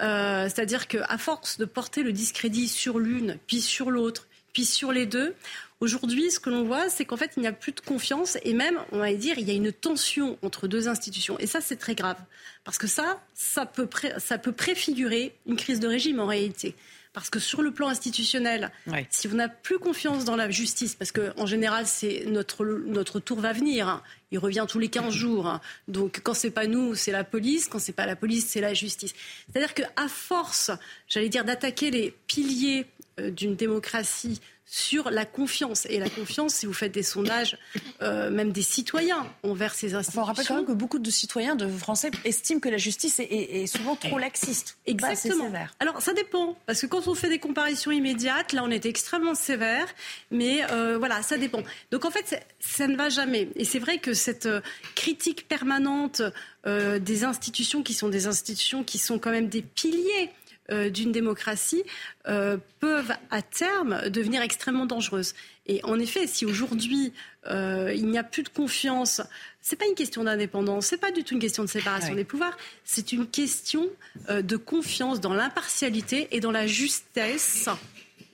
[0.00, 4.92] Euh, c'est-à-dire qu'à force de porter le discrédit sur l'une, puis sur l'autre, puis sur
[4.92, 5.34] les deux,
[5.82, 8.54] Aujourd'hui, ce que l'on voit, c'est qu'en fait, il n'y a plus de confiance et
[8.54, 11.36] même, on va dire, il y a une tension entre deux institutions.
[11.40, 12.18] Et ça, c'est très grave.
[12.62, 13.88] Parce que ça, ça peut,
[14.18, 16.76] ça peut préfigurer une crise de régime en réalité.
[17.12, 18.70] Parce que sur le plan institutionnel,
[19.10, 23.38] si on n'a plus confiance dans la justice, parce qu'en général, c'est notre, notre tour
[23.40, 24.02] va venir, hein.
[24.30, 25.46] il revient tous les 15 jours.
[25.46, 25.60] Hein.
[25.88, 28.72] Donc quand c'est pas nous, c'est la police, quand c'est pas la police, c'est la
[28.72, 29.12] justice.
[29.50, 30.70] C'est-à-dire qu'à force,
[31.06, 32.86] j'allais dire, d'attaquer les piliers
[33.18, 34.40] d'une démocratie
[34.72, 35.86] sur la confiance.
[35.90, 37.58] Et la confiance, si vous faites des sondages,
[38.00, 40.22] euh, même des citoyens envers ces institutions.
[40.22, 43.66] on rappelle quand même que beaucoup de citoyens, de Français, estiment que la justice est,
[43.66, 44.78] souvent trop laxiste.
[44.86, 45.44] Exactement.
[45.44, 45.74] sévère.
[45.78, 49.34] Alors ça dépend, parce que quand on fait des comparaisons immédiates, là on est extrêmement
[49.34, 49.86] sévère,
[50.30, 51.62] mais euh, voilà, ça dépend.
[51.90, 53.50] Donc en fait, ça ne va jamais.
[53.56, 54.62] Et c'est vrai que cette euh,
[54.94, 56.22] critique permanente
[56.64, 60.30] des institutions qui sont des institutions qui sont quand même des piliers
[60.72, 61.82] euh, d'une démocratie
[62.28, 65.34] euh, peuvent à terme devenir extrêmement dangereuses.
[65.66, 67.12] Et en effet, si aujourd'hui
[67.46, 69.20] euh, il n'y a plus de confiance,
[69.60, 72.56] c'est pas une question d'indépendance, c'est pas du tout une question de séparation des pouvoirs,
[72.84, 73.88] c'est une question
[74.28, 77.68] de confiance dans l'impartialité et dans la justesse,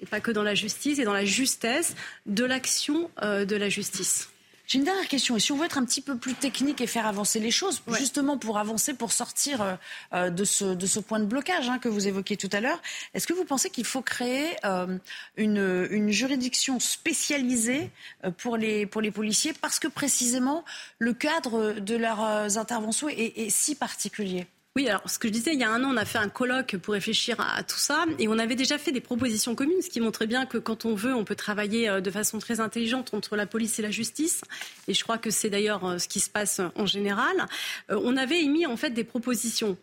[0.00, 1.96] et pas que dans la justice, et dans la justesse
[2.26, 4.30] de l'action de la justice.
[4.68, 5.34] J'ai une dernière question.
[5.34, 7.82] Et si on veut être un petit peu plus technique et faire avancer les choses,
[7.96, 9.74] justement pour avancer, pour sortir euh,
[10.12, 12.82] euh, de, ce, de ce point de blocage hein, que vous évoquiez tout à l'heure,
[13.14, 14.98] est-ce que vous pensez qu'il faut créer euh,
[15.38, 17.90] une, une, juridiction spécialisée
[18.36, 19.54] pour les, pour les policiers?
[19.54, 20.66] Parce que précisément
[20.98, 24.46] le cadre de leurs interventions est si particulier
[24.78, 26.28] oui, alors ce que je disais, il y a un an, on a fait un
[26.28, 29.90] colloque pour réfléchir à, tout ça et on avait déjà fait des propositions communes, ce
[29.90, 33.12] qui montrait bien que quand on veut, on peut travailler euh, de façon très intelligente
[33.12, 34.42] entre la police et la justice.
[34.86, 37.48] Et je crois que c'est d'ailleurs euh, ce qui se passe en général.
[37.90, 39.76] Euh, on avait émis en fait des propositions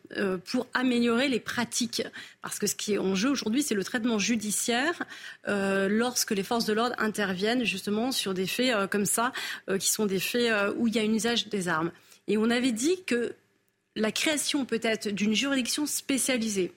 [0.45, 2.03] pour améliorer les pratiques,
[2.41, 5.03] parce que ce qui est en jeu aujourd'hui, c'est le traitement judiciaire
[5.45, 9.33] lorsque les forces de l'ordre interviennent justement sur des faits comme ça,
[9.79, 11.91] qui sont des faits où il y a un usage des armes.
[12.27, 13.35] Et on avait dit que
[13.95, 16.71] la création peut-être d'une juridiction spécialisée,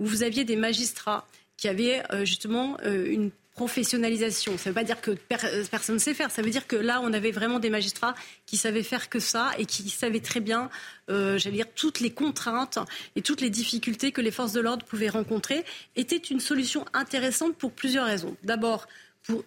[0.00, 1.26] où vous aviez des magistrats
[1.56, 4.58] qui avaient euh, justement euh, une professionnalisation.
[4.58, 6.32] Ça ne veut pas dire que euh, personne ne sait faire.
[6.32, 9.52] Ça veut dire que là, on avait vraiment des magistrats qui savaient faire que ça
[9.58, 10.68] et qui savaient très bien,
[11.08, 12.80] j'allais dire, toutes les contraintes
[13.14, 15.64] et toutes les difficultés que les forces de l'ordre pouvaient rencontrer
[15.94, 18.36] était une solution intéressante pour plusieurs raisons.
[18.42, 18.88] D'abord,
[19.22, 19.44] pour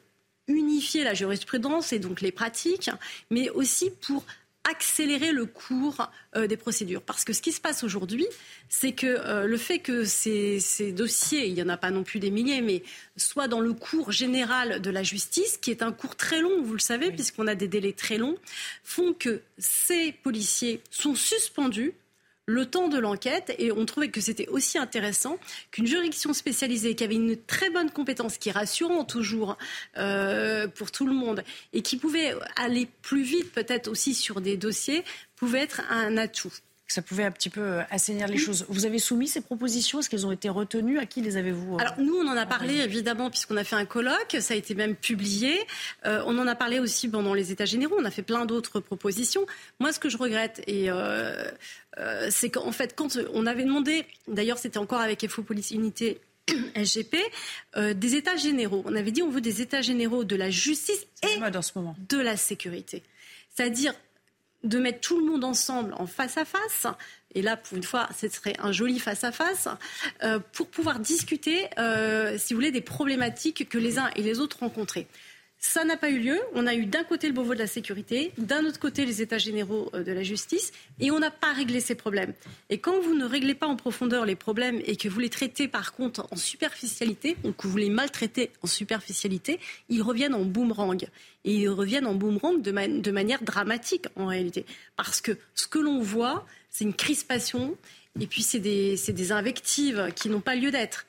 [0.47, 2.89] unifier la jurisprudence et donc les pratiques,
[3.29, 4.23] mais aussi pour
[4.69, 7.01] accélérer le cours euh, des procédures.
[7.01, 8.27] Parce que ce qui se passe aujourd'hui,
[8.69, 10.59] c'est que euh, le fait que ces,
[10.91, 12.83] dossiers, il n'y en a pas non plus des milliers, mais
[13.15, 16.73] soient dans le cours général de la justice, qui est un cours très long, vous
[16.73, 18.37] le savez, puisqu'on a des délais très longs,
[18.83, 21.93] font que ces policiers sont suspendus
[22.47, 25.37] le temps de l'enquête et on trouvait que c'était aussi intéressant
[25.69, 29.57] qu'une juridiction spécialisée qui avait une très bonne compétence, qui est rassurant toujours
[29.97, 31.43] euh, pour tout le monde
[31.73, 35.03] et qui pouvait aller plus vite peut-être aussi sur des dossiers,
[35.35, 36.53] pouvait être un atout
[36.87, 38.65] ça pouvait un petit peu euh, assainir les choses.
[38.69, 39.99] Vous avez soumis ces propositions?
[39.99, 40.99] Est-ce qu'elles ont été retenues?
[40.99, 43.75] À qui les avez-vous euh, Alors nous, on en a parlé évidemment puisqu'on a fait
[43.75, 45.59] un colloque, ça a été même publié.
[46.05, 47.95] Euh, on en a parlé aussi pendant les États généraux.
[47.99, 49.45] On a fait plein d'autres propositions.
[49.79, 50.89] Moi, ce que je regrette, et
[52.29, 56.21] c'est qu'en fait, quand on avait demandé, d'ailleurs, c'était encore avec FO Police Unité
[56.75, 57.17] SGP,
[57.95, 58.83] des états généraux.
[58.85, 63.03] On avait dit on veut des états généraux de la justice et de la sécurité.
[63.53, 63.93] C'est-à-dire
[64.63, 66.87] de mettre tout le monde ensemble en face à face,
[67.35, 69.67] et là, pour une fois, ce serait un joli face-à-face,
[70.23, 74.39] euh, pour pouvoir discuter, euh, si vous voulez, des problématiques que les uns et les
[74.39, 75.07] autres rencontraient.
[75.59, 76.39] Ça n'a pas eu lieu.
[76.53, 79.39] On a eu d'un côté le Beauvau de la sécurité, d'un autre côté les États
[79.39, 82.33] généraux euh, de la justice, et on n'a pas réglé ces problèmes.
[82.69, 85.67] Et quand vous ne réglez pas en profondeur les problèmes et que vous les traitez
[85.67, 89.59] par contre en superficialité, ou que vous les maltraitez en superficialité,
[89.89, 91.07] ils reviennent en boomerang.
[91.43, 94.65] Et ils reviennent en boomerang de, manière dramatique en réalité.
[94.95, 97.75] Parce que ce que l'on voit, c'est une crispation,
[98.19, 101.07] et puis c'est des invectives qui n'ont pas lieu d'être.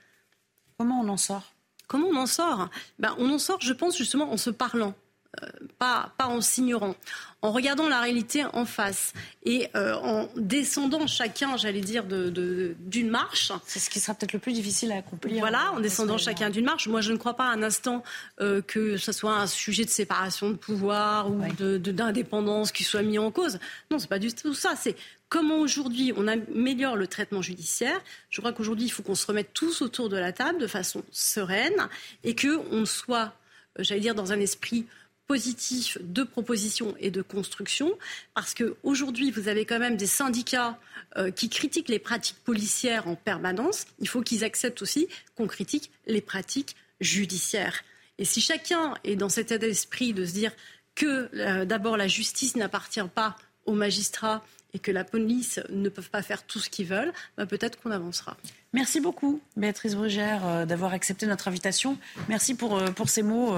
[0.78, 1.52] Comment on en sort?
[1.89, 2.69] Comment on en sort?
[2.98, 4.94] Ben, On en sort, je pense, justement en se parlant.
[5.42, 5.46] Euh,
[5.78, 6.96] pas, pas en s'ignorant,
[7.42, 9.12] en regardant la réalité en face
[9.44, 13.52] et euh, en descendant chacun, j'allais dire, d'une de, marche.
[13.66, 15.38] C'est ce qui sera peut-être le plus difficile à accomplir.
[15.40, 16.88] Voilà, en descendant chacun d'une marche.
[16.88, 18.02] Moi, je ne crois pas un instant
[18.40, 21.38] euh, que ce soit un sujet de séparation de pouvoir ou
[21.78, 23.59] d'indépendance qui soit mis en cause.
[23.90, 24.76] Non, c'est pas du tout ça.
[24.76, 24.96] C'est
[25.28, 28.00] comment aujourd'hui on améliore le traitement judiciaire.
[28.30, 31.05] Je crois qu'aujourd'hui, il faut qu'on se remette tous autour de la table de façon
[31.12, 31.88] sereine
[32.24, 33.34] et qu'on soit,
[33.78, 34.86] euh, j'allais dire, dans un esprit
[35.28, 37.96] positif de proposition et de construction,
[38.34, 40.80] parce qu'aujourd'hui, vous avez quand même des syndicats
[41.16, 43.84] euh, qui critiquent les pratiques policières en permanence.
[44.00, 45.06] Il faut qu'ils acceptent aussi
[45.36, 47.84] qu'on critique les pratiques judiciaires.
[48.18, 50.50] Et si chacun est dans cet état d'esprit de se dire
[50.94, 53.36] que euh, d'abord la justice n'appartient pas
[53.66, 54.42] aux magistrats
[54.72, 57.90] et que la police ne peuvent pas faire tout ce qu'ils veulent, bah, peut-être qu'on
[57.90, 58.36] avancera.
[58.72, 61.98] Merci beaucoup, Béatrice Brugère, euh, d'avoir accepté notre invitation.
[62.28, 63.55] Merci pour, pour ces mots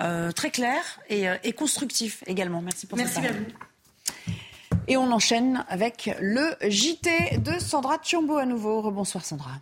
[0.00, 2.60] euh, très clairs et, et, constructifs également.
[2.60, 3.44] Merci pour Merci à vous.
[4.86, 8.80] Et on enchaîne avec le JT de Sandra Thiombo à nouveau.
[8.82, 9.52] Rebonsoir Sandra.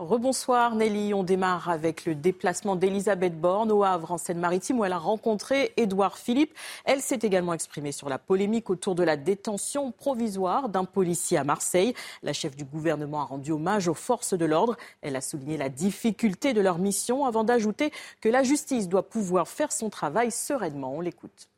[0.00, 4.94] Rebonsoir Nelly, on démarre avec le déplacement d'Elisabeth Borne au Havre en Seine-Maritime où elle
[4.94, 6.54] a rencontré Édouard Philippe.
[6.86, 11.44] Elle s'est également exprimée sur la polémique autour de la détention provisoire d'un policier à
[11.44, 11.92] Marseille.
[12.22, 14.74] La chef du gouvernement a rendu hommage aux forces de l'ordre.
[15.02, 19.48] Elle a souligné la difficulté de leur mission avant d'ajouter que la justice doit pouvoir
[19.48, 20.94] faire son travail sereinement.
[20.96, 21.50] On l'écoute.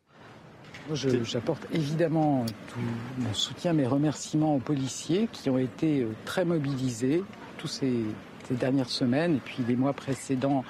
[0.92, 2.80] J'apporte évidemment tout
[3.18, 7.22] mon soutien, mes remerciements aux policiers qui ont été euh, très mobilisés,
[7.56, 8.04] tous ces
[8.48, 10.64] ces dernières semaines et puis les mois précédents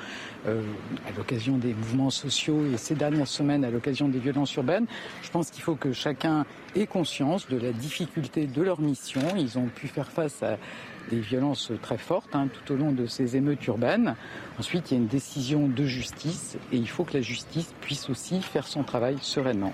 [0.47, 0.63] euh,
[1.09, 4.87] à l'occasion des mouvements sociaux et ces dernières semaines à l'occasion des violences urbaines.
[5.23, 6.45] Je pense qu'il faut que chacun
[6.75, 9.23] ait conscience de la difficulté de leur mission.
[9.37, 10.59] Ils ont pu faire face à
[11.11, 14.15] des violences très fortes hein, tout au long de ces émeutes urbaines.
[14.59, 18.09] Ensuite, il y a une décision de justice et il faut que la justice puisse
[18.09, 19.73] aussi faire son travail sereinement.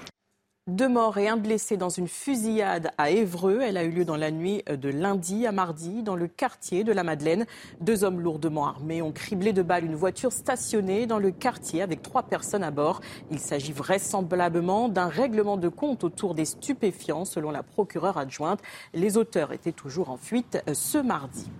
[0.68, 3.60] Deux morts et un blessé dans une fusillade à Évreux.
[3.62, 6.92] Elle a eu lieu dans la nuit de lundi à mardi dans le quartier de
[6.92, 7.46] la Madeleine.
[7.80, 12.02] Deux hommes lourdement armés ont criblé de balles une voiture stationnée dans le quartier avec
[12.02, 13.00] trois personnes à bord.
[13.30, 18.60] Il s'agit vraisemblablement d'un règlement de compte autour des stupéfiants selon la procureure adjointe.
[18.92, 21.50] Les auteurs étaient toujours en fuite ce mardi.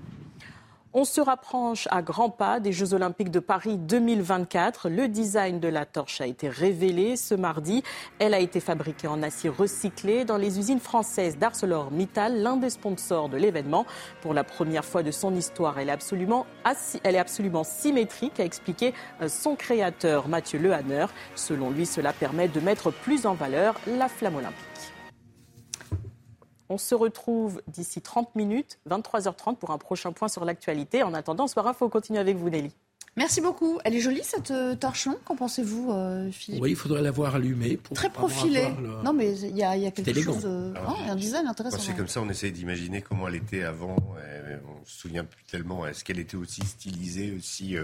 [0.95, 4.89] On se rapproche à grands pas des Jeux Olympiques de Paris 2024.
[4.89, 7.83] Le design de la torche a été révélé ce mardi.
[8.19, 13.29] Elle a été fabriquée en acier recyclé dans les usines françaises d'ArcelorMittal, l'un des sponsors
[13.29, 13.85] de l'événement.
[14.23, 19.57] Pour la première fois de son histoire, elle est absolument, symétrique, a expliqué euh, son
[19.57, 21.05] créateur Mathieu Lehanner.
[21.35, 24.68] Selon lui, cela permet de mettre plus en valeur la flamme olympique.
[26.71, 31.03] On se retrouve d'ici 30 minutes, 23h30 pour un prochain point sur l'actualité.
[31.03, 32.73] En attendant, Soir Info continue avec vous, Nelly.
[33.19, 33.81] Merci beaucoup.
[33.85, 37.77] Elle est jolie cette euh, torche Qu'en pensez-vous, euh, Philippe Oui, il faudrait l'avoir allumée
[37.77, 38.69] pour très profilée.
[39.05, 40.73] Non, mais il y, a quelque chose, euh,
[41.09, 41.79] un design intéressant.
[41.79, 43.97] C'est comme ça, on essaye d'imaginer comment elle était avant.
[43.97, 45.85] on se souvient plus tellement.
[45.85, 47.77] Est-ce qu'elle était aussi stylisée, aussi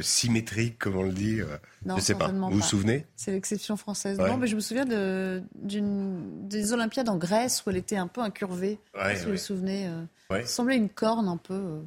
[0.00, 1.40] symétrique, comme on le dit
[1.84, 2.28] Non, je sais pas.
[2.28, 3.06] Vous vous souvenez?
[3.16, 4.18] C'est l'exception française.
[4.18, 8.22] Non, mais je me souviens de, des Olympiades en Grèce où elle était un peu
[8.22, 8.78] incurvée.
[8.94, 9.90] Ouais, si vous vous souvenez.
[10.30, 11.82] Ça semblait une corne un peu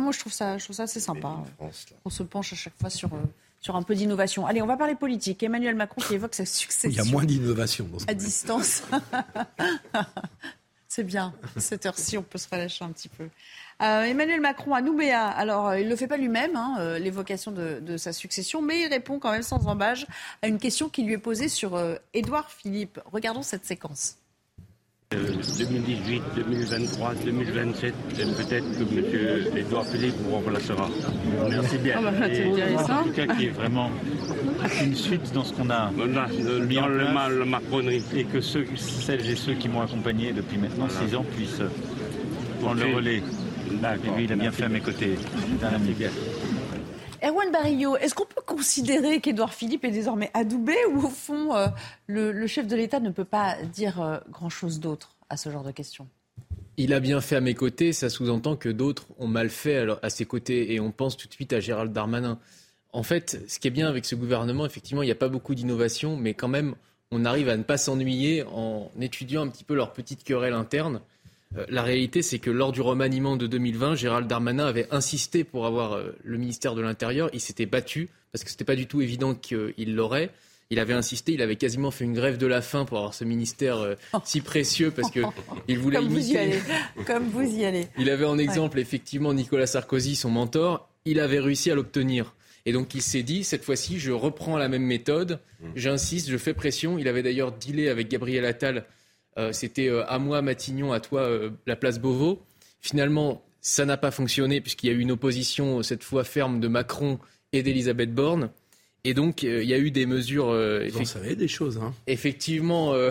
[0.00, 1.36] moi, je trouve ça, je trouve ça assez sympa.
[2.04, 3.18] on se penche à chaque fois sur, euh,
[3.60, 4.46] sur un peu d'innovation.
[4.46, 5.42] Allez, on va parler politique.
[5.42, 6.90] Emmanuel Macron qui évoque sa succession.
[6.90, 7.88] Il y a moins d'innovation.
[8.08, 8.82] À distance.
[10.88, 11.34] C'est bien.
[11.56, 13.28] Cette heure-ci, on peut se relâcher un petit peu.
[13.82, 15.26] Euh, Emmanuel Macron à Nouméa.
[15.26, 18.82] Alors, euh, il ne le fait pas lui-même, hein, l'évocation de, de, sa succession, mais
[18.82, 20.06] il répond quand même sans embâge
[20.42, 21.80] à une question qui lui est posée sur
[22.14, 23.00] Édouard Philippe.
[23.10, 24.16] Regardons cette séquence.
[25.58, 29.56] 2018, 2023, 2027, peut-être que M.
[29.56, 30.88] Edouard Philippe vous remplacera.
[31.48, 32.00] Merci bien.
[32.02, 33.90] Bah, et, en tout cas, qui est vraiment
[34.82, 38.02] une suite dans ce qu'on a mis en place, le, macronerie.
[38.14, 41.08] Et que ceux, celles et ceux qui m'ont accompagné depuis maintenant voilà.
[41.08, 41.62] six ans puissent
[42.60, 43.22] prendre le relais.
[43.70, 45.16] Et lui, il a bien fait à mes côtés.
[45.62, 45.94] Ami.
[47.24, 51.68] Erwan Barillo, est-ce qu'on peut considérer qu'Edouard Philippe est désormais adoubé ou au fond, euh,
[52.08, 55.70] le, chef de l'État ne peut pas dire euh, grand-chose d'autre à ce genre de
[55.70, 56.08] questions?
[56.76, 60.10] Il a bien fait à mes côtés, ça sous-entend que d'autres ont mal fait à
[60.10, 60.72] ses côtés.
[60.72, 62.38] Et on pense tout de suite à Gérald Darmanin.
[62.92, 65.54] En fait, ce qui est bien avec ce gouvernement, effectivement, il n'y a pas beaucoup
[65.54, 66.74] d'innovation, mais quand même,
[67.12, 71.00] on arrive à ne pas s'ennuyer en étudiant un petit peu leur petite querelle interne.
[71.56, 75.66] Euh, la réalité, c'est que lors du remaniement de 2020, Gérald Darmanin avait insisté pour
[75.66, 77.30] avoir euh, le ministère de l'Intérieur.
[77.32, 80.30] Il s'était battu parce que ce n'était pas du tout évident qu'il l'aurait.
[80.70, 83.24] Il avait insisté, il avait quasiment fait une grève de la faim pour avoir ce
[83.24, 85.22] ministère euh, si précieux parce qu'il
[85.78, 86.22] voulait Comme imiter.
[86.22, 86.58] Vous y allez.
[87.06, 87.88] Comme vous y allez.
[87.98, 90.88] Il avait en exemple effectivement Nicolas Sarkozy, son mentor.
[91.04, 92.34] Il avait réussi à l'obtenir.
[92.64, 95.40] Et donc il s'est dit, cette fois-ci, je reprends la même méthode,
[95.74, 96.96] j'insiste, je fais pression.
[96.96, 98.80] Il avait d'ailleurs dealé avec Gabriel Attal euh,
[99.52, 102.40] c'était euh, à moi Matignon, à toi euh, la place Beauvau.
[102.80, 106.68] Finalement, ça n'a pas fonctionné puisqu'il y a eu une opposition cette fois ferme de
[106.68, 107.18] Macron
[107.52, 108.50] et d'Elisabeth Borne.
[109.04, 110.56] Et donc, il y a eu des mesures.
[110.92, 111.92] Vous savez des choses, hein.
[112.06, 112.92] Effectivement.
[112.94, 113.10] non,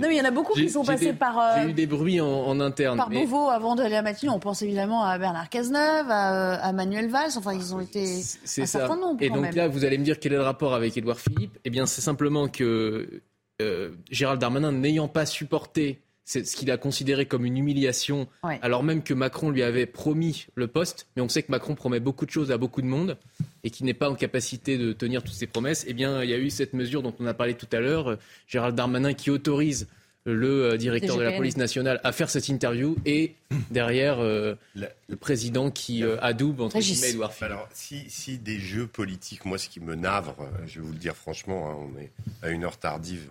[0.00, 1.62] mais il y en a beaucoup qui sont passés par.
[1.62, 2.96] J'ai eu des bruits en, en interne.
[2.96, 4.34] Par Beauvau avant d'aller à Matignon.
[4.34, 7.30] On pense évidemment à Bernard Cazeneuve, à, à Manuel Valls.
[7.36, 8.66] Enfin, ils ont été un ça.
[8.66, 9.22] certain nombre.
[9.22, 9.54] Et quand donc même.
[9.54, 12.02] là, vous allez me dire quel est le rapport avec Édouard Philippe Eh bien, c'est
[12.02, 13.22] simplement que
[13.62, 18.58] euh, Gérald Darmanin n'ayant pas supporté ce qu'il a considéré comme une humiliation, ouais.
[18.60, 22.00] alors même que Macron lui avait promis le poste, mais on sait que Macron promet
[22.00, 23.16] beaucoup de choses à beaucoup de monde
[23.62, 26.34] et qui n'est pas en capacité de tenir toutes ses promesses, eh bien, il y
[26.34, 28.16] a eu cette mesure dont on a parlé tout à l'heure, euh,
[28.48, 29.86] Gérald Darmanin qui autorise
[30.32, 33.34] le directeur de la police nationale à faire cette interview et
[33.70, 37.52] derrière euh, la, le président qui euh, adoube entre guillemets Edouard Philippe.
[37.52, 40.36] Alors si, si, des jeux politiques, moi ce qui me navre,
[40.66, 42.10] je vais vous le dire franchement, hein, on est
[42.42, 43.28] à une heure tardive,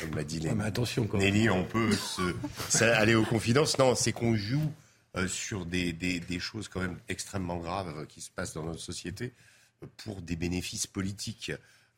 [0.00, 1.18] comme m'a dit ah, mais attention, quoi.
[1.18, 2.22] Nelly, on peut se,
[2.68, 3.78] ça, aller aux confidences.
[3.78, 4.72] Non, c'est qu'on joue
[5.16, 8.80] euh, sur des, des, des, choses quand même extrêmement graves qui se passent dans notre
[8.80, 9.32] société
[9.98, 11.52] pour des bénéfices politiques.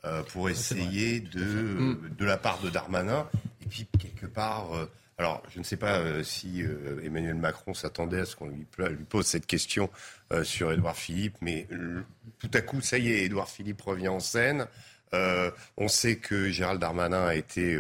[0.04, 1.96] Euh, pour essayer de, Mm.
[2.18, 3.24] de la part de Darmanin,
[3.64, 6.64] et puis quelque part, euh, alors je ne sais pas euh, si
[7.04, 9.90] Emmanuel Macron s'attendait à ce qu'on lui, lui, pose cette question
[10.32, 11.68] euh, sur Édouard Philippe, mais
[12.40, 14.66] tout à coup, ça y est, Édouard Philippe revient en scène.
[15.14, 17.78] Euh, on sait que Gérald Darmanin a été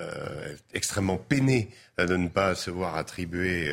[0.00, 3.70] euh, extrêmement peiné de ne pas se voir attribuer.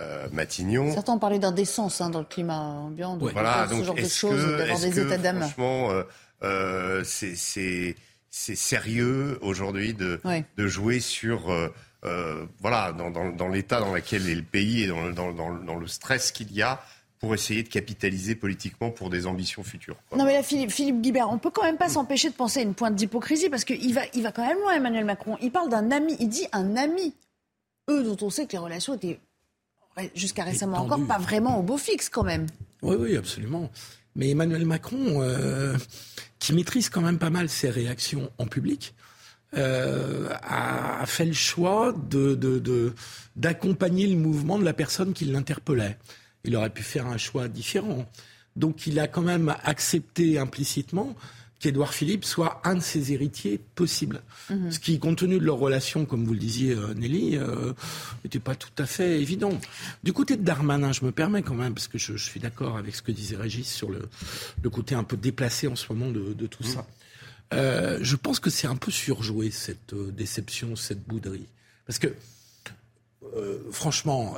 [0.00, 0.92] Euh, Matignon.
[0.92, 4.56] Certains ont parlé d'indécence hein, dans le climat ambiant, donc voilà, ce genre de choses,
[4.58, 5.38] d'avoir des que, états d'âme.
[5.38, 6.02] Franchement, euh,
[7.04, 10.44] c'est sérieux aujourd'hui de, ouais.
[10.56, 11.68] de, jouer sur euh,
[12.04, 15.76] euh, voilà dans, dans, dans l'état dans lequel est le pays et dans, dans, dans
[15.76, 16.80] le stress qu'il y a
[17.20, 19.96] pour essayer de capitaliser politiquement pour des ambitions futures.
[20.08, 20.18] Quoi.
[20.18, 22.62] Non mais là, Philippe, Philippe Guibert, on peut quand même pas s'empêcher de penser à
[22.62, 25.38] une pointe d'hypocrisie parce qu'il va, il va quand même loin, Emmanuel Macron.
[25.40, 27.14] Il parle d'un ami, il dit un ami.
[27.88, 29.20] Eux dont on sait que les relations étaient
[30.14, 32.46] jusqu'à récemment encore pas vraiment au beau fixe quand même.
[32.82, 33.70] Oui, oui, absolument.
[34.16, 35.76] Mais Emmanuel Macron, euh,
[36.38, 38.94] qui maîtrise quand même pas mal ses réactions en public,
[39.56, 41.94] euh, a fait le choix
[43.36, 45.98] d'accompagner le mouvement de la personne qui l'interpellait.
[46.44, 48.10] Il aurait pu faire un choix différent.
[48.56, 51.14] Donc il a quand même accepté implicitement
[51.58, 54.22] qu'Édouard Philippe soit un de ses héritiers possibles.
[54.50, 54.70] Mmh.
[54.70, 57.38] Ce qui, compte tenu de leur relation, comme vous le disiez, euh, Nelly,
[58.24, 59.58] n'était euh, pas tout à fait évident.
[60.02, 62.76] Du côté de Darmanin, je me permets quand même, parce que je, je suis d'accord
[62.76, 64.08] avec ce que disait Régis sur le,
[64.62, 66.66] le, côté un peu déplacé en ce moment de, de tout mmh.
[66.66, 66.86] ça.
[67.52, 71.48] Euh, je pense que c'est un peu surjoué, cette déception, cette bouderie.
[71.86, 72.08] Parce que,
[73.36, 74.36] euh, franchement,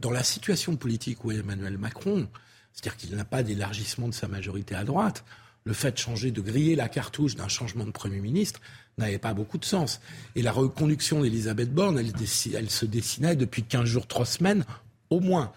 [0.00, 2.28] dans la situation politique où est Emmanuel Macron,
[2.72, 5.24] c'est-à-dire qu'il n'a pas d'élargissement de sa majorité à droite,
[5.68, 8.60] le fait de changer, de griller la cartouche d'un changement de Premier ministre
[8.96, 10.00] n'avait pas beaucoup de sens.
[10.34, 12.10] Et la reconduction d'Elisabeth Borne, elle,
[12.54, 14.64] elle, se dessinait depuis 15 jours, 3 semaines,
[15.10, 15.52] au moins.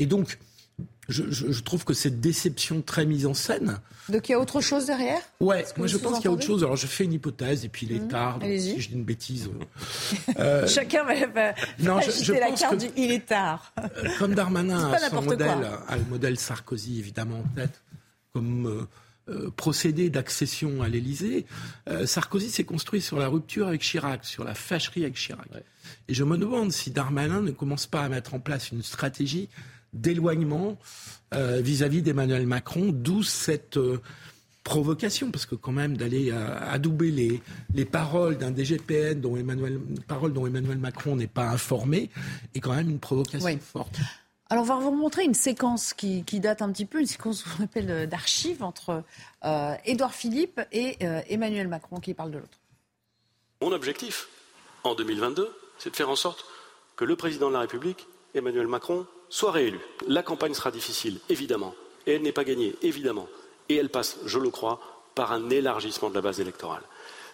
[0.00, 0.36] Et donc,
[1.08, 3.78] je, je, je trouve que cette déception très mise en scène...
[4.08, 5.20] Donc il y a autre chose derrière?
[5.38, 6.64] Ouais, moi je pense qu'il y a autre chose.
[6.64, 8.94] Alors je fais une hypothèse, et puis il est mmh, tard, donc, si je dis
[8.96, 9.48] une bêtise...
[10.40, 10.66] Euh...
[10.66, 13.72] Chacun va, va non, je, je la pense carte que, du il est tard.
[14.18, 17.80] Comme Darmanin a, son modèle, a le modèle Sarkozy évidemment en tête,
[18.32, 18.66] comme...
[18.66, 18.88] Euh,
[19.28, 21.46] euh, procédé d'accession à l'Élysée,
[21.88, 25.46] euh, Sarkozy s'est construit sur la rupture avec Chirac, sur la fâcherie avec Chirac.
[26.08, 29.48] Et je me demande si Darmanin ne commence pas à mettre en place une stratégie
[29.92, 30.76] d'éloignement
[31.34, 33.78] euh, vis-à-vis d'Emmanuel Macron, d'où cette
[34.64, 37.40] provocation, parce que quand même d'aller adouber les,
[37.74, 39.78] les paroles d'un DGPN dont Emmanuel,
[40.08, 42.10] paroles dont Emmanuel Macron n'est pas informé,
[42.56, 44.00] est quand même une provocation forte.
[44.52, 47.64] Alors, on va vous montrer une séquence qui, date un petit peu, une séquence qu'on
[47.64, 49.02] appelle euh, d'archives entre
[49.46, 52.58] euh, Édouard Philippe et euh, Emmanuel Macron qui parle de l'autre.
[53.62, 54.28] Mon objectif
[54.84, 56.44] en 2022, c'est de faire en sorte
[56.96, 59.80] que le président de la République, Emmanuel Macron, soit réélu.
[60.06, 61.74] La campagne sera difficile, évidemment,
[62.06, 63.28] et elle n'est pas gagnée, évidemment.
[63.70, 64.80] Et elle passe, je le crois,
[65.14, 66.82] par un élargissement de la base électorale.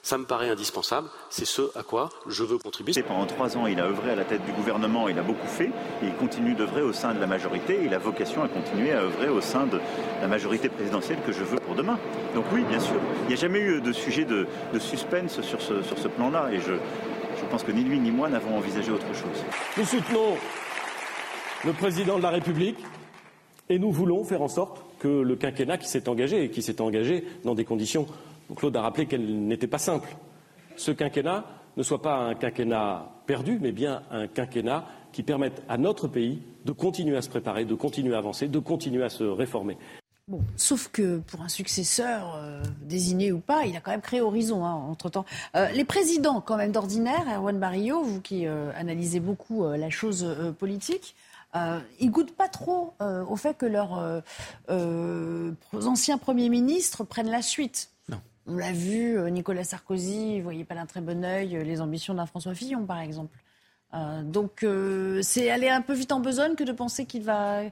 [0.03, 1.09] Ça me paraît indispensable.
[1.31, 3.03] C'est ce à quoi je veux contribuer.
[3.03, 5.71] Pendant trois ans, il a œuvré à la tête du gouvernement, il a beaucoup fait,
[6.03, 7.81] et il continue d'œuvrer au sein de la majorité.
[7.85, 9.81] Il a vocation à continuer à œuvrer au sein de
[10.21, 11.99] la majorité présidentielle que je veux pour demain.
[12.35, 14.47] Donc oui, bien sûr, il n'y a jamais eu de sujet de,
[14.79, 18.29] suspense sur ce, sur ce plan-là, et je, je pense que ni lui ni moi
[18.29, 19.45] n'avons envisagé autre chose.
[19.77, 20.37] Nous soutenons
[21.65, 22.79] le président de la République,
[23.69, 26.81] et nous voulons faire en sorte que le quinquennat qui s'est engagé, et qui s'est
[26.81, 28.07] engagé dans des conditions
[28.57, 30.09] Claude a rappelé qu'elle n'était pas simple.
[30.77, 31.45] Ce quinquennat
[31.77, 36.43] ne soit pas un quinquennat perdu, mais bien un quinquennat qui permette à notre pays
[36.65, 39.77] de continuer à se préparer, de continuer à avancer, de continuer à se réformer.
[40.29, 44.21] Bon, sauf que pour un successeur, euh, désigné ou pas, il a quand même créé
[44.21, 45.25] Horizon hein, entre-temps.
[45.57, 50.55] Euh, les présidents, quand même d'ordinaire, Erwan Barillot, vous qui euh, analysez beaucoup la chose
[50.59, 51.15] politique,
[51.99, 54.23] ils goûtent pas trop au fait que leurs
[55.73, 57.91] anciens premiers ministres prennent la suite.
[58.51, 61.83] On l'a vu, euh, Nicolas Sarkozy, ne voyait pas d'un très bon œil euh, les
[61.83, 63.39] ambitions d'un François Fillon, par exemple.
[63.93, 64.67] Euh, donc
[65.23, 67.63] c'est aller un peu vite en besogne que de penser qu'il va,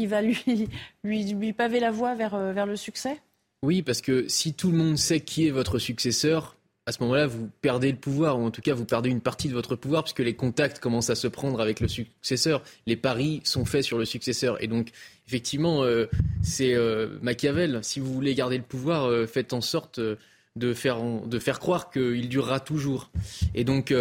[0.00, 0.38] va lui,
[1.04, 3.20] lui, lui, paver la voie vers, vers le succès?
[3.62, 6.55] Oui, parce que si tout le monde sait qui est votre successeur,
[6.88, 9.48] à ce moment-là, vous perdez le pouvoir, ou en tout cas, vous perdez une partie
[9.48, 12.62] de votre pouvoir, puisque les contacts commencent à se prendre avec le successeur.
[12.86, 14.62] Les paris sont faits sur le successeur.
[14.62, 14.90] Et donc,
[15.26, 16.06] effectivement, euh,
[16.42, 17.80] c'est euh, Machiavel.
[17.82, 21.90] Si vous voulez garder le pouvoir, euh, faites en sorte de faire, de faire croire
[21.90, 23.10] qu'il durera toujours.
[23.56, 23.92] Et donc,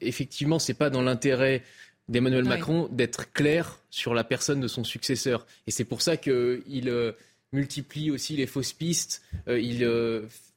[0.00, 1.62] effectivement, c'est pas dans l'intérêt
[2.08, 5.46] d'Emmanuel Macron d'être clair sur la personne de son successeur.
[5.66, 7.14] Et c'est pour ça qu'il
[7.52, 9.22] multiplie aussi les fausses pistes.
[9.46, 9.82] il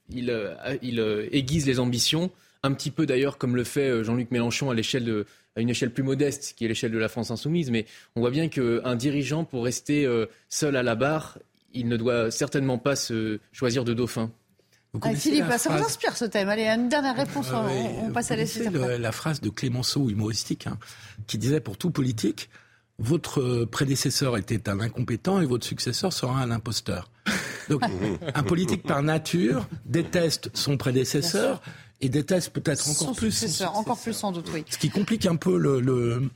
[0.09, 2.31] il, euh, il euh, aiguise les ambitions,
[2.63, 5.25] un petit peu d'ailleurs comme le fait euh, Jean-Luc Mélenchon à l'échelle
[5.57, 7.71] à une échelle plus modeste, qui est l'échelle de la France insoumise.
[7.71, 7.85] Mais
[8.17, 10.05] on voit bien qu'un dirigeant, pour rester
[10.49, 11.39] seul à la barre,
[11.73, 14.29] il ne doit certainement pas se choisir de dauphin.
[15.15, 16.49] Philippe, ça vous inspire ce thème.
[16.49, 17.65] Allez, une dernière réponse, ah
[18.03, 18.69] on, passe à la suite.
[18.73, 20.77] La phrase de Clémenceau, humoristique, hein,
[21.25, 22.49] qui disait pour tout politique,
[22.99, 27.09] votre prédécesseur était un incompétent et votre successeur sera un imposteur.
[27.69, 27.81] Donc,
[28.35, 31.61] un politique par nature déteste son prédécesseur
[32.01, 34.63] et déteste peut-être encore plus son encore plus sans doute, oui.
[34.69, 36.29] Ce qui complique un peu le,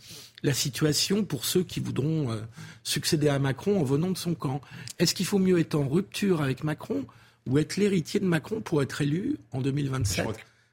[0.43, 2.37] la situation pour ceux qui voudront euh,
[2.83, 4.61] succéder à Macron en venant de son camp.
[4.97, 7.05] Est-ce qu'il faut mieux être en rupture avec Macron
[7.47, 10.27] ou être l'héritier de Macron pour être élu en 2027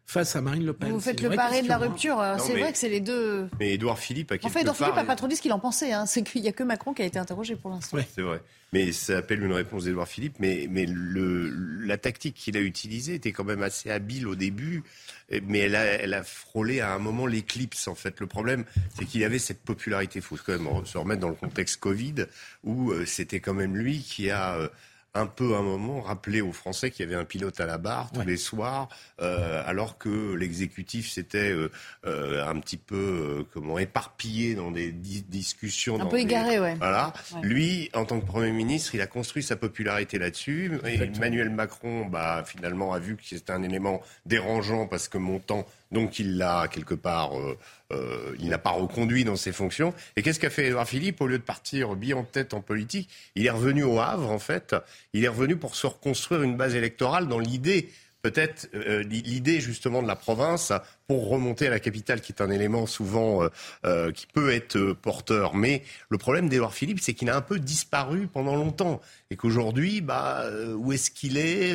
[0.06, 0.92] face à Marine Le Pen.
[0.92, 2.20] Vous faites le pari de la rupture.
[2.20, 3.48] Euh, c'est vrai que c'est les deux.
[3.58, 5.58] Mais Édouard Philippe a En fait, Édouard Philippe n'a pas trop dit ce qu'il en
[5.58, 5.92] pensait.
[5.92, 6.06] Hein.
[6.06, 7.98] C'est qu'il n'y a que Macron qui a été interrogé pour l'instant.
[8.14, 8.40] C'est vrai.
[8.72, 10.36] Mais ça appelle une réponse d'Édouard Philippe.
[10.38, 11.48] Mais, mais le,
[11.84, 14.84] la tactique qu'il a utilisée était quand même assez habile au début.
[15.42, 18.20] Mais elle a, elle a frôlé à un moment l'éclipse, en fait.
[18.20, 18.64] Le problème,
[18.96, 20.20] c'est qu'il y avait cette popularité.
[20.20, 22.26] Il faut quand même se remettre dans le contexte Covid,
[22.62, 24.70] où euh, c'était quand même lui qui a.
[25.16, 28.10] Un peu un moment rappeler aux Français qu'il y avait un pilote à la barre
[28.12, 28.88] tous les soirs,
[29.22, 31.70] euh, alors que l'exécutif s'était euh,
[32.06, 35.98] euh, un petit peu comment éparpillé dans des discussions.
[36.00, 36.74] Un peu égaré, ouais.
[36.74, 37.14] Voilà.
[37.42, 40.78] Lui, en tant que Premier ministre, il a construit sa popularité là-dessus.
[40.84, 46.18] Emmanuel Macron, bah, finalement, a vu que c'était un élément dérangeant parce que Montant donc
[46.18, 47.56] il l'a quelque part, euh,
[47.92, 49.94] euh, il n'a pas reconduit dans ses fonctions.
[50.16, 51.20] Et qu'est-ce qu'a fait Edouard Philippe?
[51.20, 54.38] Au lieu de partir bien en tête en politique, il est revenu au Havre en
[54.38, 54.74] fait.
[55.12, 57.90] Il est revenu pour se reconstruire une base électorale dans l'idée
[58.30, 60.72] peut-être euh, l'idée justement de la province
[61.06, 63.48] pour remonter à la capitale, qui est un élément souvent euh,
[63.84, 65.54] euh, qui peut être porteur.
[65.54, 69.00] Mais le problème d'Edouard Philippe, c'est qu'il a un peu disparu pendant longtemps
[69.30, 70.44] et qu'aujourd'hui, bah,
[70.76, 71.74] où est-ce qu'il est,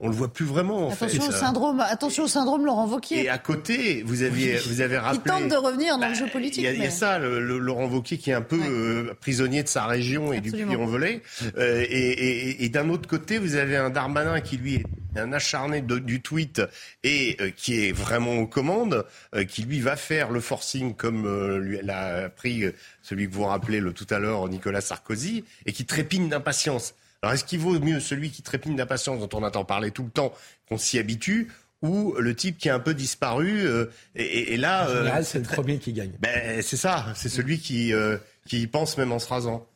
[0.00, 0.90] On le voit plus vraiment.
[0.90, 3.24] attention au syndrome, attention au syndrome Laurent Wauquiez.
[3.24, 5.20] Et à côté, vous avez, vous avez rappelé.
[5.24, 6.64] Il tente de revenir dans le jeu bah, politique.
[6.66, 10.32] Il y, a ça, le, Laurent Wauquiez qui est un peu prisonnier de sa région
[10.32, 11.22] et du Puy-en-Velay.
[11.56, 14.84] et, et, et d'un autre côté, vous avez un Darmanin qui lui est
[15.16, 16.62] un acharné du tweet
[17.02, 19.04] et euh, qui est vraiment aux commandes,
[19.34, 22.64] euh, qui lui va faire le forcing comme euh, lui, l'a pris
[23.02, 26.94] celui que vous rappelez le, tout à l'heure, Nicolas Sarkozy, et qui trépigne d'impatience.
[27.22, 30.10] Alors est-ce qu'il vaut mieux celui qui trépigne d'impatience, dont on entend parler tout le
[30.10, 30.32] temps,
[30.68, 31.48] qu'on s'y habitue,
[31.82, 35.38] ou le type qui a un peu disparu euh, et, et, là, en général, c'est
[35.38, 36.12] le premier qui gagne.
[36.20, 39.66] Ben, c'est ça, c'est celui qui euh, qui pense même en se rasant.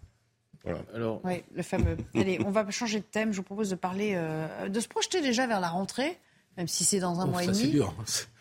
[0.64, 0.80] Voilà.
[0.94, 1.20] Alors...
[1.24, 1.96] Oui, le fameux.
[2.14, 3.32] Allez, on va changer de thème.
[3.32, 6.18] Je vous propose de parler, euh, de se projeter déjà vers la rentrée,
[6.56, 7.58] même si c'est dans un mois ça, et demi.
[7.58, 7.94] C'est dur.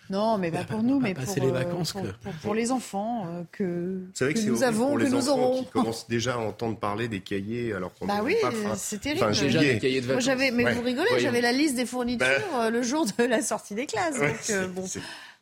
[0.09, 2.07] Non, mais pas pour nous, mais pour, les vacances, pour, que...
[2.07, 5.29] pour, pour, les enfants euh, que, vrai que, que nous avons, pour que les nous
[5.29, 5.63] enfants aurons.
[5.63, 8.35] Qui commencent déjà à entendre parler des cahiers alors qu'on bah oui,
[8.75, 9.21] c'est terrible.
[9.21, 10.25] Fin déjà des cahiers de vacances.
[10.25, 10.73] Moi, mais ouais.
[10.73, 11.19] vous rigolez, ouais.
[11.19, 12.65] j'avais la liste des fournitures bah...
[12.65, 14.17] euh, le jour de la sortie des classes.
[14.17, 14.83] Ouais, donc, euh, bon.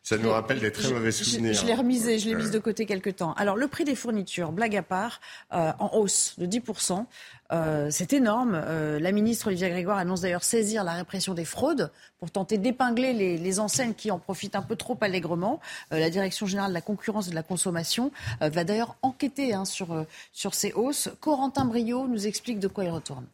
[0.03, 1.53] Ça nous rappelle des très mauvais souvenirs.
[1.53, 3.33] Je, je l'ai remisé, je l'ai mise de côté quelque temps.
[3.33, 5.21] Alors, le prix des fournitures, blague à part,
[5.53, 7.05] euh, en hausse de 10%.
[7.51, 8.53] Euh, c'est énorme.
[8.55, 13.13] Euh, la ministre Olivia Grégoire annonce d'ailleurs saisir la répression des fraudes pour tenter d'épingler
[13.13, 15.59] les, les, enseignes qui en profitent un peu trop allègrement.
[15.91, 18.11] Euh, la Direction générale de la concurrence et de la consommation
[18.41, 21.09] euh, va d'ailleurs enquêter hein, sur, euh, sur ces hausses.
[21.19, 23.25] Corentin Brio nous explique de quoi il retourne.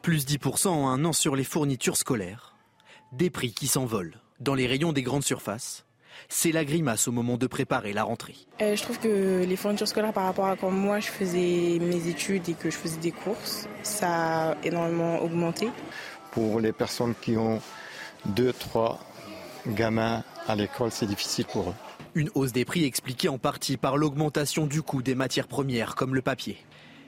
[0.00, 2.54] Plus 10% en un an sur les fournitures scolaires.
[3.12, 5.86] Des prix qui s'envolent dans les rayons des grandes surfaces.
[6.28, 8.36] C'est la grimace au moment de préparer la rentrée.
[8.60, 12.08] Euh, je trouve que les fournitures scolaires par rapport à quand moi je faisais mes
[12.08, 15.68] études et que je faisais des courses, ça a énormément augmenté.
[16.32, 17.60] Pour les personnes qui ont
[18.24, 19.00] deux, trois
[19.66, 21.74] gamins à l'école, c'est difficile pour eux.
[22.14, 26.14] Une hausse des prix expliquée en partie par l'augmentation du coût des matières premières comme
[26.14, 26.58] le papier.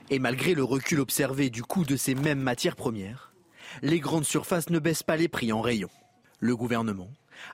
[0.09, 3.33] Et malgré le recul observé du coût de ces mêmes matières premières,
[3.81, 5.89] les grandes surfaces ne baissent pas les prix en rayon.
[6.39, 7.09] Le gouvernement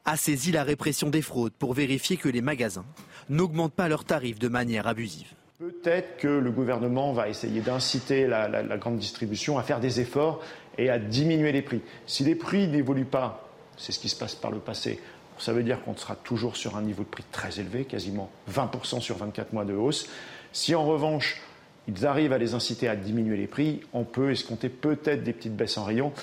[0.06, 2.86] a saisi la répression des fraudes pour vérifier que les magasins
[3.30, 5.34] n'augmentent pas leurs tarifs de manière abusive.
[5.60, 10.42] Peut-être que le gouvernement va essayer d'inciter la, grande distribution à faire des efforts
[10.78, 11.82] et à diminuer les prix.
[12.08, 13.48] Si les prix n'évoluent pas,
[13.78, 15.00] c'est ce qui se passe par le passé,
[15.38, 19.02] ça veut dire qu'on sera toujours sur un niveau de prix très élevé, quasiment 20%
[19.02, 20.08] sur 24 mois de hausse.
[20.52, 21.42] Si en revanche,
[21.88, 25.56] ils arrivent à les inciter à diminuer les prix, on peut escompter peut-être des petites
[25.56, 26.14] baisses en rayon.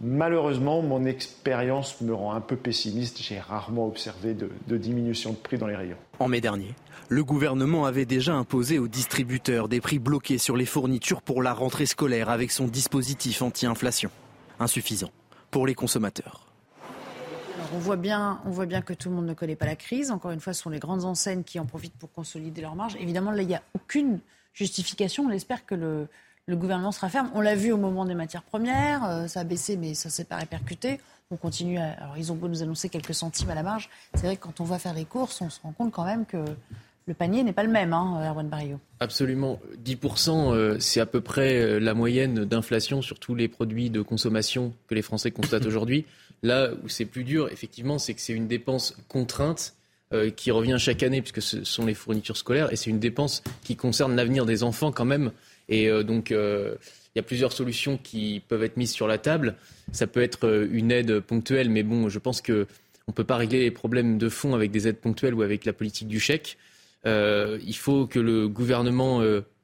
[0.00, 3.18] Malheureusement, mon expérience me rend un peu pessimiste.
[3.20, 5.96] J'ai rarement observé de, de, diminution de prix dans les rayons.
[6.20, 6.74] En mai dernier,
[7.08, 11.52] le gouvernement avait déjà imposé aux distributeurs des prix bloqués sur les fournitures pour la
[11.52, 14.10] rentrée scolaire avec son dispositif anti-inflation.
[14.60, 15.10] Insuffisant
[15.50, 16.46] pour les consommateurs.
[17.56, 19.76] Alors on, voit bien, on voit bien que tout le monde ne connaît pas la
[19.76, 20.12] crise.
[20.12, 22.96] Encore une fois, ce sont les grandes enseignes qui en profitent pour consolider leurs marges.
[23.00, 24.20] Évidemment, là, il n'y a aucune
[24.52, 25.24] justification.
[25.24, 26.08] On espère que le,
[26.48, 27.30] le gouvernement sera ferme.
[27.34, 30.12] On l'a vu au moment des matières premières, euh, ça a baissé, mais ça ne
[30.12, 30.98] s'est pas répercuté.
[31.30, 31.78] On continue.
[31.78, 31.92] À...
[32.00, 33.90] Alors, ils ont beau nous annoncer quelques centimes à la marge.
[34.14, 36.24] C'est vrai que quand on va faire les courses, on se rend compte quand même
[36.24, 36.42] que
[37.06, 38.80] le panier n'est pas le même, hein, Erwan Barrio.
[39.00, 39.60] Absolument.
[39.84, 44.72] 10%, euh, c'est à peu près la moyenne d'inflation sur tous les produits de consommation
[44.88, 46.06] que les Français constatent aujourd'hui.
[46.42, 49.74] Là où c'est plus dur, effectivement, c'est que c'est une dépense contrainte
[50.14, 53.42] euh, qui revient chaque année, puisque ce sont les fournitures scolaires, et c'est une dépense
[53.62, 55.32] qui concerne l'avenir des enfants quand même.
[55.68, 56.74] Et euh, donc, il euh,
[57.14, 59.56] y a plusieurs solutions qui peuvent être mises sur la table.
[59.92, 62.66] Ça peut être euh, une aide ponctuelle, mais bon, je pense qu'on
[63.08, 65.72] ne peut pas régler les problèmes de fond avec des aides ponctuelles ou avec la
[65.72, 66.56] politique du chèque.
[67.04, 69.22] Il faut que le gouvernement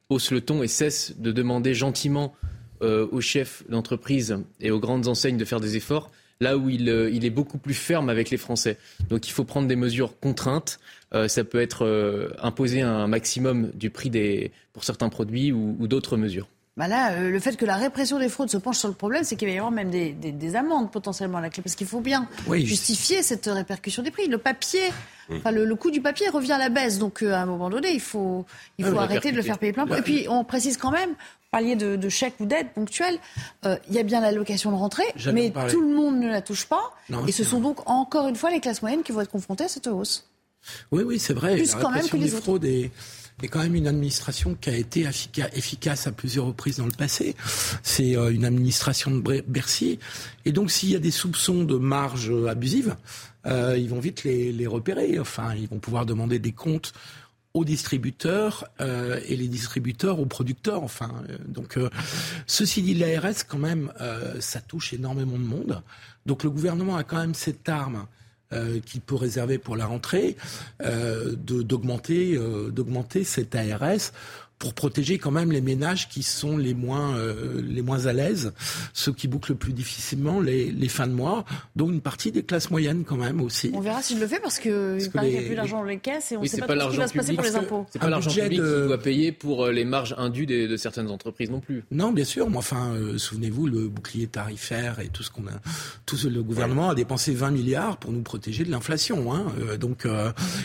[0.08, 2.34] hausse le ton et cesse de demander gentiment
[2.80, 6.10] aux chefs d'entreprise et aux grandes enseignes de faire des efforts
[6.40, 8.78] là où il, il, est beaucoup plus ferme avec les Français.
[9.08, 10.78] Donc il faut prendre des mesures contraintes.
[11.14, 15.76] Euh, ça peut être euh, imposer un maximum du prix des, pour certains produits ou,
[15.78, 16.48] ou d'autres mesures.
[16.76, 19.22] Bah là, euh, le fait que la répression des fraudes se penche sur le problème,
[19.22, 21.62] c'est qu'il va y avoir même des, des, des, amendes potentiellement à la clé.
[21.62, 22.66] Parce qu'il faut bien oui.
[22.66, 24.26] justifier cette répercussion des prix.
[24.26, 24.82] Le papier,
[25.30, 26.98] enfin, le, le, coût du papier revient à la baisse.
[26.98, 28.44] Donc à un moment donné, il faut,
[28.78, 29.86] il faut arrêter de le faire payer plein.
[29.86, 31.10] Et puis on précise quand même,
[31.54, 33.18] parliez de, de chèques ou d'aides ponctuelles,
[33.64, 36.66] euh, il y a bien l'allocation de rentrée, mais tout le monde ne la touche
[36.66, 36.92] pas.
[37.08, 39.64] Non, et ce sont donc encore une fois les classes moyennes qui vont être confrontées
[39.64, 40.28] à cette hausse.
[40.90, 41.54] Oui, oui, c'est vrai.
[41.54, 42.90] Plus la quand même que les des fraudes est,
[43.42, 45.06] est, quand même une administration qui a été
[45.54, 47.36] efficace, à plusieurs reprises dans le passé.
[47.84, 50.00] C'est euh, une administration de Bercy.
[50.44, 52.96] Et donc, s'il y a des soupçons de marge abusive,
[53.46, 55.20] euh, ils vont vite les, les repérer.
[55.20, 56.94] Enfin, ils vont pouvoir demander des comptes
[57.54, 60.82] aux distributeurs euh, et les distributeurs aux producteurs.
[60.82, 61.88] Enfin, euh, donc euh,
[62.48, 65.82] ceci dit, l'ARS quand même, euh, ça touche énormément de monde.
[66.26, 68.06] Donc le gouvernement a quand même cette arme
[68.86, 70.36] qu'il peut réserver pour la rentrée
[70.78, 72.38] d'augmenter
[72.70, 74.12] d'augmenter cette ARS
[74.58, 78.52] pour protéger quand même les ménages qui sont les moins euh, les moins à l'aise,
[78.92, 81.44] ceux qui bouclent le plus difficilement les, les fins de mois,
[81.76, 83.70] dont une partie des classes moyennes quand même aussi.
[83.74, 85.84] On verra s'il le fait parce que il paraît qu'il n'y a plus d'argent dans
[85.84, 87.44] les caisses et on ne oui, sait pas, pas ce qui va se passer pour
[87.44, 87.86] les impôts.
[87.90, 88.82] C'est pas l'argent public de...
[88.82, 91.84] qui doit payer pour les marges indues de, de, certaines entreprises non plus.
[91.90, 92.48] Non, bien sûr.
[92.48, 95.60] Mais enfin, euh, souvenez-vous le bouclier tarifaire et tout ce qu'on a,
[96.06, 96.92] tout ce, le gouvernement ouais.
[96.92, 99.32] a dépensé 20 milliards pour nous protéger de l'inflation.
[99.34, 99.46] Hein.
[99.60, 100.06] Euh, donc,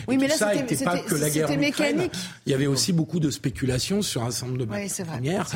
[0.08, 2.12] oui, mais là ça c'était pas que la guerre mécanique.
[2.46, 5.46] Il y avait aussi beaucoup de spéculation sur un certain nombre de Oui, matières premières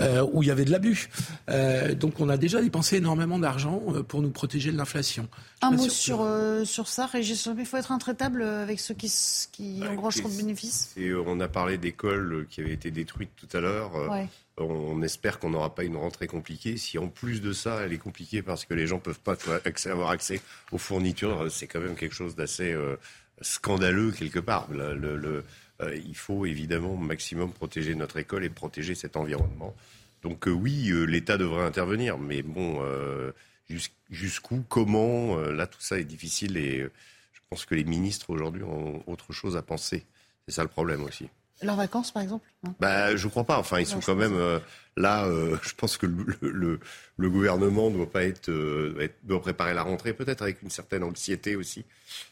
[0.00, 1.08] euh, où il y avait de l'abus.
[1.48, 5.28] Euh, donc on a déjà dépensé énormément d'argent euh, pour nous protéger de l'inflation.
[5.62, 7.48] Un mot sur, euh, sur ça, Régis.
[7.58, 9.12] Il faut être intraitable avec ceux qui,
[9.52, 10.92] qui Bah, engrangent trop de bénéfices.
[10.96, 13.92] Et on a parlé d'écoles qui avaient été détruites tout à l'heure.
[14.10, 14.28] Ouais.
[14.60, 16.76] On, espère qu'on n'aura pas une rentrée compliquée.
[16.76, 19.88] Si en plus de ça, elle est compliquée parce que les gens peuvent pas accès-
[19.90, 20.40] avoir accès
[20.72, 22.96] aux fournitures, c'est quand même quelque chose d'assez euh,
[23.40, 24.66] scandaleux quelque part.
[24.70, 25.44] Le- le- le-
[25.80, 29.74] il faut évidemment au maximum protéger notre école et protéger cet environnement.
[30.22, 33.32] Donc euh, oui, euh, l'État devrait intervenir, mais bon, euh,
[33.68, 36.90] jus- jusqu'où, comment, euh, là tout ça est difficile et euh,
[37.32, 40.04] je pense que les ministres aujourd'hui ont autre chose à penser.
[40.46, 41.28] C'est ça le problème aussi.
[41.62, 42.74] Leurs vacances, par exemple non?
[42.80, 43.58] Bah, je crois pas.
[43.58, 44.58] Enfin, ils sont quand même euh,
[44.96, 45.24] là.
[45.26, 46.78] euh, je pense que le,
[47.16, 50.70] le, gouvernement doit pas être, euh, doit être- doit préparer la rentrée, peut-être avec une
[50.70, 51.84] certaine anxiété aussi.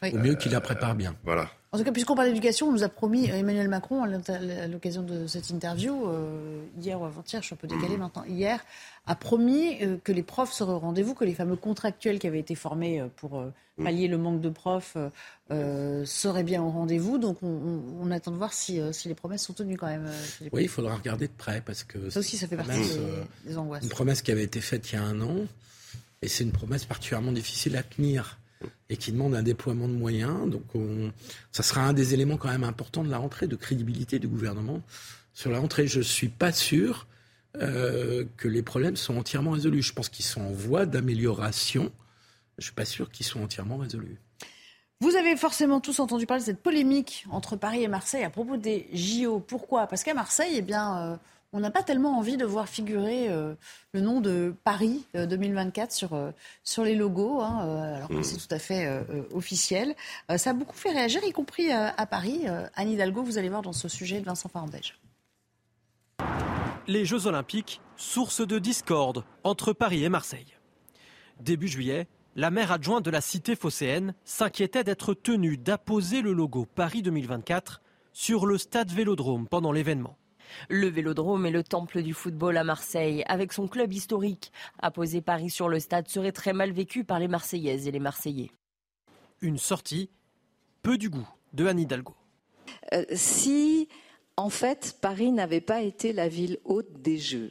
[0.03, 0.11] Oui.
[0.15, 1.17] Au mieux qu'il la prépare bien.
[1.25, 1.49] Voilà.
[1.73, 5.27] En tout cas, puisqu'on parle d'éducation, on nous a promis, Emmanuel Macron, à l'occasion de
[5.27, 8.65] cette interview, euh, hier ou avant-hier, je suis un peu décalé maintenant, hier,
[9.07, 12.39] a promis euh, que les profs seraient au rendez-vous, que les fameux contractuels qui avaient
[12.41, 13.51] été formés euh, pour euh,
[13.83, 15.11] pallier le manque de profs euh,
[15.51, 17.19] euh, seraient bien au rendez-vous.
[17.19, 19.87] Donc on, on- on attend de voir si, euh, si les promesses sont tenues quand
[19.87, 20.09] même.
[20.53, 22.81] Oui, il faudra regarder de près parce que Ça aussi, ça fait partie
[23.45, 23.83] des, angoisses.
[23.83, 25.37] une promesse qui avait été faite il y a un an
[26.23, 28.39] et c'est une promesse particulièrement difficile à tenir
[28.89, 30.49] et qui demande un déploiement de moyens.
[30.51, 31.13] Donc on-
[31.53, 34.81] ça sera un des éléments quand même importants de la rentrée, de crédibilité du gouvernement.
[35.35, 37.07] Sur la rentrée, je ne suis pas sûr
[37.61, 39.83] euh, que les problèmes sont entièrement résolus.
[39.83, 41.91] Je pense qu'ils sont en voie d'amélioration.
[42.59, 44.19] Je ne suis pas sûr qu'ils soient entièrement résolus.
[45.01, 48.57] Vous avez forcément tous entendu parler de cette polémique entre Paris et Marseille à propos
[48.57, 49.41] des JO.
[49.41, 49.87] Pourquoi?
[49.89, 51.17] Parce qu'à Marseille, eh bien, euh,
[51.53, 53.55] on n'a pas tellement envie de voir figurer euh,
[53.93, 56.31] le nom de Paris euh, 2024 sur, euh,
[56.65, 58.25] sur les logos, hein, alors que Mmh.
[58.25, 59.05] c'est tout à fait
[59.35, 59.95] officiel.
[60.31, 62.41] Euh, ça a beaucoup fait réagir, y compris euh, à Paris.
[62.47, 64.99] Euh, Anne Hidalgo, vous allez voir dans ce sujet de Vincent Farandège.
[66.87, 70.55] Les Jeux Olympiques, source de discorde entre Paris et Marseille.
[71.41, 72.07] Début juillet,
[72.37, 77.81] la maire adjointe de la cité phocéenne s'inquiétait d'être tenue d'apposer le logo Paris 2024
[78.13, 80.19] sur le stade Vélodrome pendant l'événement.
[80.69, 83.25] Le Vélodrome est le temple du football à Marseille.
[83.27, 87.27] Avec son club historique, apposer Paris sur le stade serait très mal vécu par les
[87.27, 88.51] Marseillaises et les Marseillais.
[89.41, 90.11] Une sortie
[90.83, 92.15] peu du goût de Anne Hidalgo.
[92.93, 93.89] Euh, si,
[94.37, 97.51] en fait, Paris n'avait pas été la ville haute des Jeux,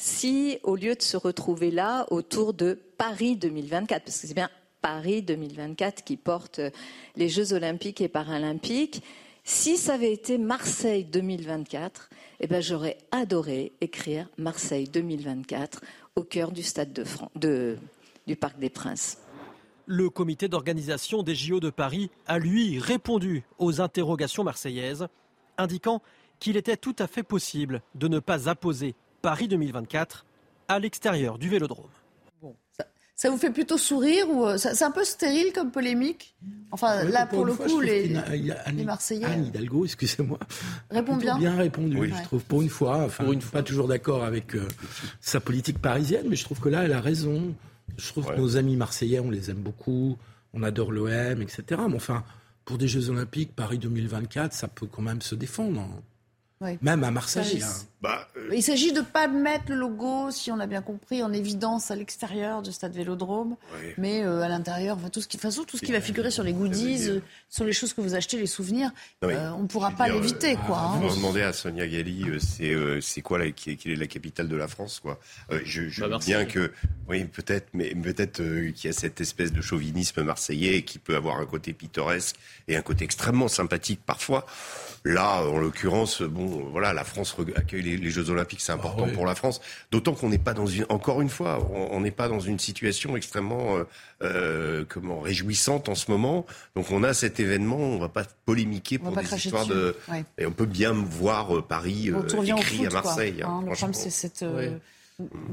[0.00, 4.48] si, au lieu de se retrouver là, autour de Paris 2024, parce que c'est bien
[4.80, 6.70] Paris 2024 qui porte euh,
[7.16, 9.02] les Jeux olympiques et paralympiques,
[9.44, 12.08] si ça avait été Marseille 2024,
[12.40, 15.82] eh ben, j'aurais adoré écrire Marseille 2024
[16.16, 17.04] au cœur du stade
[17.34, 17.76] de
[18.26, 19.18] du Parc des Princes.
[19.84, 25.08] Le comité d'organisation des JO de Paris a lui répondu aux interrogations marseillaises,
[25.58, 26.00] indiquant
[26.38, 30.24] qu'il était tout à fait possible de ne pas apposer Paris 2024
[30.68, 31.86] à l'extérieur du Vélodrome.
[33.16, 36.34] Ça vous fait plutôt sourire ou euh, c'est un peu stérile comme polémique?
[36.70, 39.84] Enfin, Ouais, là, pour pour une le fois, coup, les, Anne- les Anne Marseillais Hidalgo,
[39.84, 40.38] excusez-moi,
[40.88, 41.36] plutôt bien.
[41.36, 42.14] bien répondu, Oui.
[42.16, 43.04] je trouve, pour une fois.
[43.04, 44.66] Enfin, je ne suis pas toujours d'accord avec euh,
[45.20, 47.54] sa politique parisienne, mais je trouve que là, elle a raison.
[47.98, 50.16] Je trouve que nos amis marseillais, on les aime beaucoup,
[50.54, 51.62] on adore l'OM, etc.
[51.90, 52.24] Mais enfin,
[52.64, 55.78] pour des Jeux Olympiques, Paris 2024, ça peut quand même se défendre.
[56.62, 56.76] hein.
[56.80, 57.62] Même à Marseille.
[57.62, 57.68] Hein.
[58.02, 61.22] Bah, euh, Il s'agit de ne pas mettre le logo, si on a bien compris,
[61.22, 63.56] en évidence à l'extérieur du stade Vélodrome,
[63.98, 66.00] mais euh, à l'intérieur, enfin, tout ce qui, de toute façon, tout ce qui va
[66.00, 67.20] figurer sur les goodies, euh,
[67.50, 68.90] sur les choses que vous achetez, les souvenirs,
[69.20, 70.78] Non, mais, euh, on ne pourra pas l'éviter, euh, quoi.
[70.78, 70.98] hein.
[71.00, 74.06] Vous demandez à Sonia Gali, euh, c'est euh, quoi la, qui, est, qui est la
[74.06, 75.20] capitale de la France, quoi.
[75.52, 76.72] Euh, je je Bah, bien que,
[77.08, 81.16] oui, peut-être, mais peut-être euh, qu'il y a cette espèce de chauvinisme marseillais qui peut
[81.16, 82.36] avoir un côté pittoresque
[82.66, 84.46] et un côté extrêmement sympathique parfois.
[85.04, 89.26] Là, en l'occurrence, bon, voilà, la France accueille les, les Jeux Olympiques, c'est important pour
[89.26, 89.60] la France.
[89.90, 93.16] D'autant qu'on n'est pas dans une, encore une fois, on n'est pas dans une situation
[93.16, 93.84] extrêmement, euh,
[94.22, 96.46] euh, comment, réjouissante en ce moment.
[96.76, 99.96] Donc on a cet événement, on va pas polémiquer pour des histoires dessus, de.
[100.08, 100.24] ouais.
[100.38, 103.40] Et on peut bien voir euh, Paris On euh, écrit foot, à Marseille.
[103.40, 103.64] quoi, hein, hein.
[103.66, 104.76] le problème, c'est cette euh,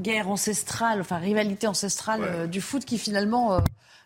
[0.00, 3.60] guerre ancestrale, enfin rivalité ancestrale euh, du foot qui finalement euh,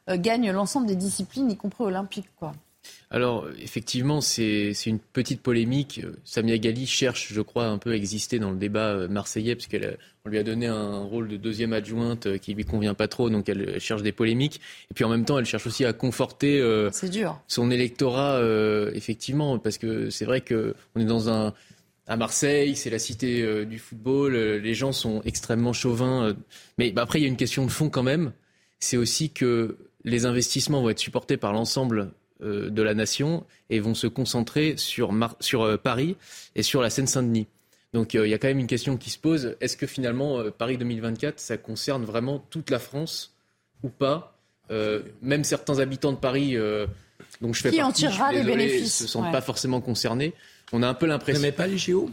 [0.09, 2.53] euh, gagne l'ensemble des disciplines, y compris olympiques, quoi.
[3.15, 6.01] Alors, effectivement, c'est une petite polémique.
[6.25, 9.69] Samia Gali cherche, je crois, un peu à exister dans le débat euh, marseillais, parce
[9.69, 13.29] qu'on lui a donné un rôle de deuxième adjointe euh, qui lui convient pas trop,
[13.29, 14.61] donc elle cherche des polémiques.
[14.91, 17.39] Et puis en même temps, elle cherche aussi à conforter euh, dur.
[17.49, 21.53] son électorat, euh, effectivement, parce que c'est vrai que on est dans un
[22.07, 26.27] à Marseille, c'est la cité euh, du football, euh, les gens sont extrêmement chauvins.
[26.29, 26.35] euh,
[26.79, 28.33] mais bah, après, il y a une question de fond quand même.
[28.81, 32.11] C'est aussi que les investissements vont être supportés par l'ensemble
[32.43, 36.17] de la nation et vont se concentrer sur, Mar- sur euh, Paris
[36.57, 37.47] et sur la Seine-Saint-Denis.
[37.95, 39.57] Donc il y a quand même une question qui se pose.
[39.61, 43.35] Est-ce que finalement, Paris 2024, ça concerne vraiment toute la France
[43.83, 44.39] ou pas?
[45.21, 46.57] Même certains habitants de Paris,
[47.43, 48.97] dont je fais qui partie, en tirera les bénéfices?
[48.97, 49.33] se sentent Ouais.
[49.33, 50.33] pas forcément concernés.
[50.73, 51.41] On a un peu l'impression.
[51.41, 52.09] Vous n'aimez pas les JO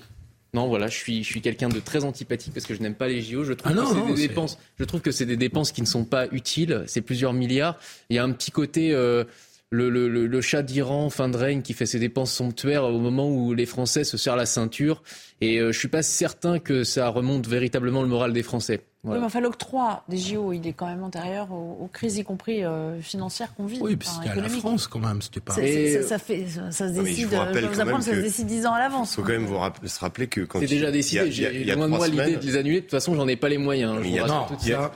[0.54, 3.08] Non, voilà, je suis, je suis quelqu'un de très antipathique parce que je n'aime pas
[3.08, 3.46] les JO.
[3.46, 4.58] Je trouve Ah non, que c'est non, des c'est- dépenses.
[4.78, 6.84] Je trouve que c'est des dépenses qui ne sont pas utiles.
[6.88, 7.78] C'est plusieurs milliards.
[8.10, 8.92] Il y a un petit côté.
[8.94, 9.24] euh,
[9.72, 12.98] le, le, le, le chat d'Iran, fin de règne, qui fait ses dépenses somptuaires au
[13.00, 15.04] moment où les Français se serrent la ceinture.
[15.42, 18.82] Et euh, je suis pas certain que ça remonte véritablement le moral des Français.
[19.04, 19.20] Voilà.
[19.20, 22.24] Oui, mais enfin, l'octroi des JO, il est quand même antérieur aux, aux crises, y
[22.24, 23.78] compris euh, financières qu'on vit.
[23.80, 24.60] Oui, puis enfin, c'était à la économiques.
[24.60, 25.54] France quand même, c'était pas.
[25.54, 25.62] C'est-
[25.94, 27.28] c'est- ça, ça fait, ça, ça se Non, je décide.
[27.28, 29.12] vous rappelle je vous quand apprendre, même ça se que- décide 10 ans à l'avance.
[29.14, 30.92] Il faut quand même vous se rappeler que quand C'est y a- déjà y a-
[30.92, 31.18] décidé.
[31.20, 32.78] y a- y J'ai a loin de moi l'idée de les annuler.
[32.78, 33.94] De toute façon, j'en ai pas les moyens.
[33.94, 34.90] hein, vous il y a- de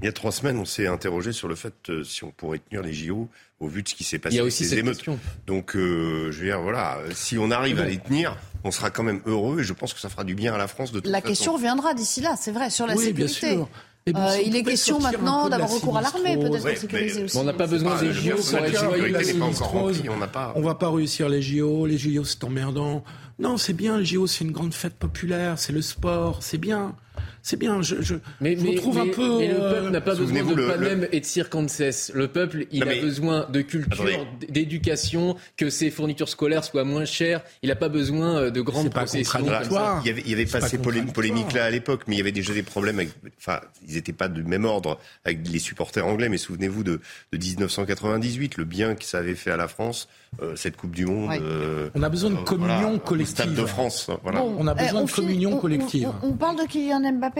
[0.00, 2.58] il y a- trois semaines, on s'est interrogé sur le fait euh, si on pourrait
[2.58, 3.28] tenir les JO
[3.60, 4.96] au vu de ce qui s'est passé Il y a avec aussi les cette émeutes.
[4.96, 5.18] question.
[5.46, 9.02] Donc, euh, je veux dire, voilà, si on arrive à les tenir, on sera quand
[9.04, 11.10] même heureux et je pense que ça fera du bien à la France de toute
[11.10, 11.28] La façon.
[11.28, 13.56] question reviendra d'ici là, c'est vrai, sur la Oui, bien sécurité.
[13.56, 13.68] sûr.
[14.08, 17.18] Bon, Euh, on il est question maintenant d'avoir recours à l'armée, peut-être Ouais, pour sécuriser
[17.20, 17.36] mais- aussi.
[17.36, 19.60] on n'a pas besoin des JO sinistrose.
[20.00, 20.14] rempli, on
[20.56, 23.04] On va pas réussir les JO, les JO c'est emmerdant.
[23.38, 26.96] Non, c'est bien, les JO c'est une grande fête populaire, c'est le sport, c'est bien.
[27.44, 29.38] C'est bien, je, je, Mais, je mais- vous trouve un peu...
[29.38, 32.12] mais le peuple n'a pas besoin de le- Panem et de circonstances.
[32.14, 37.04] Le peuple, il Non, a besoin de culture, d'éducation, que ses fournitures scolaires soient moins
[37.04, 37.42] chères.
[37.62, 39.40] Il n'a pas besoin euh, de grandes processions.
[39.40, 39.94] contradictoire.
[39.96, 40.02] comme ça.
[40.04, 41.14] Il y avait, il y avait pas pas ces polé- contradictoire.
[41.14, 44.28] polémiques-là à l'époque, mais il y avait déjà des problèmes avec, enfin, ils n'étaient pas
[44.28, 47.00] du même ordre avec les supporters anglais, mais souvenez-vous de,
[47.32, 50.08] de 1998, le bien que ça avait fait à la France,
[50.42, 51.28] euh, cette Coupe du Monde.
[51.30, 51.38] Ouais.
[51.42, 53.34] euh, On a besoin de euh, communion voilà, collective.
[53.34, 54.40] Stade de France, voilà.
[54.40, 56.08] Bon, On a besoin eh, de finit- communion on- on- collective.
[56.22, 57.31] On, on parle de Kylian Mbappé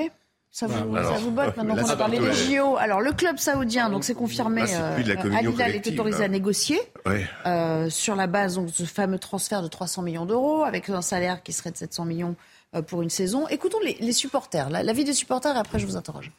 [0.51, 3.13] ça vous, Ouais, alors, ça vous botte maintenant qu'on a parlé des JO Alors le
[3.13, 6.25] club saoudien, donc c'est confirmé, Là, de la euh, Al est collective, autorisé là.
[6.27, 7.27] à négocier Ouais.
[7.47, 11.01] euh, sur la base donc, de ce fameux transfert de 300 millions d'euros avec un
[11.03, 12.37] salaire qui serait de 700 millions
[12.75, 13.49] euh, pour une saison.
[13.49, 16.31] Écoutons les, les supporters, la- l'avis des supporters et après je vous interroge.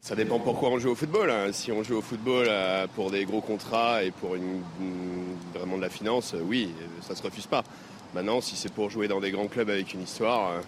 [0.00, 1.30] Ça dépend pourquoi on joue au football.
[1.30, 1.46] hein.
[1.52, 5.76] Si on joue au football euh, pour des gros contrats et pour une, une- vraiment
[5.78, 7.64] de la finance, euh, oui, euh, ça se refuse pas.
[8.12, 10.60] Maintenant, si c'est pour jouer dans des grands clubs avec une histoire, euh,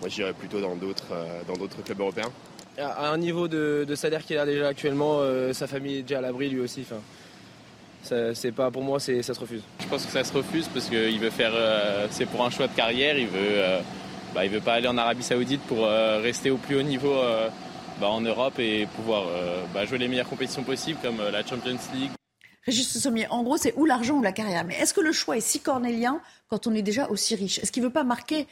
[0.00, 2.30] moi j'irais plutôt dans d'autres euh, dans d'autres clubs européens.
[2.76, 6.18] À un niveau de, de salaire qu'il a déjà actuellement, euh, sa famille est déjà
[6.18, 6.80] à l'abri lui aussi.
[6.82, 7.00] Enfin,
[8.02, 9.62] ça, c'est pas pour moi, c'est, ça se refuse.
[9.80, 11.52] Je pense que ça se refuse parce qu'il veut faire.
[11.54, 13.16] euh, c'est pour un choix de carrière.
[13.16, 13.80] Il veut, euh,
[14.34, 17.12] bah, il veut pas aller en Arabie Saoudite pour euh, rester au plus haut niveau
[17.14, 17.48] euh,
[18.00, 21.46] bah, en Europe et pouvoir euh, bah, jouer les meilleures compétitions possibles comme euh, la
[21.46, 22.10] Champions League.
[22.66, 24.64] Régis Sommier, en gros, c'est ou l'argent ou la carrière.
[24.64, 27.58] Mais est-ce que le choix est si cornélien quand on est déjà aussi riche?
[27.60, 28.48] Est-ce qu'il ne veut pas marquer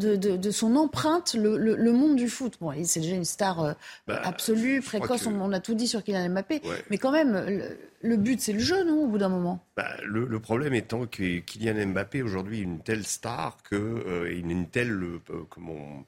[0.00, 3.14] de, de- de son empreinte le, le- le monde du foot Bon, il- c'est déjà
[3.14, 3.72] une star euh,
[4.08, 6.62] Bah, absolue, précoce, que- on, on a tout dit sur Kylian Mbappé.
[6.64, 6.82] Ouais.
[6.90, 7.62] Mais quand même, le,
[8.02, 9.64] le but, c'est le jeu, non, au bout d'un moment?
[9.76, 14.66] Bah, le, problème étant que Kylian Mbappé aujourd'hui est une telle star que euh, une
[14.66, 15.20] telle euh,
[15.50, 16.04] comment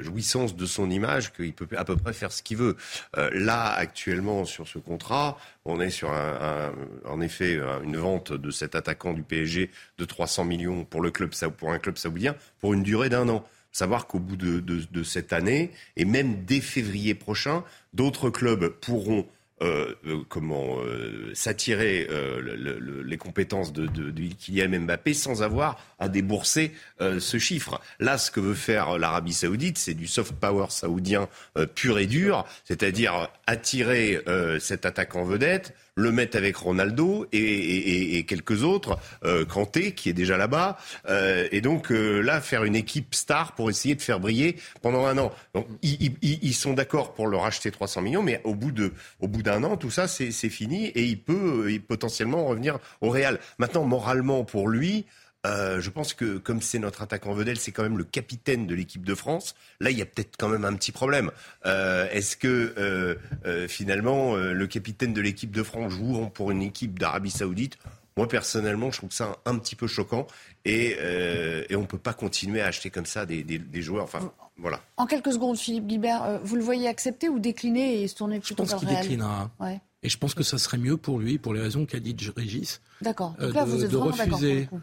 [0.00, 2.76] jouissance de son image qu'il peut à peu près faire ce qu'il veut.
[3.16, 6.72] Euh, là actuellement sur ce contrat, on est sur un,
[7.04, 11.10] en effet un- une vente de cet attaquant du PSG de 300 millions pour le
[11.10, 13.44] club pour un club saoudien pour une durée d'un an.
[13.74, 17.64] Savoir qu'au bout de cette année et même dès février prochain,
[17.94, 19.26] d'autres clubs pourront
[19.62, 24.80] euh, euh, comment euh, s'attirer euh, le- le- le- les compétences de, de, de Kylian
[24.80, 27.80] Mbappé sans avoir à débourser euh, ce chiffre.
[28.00, 31.28] Là, ce que veut faire l'Arabie Saoudite, c'est du soft power saoudien
[31.74, 34.20] pur et dur, c'est-à-dire attirer
[34.60, 40.08] cet attaquant vedette, le mettre avec Ronaldo et, et- et- quelques autres, euh, Kanté qui
[40.08, 40.78] est déjà là-bas,
[41.08, 45.04] euh, et donc euh, là faire une équipe star pour essayer de faire briller pendant
[45.04, 45.32] un an.
[45.54, 48.92] Donc ils, ils- ils- sont d'accord pour leur acheter 300 millions, mais au bout de
[49.20, 53.10] au bout d'un an, tout ça c'est fini et il peut euh, potentiellement revenir au
[53.10, 53.38] Real.
[53.58, 55.04] Maintenant, moralement pour lui.
[55.46, 58.74] Euh, je pense que comme c'est notre attaquant vedette, c'est quand même le capitaine de
[58.74, 59.54] l'équipe de France.
[59.80, 61.30] Là, il y a peut-être quand même un petit problème.
[61.66, 63.14] Euh, Est-ce que euh,
[63.46, 67.76] euh, finalement euh, le capitaine de l'équipe de France joue pour une équipe d'Arabie Saoudite
[68.16, 70.26] Moi personnellement, je trouve ça un, un petit peu choquant
[70.64, 74.04] et, euh, et on peut pas continuer à acheter comme ça des, des- des joueurs.
[74.04, 74.80] Enfin, voilà.
[74.96, 78.36] En quelques secondes, Philippe Guibert, euh, vous le voyez accepter ou décliner et se tourner
[78.36, 79.50] Je plutôt pense vers le qu'il Real déclinera.
[79.58, 79.80] Ouais.
[80.04, 82.80] Et je pense que ça serait mieux pour lui, pour les raisons qu'a dit Régis,
[83.00, 83.34] D'accord.
[83.40, 84.66] euh, Donc là, de, vous êtes de pour le refuser.
[84.66, 84.80] coup.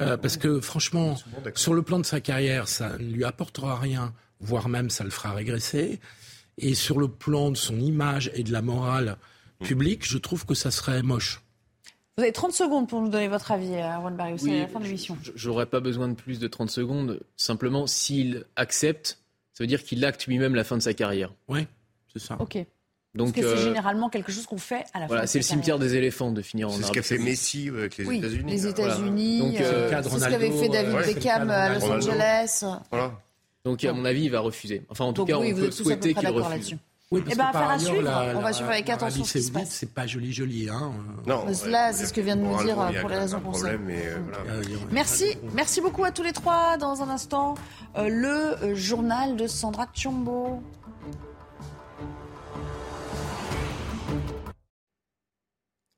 [0.00, 1.16] Euh, parce que franchement,
[1.54, 5.10] sur le plan de sa carrière, ça ne lui apportera rien, voire même ça le
[5.10, 6.00] fera régresser.
[6.58, 9.16] Et sur le plan de son image et de la morale
[9.60, 11.42] publique, je trouve que ça serait moche.
[12.16, 14.62] Vous avez 30 secondes pour nous donner votre avis, à Juan Barrios, c'est Oui, à
[14.62, 15.16] la fin de l'émission.
[15.36, 17.20] J'aurais pas besoin de plus de 30 secondes.
[17.36, 19.20] Simplement, s'il accepte,
[19.52, 21.32] ça veut dire qu'il acte lui-même la fin de sa carrière.
[21.46, 21.68] Oui,
[22.12, 22.36] c'est ça.
[22.40, 22.58] Ok.
[23.14, 25.26] Donc, Parce que c'est généralement quelque chose qu'on fait à la voilà, fin.
[25.26, 28.04] C'est le cimetière des éléphants de finir en C'est ce qu'a fait Messi avec les
[28.04, 28.52] oui, États-Unis.
[28.52, 32.64] Les États-Unis, c'est ce qu'avait fait David Beckham à Los Angeles.
[32.90, 33.12] Voilà.
[33.64, 34.84] Donc, à mon avis, il va refuser.
[34.88, 36.76] Enfin, en tout cas, oui, on peut souhaiter qu'il refuse.
[37.10, 39.42] Oui, parce eh ben, que par ailleurs, la, on va suivre avec attention ce qui
[39.42, 39.70] se passe.
[39.70, 40.68] C'est pas joli, joli.
[40.68, 40.92] Hein.
[41.26, 41.46] Non.
[41.66, 43.78] Là, c'est ce que vient de nous dire pour les raisons qu'on sait.
[44.92, 46.76] Merci, merci beaucoup à tous les trois.
[46.76, 47.54] Dans un instant,
[47.96, 50.62] euh, le euh, journal de Sandra Tchombo.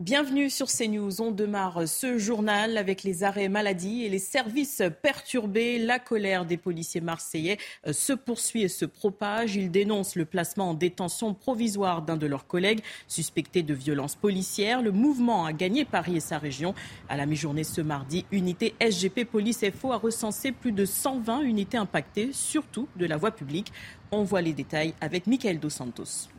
[0.01, 1.21] Bienvenue sur CNews.
[1.21, 5.79] On démarre ce journal avec les arrêts maladie et les services perturbés.
[5.79, 9.57] La colère des policiers marseillais euh, se poursuit et se propage.
[9.57, 14.81] Ils dénoncent le placement en détention provisoire d'un de leurs collègues suspecté de violences policières.
[14.81, 16.75] Le mouvement a gagné Paris et sa région.
[17.11, 21.77] À la mi-journée ce mardi, unité SGP Police FO a recensé plus de 120 unités
[21.77, 23.71] impactées, surtout de la voie publique.
[24.13, 26.31] On voit les détails avec Michael Dos Santos.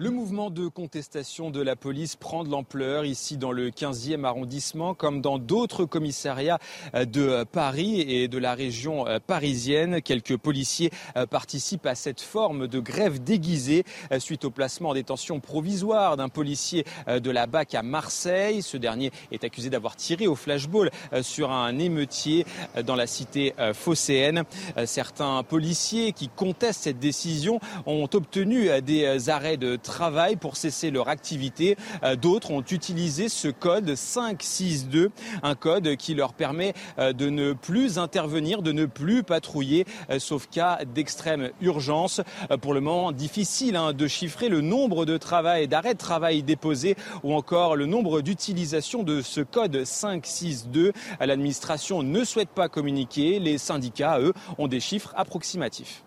[0.00, 4.94] Le mouvement de contestation de la police prend de l'ampleur ici dans le 15e arrondissement
[4.94, 6.60] comme dans d'autres commissariats
[6.94, 10.00] euh, de Paris et de la région euh, parisienne.
[10.00, 13.82] Quelques policiers euh, participent à cette forme de grève déguisée
[14.20, 18.62] suite au placement en détention provisoire d'un policier de la BAC à Marseille.
[18.62, 20.92] Ce dernier est accusé d'avoir tiré au flashball
[21.22, 22.46] sur un émeutier
[22.84, 24.44] dans la cité phocéenne.
[24.84, 31.08] Certains policiers qui contestent cette décision ont obtenu des arrêts de travail pour cesser leur
[31.08, 31.76] activité.
[32.04, 35.10] Euh, d'autres ont utilisé ce code 562,
[35.42, 40.18] un code qui leur permet euh, de ne plus intervenir, de ne plus patrouiller, euh,
[40.18, 42.20] sauf cas d'extrême urgence.
[42.60, 46.94] Pour le moment, difficile hein, de chiffrer le nombre de travail, d'arrêts de travail déposés
[47.22, 50.92] ou encore le nombre d'utilisations de ce code 562.
[51.20, 53.38] L'administration ne souhaite pas communiquer.
[53.38, 56.04] Les syndicats, eux, ont des chiffres approximatifs.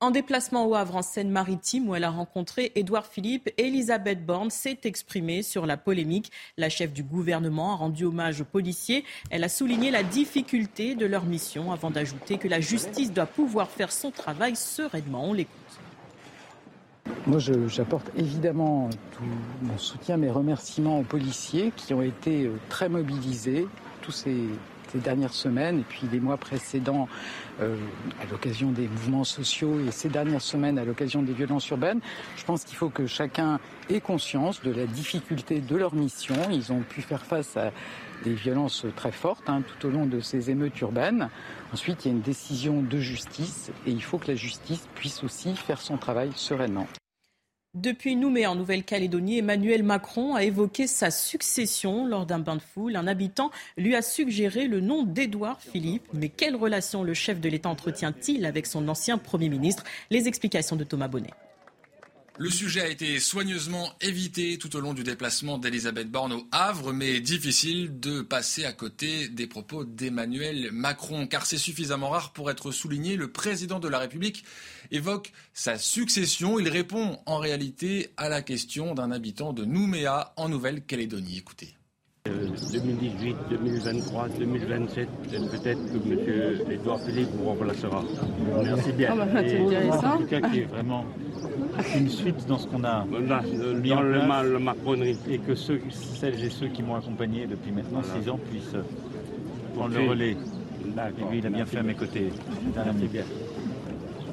[0.00, 4.78] En déplacement au Havre, en Seine-Maritime, où elle a rencontré Édouard Philippe, Elisabeth Borne s'est
[4.84, 6.30] exprimée sur la polémique.
[6.56, 9.04] La chef du gouvernement a rendu hommage aux policiers.
[9.30, 13.70] Elle a souligné la difficulté de leur mission avant d'ajouter que la justice doit pouvoir
[13.70, 15.24] faire son travail sereinement.
[15.24, 15.80] On l'écoute.
[17.26, 19.24] Moi, j'apporte évidemment tout
[19.62, 23.66] mon soutien, mes remerciements aux policiers qui ont été euh, très mobilisés
[24.02, 24.36] tous ces
[24.92, 27.08] ces dernières semaines et puis les mois précédents
[27.60, 27.76] euh,
[28.22, 32.00] à l'occasion des mouvements sociaux et ces dernières semaines à l'occasion des violences urbaines.
[32.36, 33.60] Je pense qu'il faut que chacun
[33.90, 36.34] ait conscience de la difficulté de leur mission.
[36.50, 37.72] Ils ont pu faire face à
[38.24, 41.28] des violences très fortes hein, tout au long de ces émeutes urbaines.
[41.72, 45.22] Ensuite, il y a une décision de justice et il faut que la justice puisse
[45.22, 46.86] aussi faire son travail sereinement.
[47.80, 52.96] Depuis Nouméa en Nouvelle-Calédonie, Emmanuel Macron a évoqué sa succession lors d'un bain de foule.
[52.96, 56.08] Un habitant lui a suggéré le nom d'Édouard Philippe.
[56.12, 59.84] Mais quelle relation le chef de l'État entretient-il avec son ancien Premier ministre?
[60.10, 61.30] Les explications de Thomas Bonnet.
[62.40, 66.92] Le sujet a été soigneusement évité tout au long du déplacement d'Elisabeth Borne au Havre,
[66.92, 72.48] mais difficile de passer à côté des propos d'Emmanuel Macron, car c'est suffisamment rare pour
[72.48, 73.16] être souligné.
[73.16, 74.44] Le président de la République
[74.92, 76.60] évoque sa succession.
[76.60, 81.38] Il répond en réalité à la question d'un habitant de Nouméa en Nouvelle-Calédonie.
[81.38, 81.77] Écoutez.
[82.72, 86.70] 2018, 2023, 2027, peut-être que M.
[86.70, 88.02] Edouard Philippe vous remplacera.
[88.62, 89.10] Merci bien.
[89.12, 90.14] Oh bah, c'est intéressant.
[90.14, 91.04] En tout cas, qui est vraiment
[91.96, 95.18] une suite dans ce qu'on a mis en place, le, Macronerie.
[95.30, 98.76] Et que ceux, celles et ceux qui m'ont accompagné depuis maintenant six ans puissent
[99.74, 100.36] prendre le relais.
[100.36, 102.30] Et lui, il a bien fait à mes côtés.
[102.74, 103.24] Merci bien.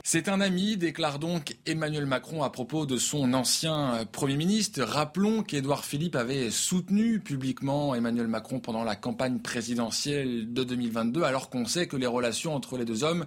[0.08, 4.84] C'est un ami, déclare donc Emmanuel Macron à propos de son ancien Premier ministre.
[4.84, 11.50] Rappelons qu'Édouard Philippe avait soutenu publiquement Emmanuel Macron pendant la campagne présidentielle de 2022, alors
[11.50, 13.26] qu'on sait que les relations entre les deux hommes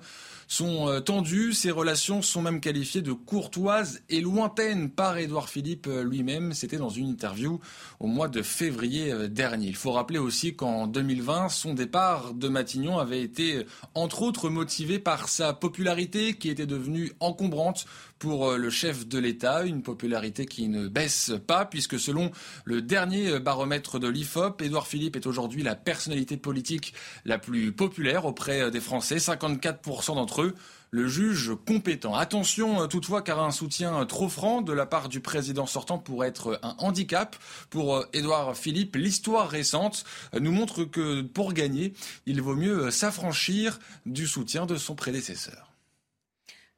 [0.49, 1.53] sont euh, tendues.
[1.53, 6.55] Ces relations sont même qualifiées de courtoises et lointaines par Édouard Philippe euh, lui-même.
[6.55, 7.61] C'était dans une interview
[8.01, 9.69] au mois de février euh, dernier.
[9.69, 14.99] Il faut rappeler aussi qu'en 2020, son départ de Matignon avait été entre autres motivé
[14.99, 17.85] par sa popularité qui était devenue encombrante
[18.19, 22.31] pour le chef de l'État, une popularité qui ne baisse pas puisque selon
[22.65, 28.25] le dernier baromètre de l'IFOP, Édouard Philippe est aujourd'hui la personnalité politique la plus populaire
[28.25, 29.17] auprès des Français.
[29.17, 30.55] 54% d'entre
[30.91, 32.15] le juge compétent.
[32.15, 36.29] Attention euh, toutefois car un soutien trop franc de la part du président sortant pourrait
[36.29, 37.37] être un handicap
[37.71, 38.97] pour euh, Édouard Philippe.
[38.97, 40.05] L'histoire récente
[40.35, 41.93] euh, nous montre que pour gagner,
[42.27, 45.68] il vaut mieux s'affranchir du soutien de son prédécesseur.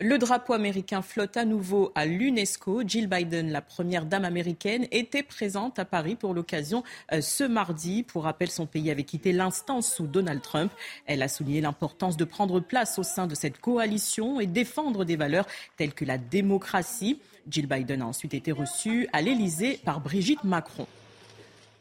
[0.02, 2.84] Le drapeau américain flotte à nouveau à l'UNESCO.
[2.86, 6.82] Jill Biden, la première dame américaine, était présente à Paris pour l'occasion
[7.12, 8.02] euh, ce mardi.
[8.02, 10.72] Pour rappel, son pays avait quitté l'instance sous Donald Trump.
[11.04, 15.16] Elle a souligné l'importance de prendre place au sein de cette coalition et défendre des
[15.16, 15.46] valeurs
[15.76, 17.20] telles que la démocratie.
[17.50, 20.86] Jill Biden a ensuite été reçue à l'Élysée par Brigitte Macron.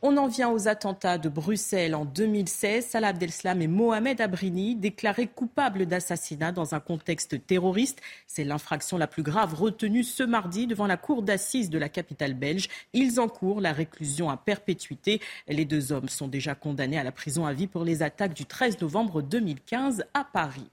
[0.02, 2.86] On en vient aux attentats de Bruxelles en 2016.
[2.86, 8.00] Salah Abdeslam et Mohamed Abrini déclarés coupables d'assassinat dans un contexte terroriste.
[8.26, 12.34] C'est l'infraction la plus grave retenue ce mardi devant la cour d'assises de la capitale
[12.34, 12.70] belge.
[12.94, 15.20] Ils encourent la réclusion à perpétuité.
[15.50, 18.46] Les deux hommes sont déjà condamnés à la prison à vie pour les attaques du
[18.46, 20.70] 13 novembre 2015 à Paris.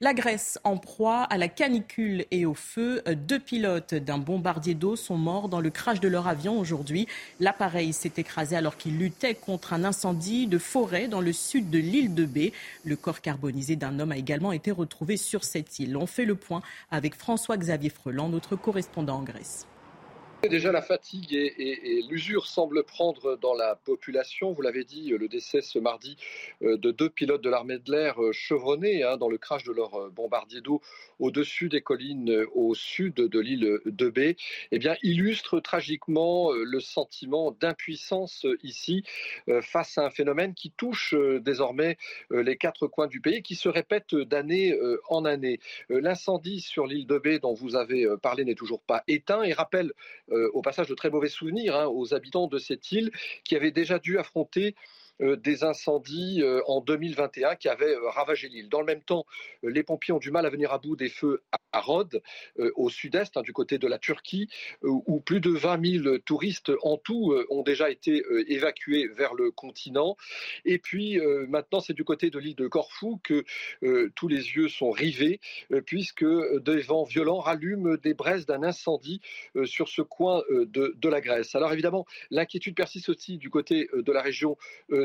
[0.00, 3.02] La Grèce en proie à la canicule et au feu.
[3.26, 7.08] Deux pilotes d'un bombardier d'eau sont morts dans le crash de leur avion aujourd'hui.
[7.40, 11.78] L'appareil s'est écrasé alors qu'il luttait contre un incendie de forêt dans le sud de
[11.78, 12.52] l'île de Bé.
[12.84, 15.96] Le corps carbonisé d'un homme a également été retrouvé sur cette île.
[15.96, 16.62] On fait le point
[16.92, 19.66] avec François-Xavier Freland, notre correspondant en Grèce.
[20.44, 24.52] Déjà, la fatigue et, l'usure semblent prendre dans la population.
[24.52, 26.16] Vous l'avez dit, le décès ce mardi
[26.62, 29.72] euh, de deux pilotes de l'armée de l'air euh, chevronnés hein, dans le crash de
[29.72, 30.80] leur euh, bombardier d'eau
[31.18, 34.36] au-dessus des collines au sud de l'île de Bé,
[34.70, 39.02] eh bien, illustre tragiquement le sentiment d'impuissance ici
[39.60, 41.98] face à un phénomène qui touche désormais
[42.30, 44.78] les quatre coins du pays et qui se répète d'année
[45.08, 45.58] en année.
[45.88, 49.92] L'incendie sur l'île de Bé dont vous avez parlé n'est toujours pas éteint et rappelle
[50.52, 53.10] au passage de très mauvais souvenirs hein, aux habitants de cette île
[53.44, 58.48] qui avaient déjà dû affronter euh, des incendies euh, en 2021 qui avaient euh, ravagé
[58.48, 58.68] l'île.
[58.68, 59.26] Dans le même temps,
[59.62, 61.42] les pompiers ont du mal à venir à bout des feux
[61.72, 62.22] à Rhodes,
[62.76, 64.48] au sud-est, hein, du côté de la Turquie,
[64.82, 70.16] où plus de 20 000 touristes en tout ont déjà été évacués vers le continent.
[70.64, 73.44] Et puis maintenant, c'est du côté de l'île de Corfou que
[74.14, 75.40] tous les yeux sont rivés,
[75.84, 79.20] puisque des vents violents rallument des braises d'un incendie
[79.64, 81.54] sur ce coin de, la Grèce.
[81.54, 84.56] Alors évidemment, l'inquiétude persiste aussi du côté de la région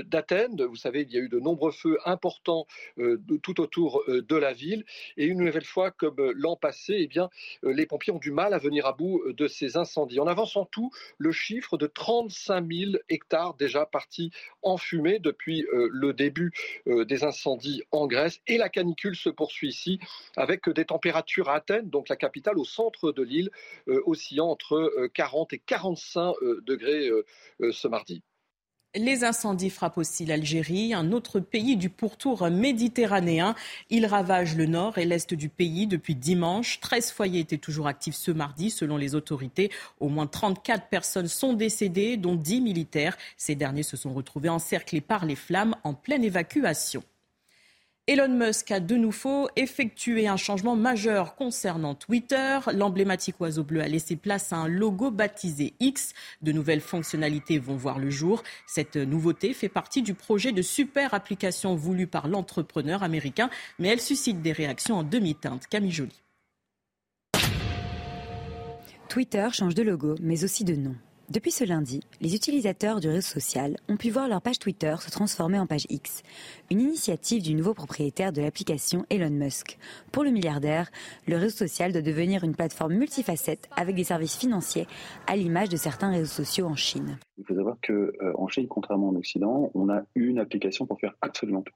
[0.06, 0.64] d'Athènes.
[0.64, 2.68] Vous savez, il y a eu de nombreux feux importants
[3.00, 4.86] euh, tout autour euh, de la ville.
[5.18, 7.30] Et une nouvelle fois, comme euh, l'an passé, eh bien,
[7.64, 10.20] les pompiers ont du mal à venir à bout de ces incendies.
[10.20, 14.32] En avance en tout le chiffre de 35 000 hectares déjà partis
[14.62, 16.52] en fumée depuis le début
[16.86, 18.42] des incendies en Grèce.
[18.48, 20.00] Et la canicule se poursuit ici
[20.36, 23.50] avec des températures à Athènes, donc la capitale au centre de l'île,
[23.88, 26.36] oscillant entre 40 et 45
[26.66, 27.10] degrés
[27.72, 28.24] ce mardi.
[28.96, 33.56] Les incendies frappent aussi l'Algérie, un autre pays du pourtour méditerranéen.
[33.90, 36.80] Ils ravagent le nord et l'est du pays depuis dimanche.
[36.80, 39.72] 13 foyers étaient toujours actifs ce mardi, selon les autorités.
[40.00, 43.18] Au moins 34 personnes sont décédées, dont 10 militaires.
[43.36, 47.04] Ces derniers se sont retrouvés encerclés par les flammes en pleine évacuation.
[48.06, 52.60] Elon Musk a de nouveau effectué un changement majeur concernant Twitter.
[52.74, 56.12] L'emblématique oiseau bleu a laissé place à un logo baptisé X.
[56.42, 58.44] De nouvelles fonctionnalités vont voir le jour.
[58.68, 63.50] Cette nouveauté fait partie du projet de super application voulu par l'entrepreneur américain,
[63.80, 65.68] mais elle suscite des réactions en demi-teinte.
[65.68, 66.22] Camille Joly.
[69.08, 70.96] Twitter change de logo, mais aussi de nom.
[71.30, 75.10] Depuis ce lundi, les utilisateurs du réseau social ont pu voir leur page Twitter se
[75.10, 76.22] transformer en page X,
[76.70, 79.78] une initiative du nouveau propriétaire de l'application Elon Musk.
[80.12, 80.92] Pour le milliardaire,
[81.26, 84.86] le réseau social doit devenir une plateforme multifacette avec des services financiers
[85.26, 87.18] à l'image de certains réseaux sociaux en Chine.
[87.38, 91.16] Il faut savoir qu'en euh, Chine, contrairement en Occident, on a une application pour faire
[91.22, 91.74] absolument tout.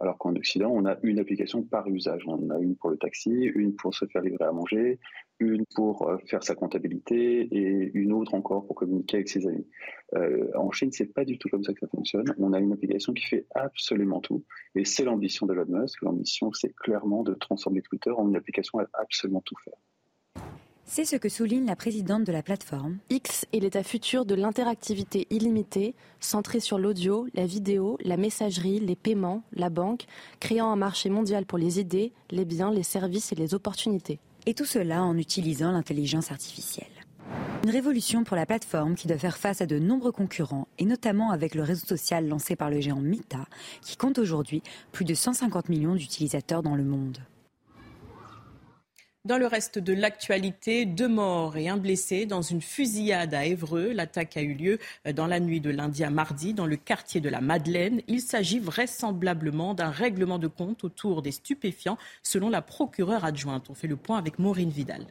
[0.00, 2.22] Alors qu'en Occident, on a une application par usage.
[2.26, 4.98] On a une pour le taxi, une pour se faire livrer à manger,
[5.40, 9.66] une pour euh, faire sa comptabilité et une autre encore pour communiquer avec ses amis.
[10.14, 12.34] Euh, en Chine, c'est pas du tout comme ça que ça fonctionne.
[12.38, 14.44] On a une application qui fait absolument tout,
[14.74, 16.02] et c'est l'ambition de Elon Musk.
[16.02, 19.74] L'ambition, c'est clairement de transformer Twitter en une application à absolument tout faire.
[20.90, 22.96] C'est ce que souligne la présidente de la plateforme.
[23.10, 28.96] X est l'état futur de l'interactivité illimitée, centrée sur l'audio, la vidéo, la messagerie, les
[28.96, 30.06] paiements, la banque,
[30.40, 34.18] créant un marché mondial pour les idées, les biens, les services et les opportunités.
[34.48, 36.86] Et tout cela en utilisant l'intelligence artificielle.
[37.64, 41.32] Une révolution pour la plateforme qui doit faire face à de nombreux concurrents, et notamment
[41.32, 43.44] avec le réseau social lancé par le géant Meta,
[43.82, 47.18] qui compte aujourd'hui plus de 150 millions d'utilisateurs dans le monde.
[49.24, 53.92] Dans le reste de l'actualité, deux morts et un blessé dans une fusillade à Évreux.
[53.92, 54.78] L'attaque a eu lieu
[55.12, 58.00] dans la nuit de lundi à mardi dans le quartier de la Madeleine.
[58.06, 63.68] Il s'agit vraisemblablement d'un règlement de compte autour des stupéfiants, selon la procureure adjointe.
[63.70, 65.04] On fait le point avec Maureen Vidal.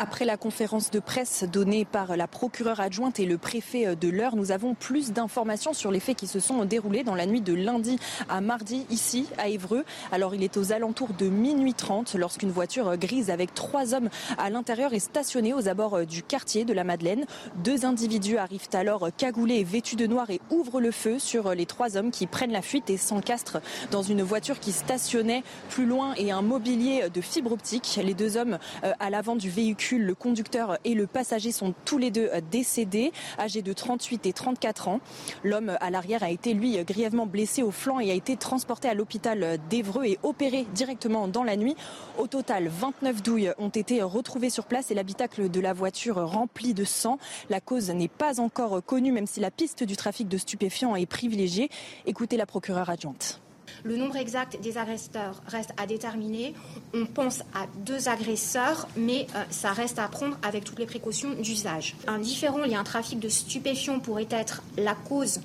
[0.00, 4.36] Après la conférence de presse donnée par la procureure adjointe et le préfet de l'heure,
[4.36, 7.52] nous avons plus d'informations sur les faits qui se sont déroulés dans la nuit de
[7.52, 7.98] lundi
[8.28, 9.84] à mardi ici à Évreux.
[10.12, 14.08] Alors il est aux alentours de minuit 30 lorsqu'une voiture grise avec trois hommes
[14.38, 17.24] à l'intérieur est stationnée aux abords du quartier de la Madeleine.
[17.64, 21.66] Deux individus arrivent alors cagoulés et vêtus de noir et ouvrent le feu sur les
[21.66, 23.60] trois hommes qui prennent la fuite et s'encastrent
[23.90, 27.98] dans une voiture qui stationnait plus loin et un mobilier de fibre optique.
[28.00, 31.98] Les deux hommes euh, à l'avant du véhicule Le conducteur et le passager sont tous
[31.98, 35.00] les deux décédés, âgés de 38 et 34 ans.
[35.44, 38.94] L'homme à l'arrière a été, lui, grièvement blessé au flanc et a été transporté à
[38.94, 41.76] l'hôpital d'Evreux et opéré directement dans la nuit.
[42.18, 46.74] Au total, 29 douilles ont été retrouvées sur place et l'habitacle de la voiture rempli
[46.74, 47.18] de sang.
[47.48, 51.06] La cause n'est pas encore connue, même si la piste du trafic de stupéfiants est
[51.06, 51.70] privilégiée.
[52.06, 53.40] Écoutez la procureure adjointe.
[53.84, 56.54] Le nombre exact des agresseurs reste à déterminer.
[56.94, 61.30] On pense à deux agresseurs, mais euh, ça reste à prendre avec toutes les précautions
[61.34, 61.96] d'usage.
[62.06, 65.40] Un différent lié à un trafic de stupéfiants pourrait être la cause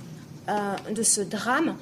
[0.49, 1.75] euh, de ce drame.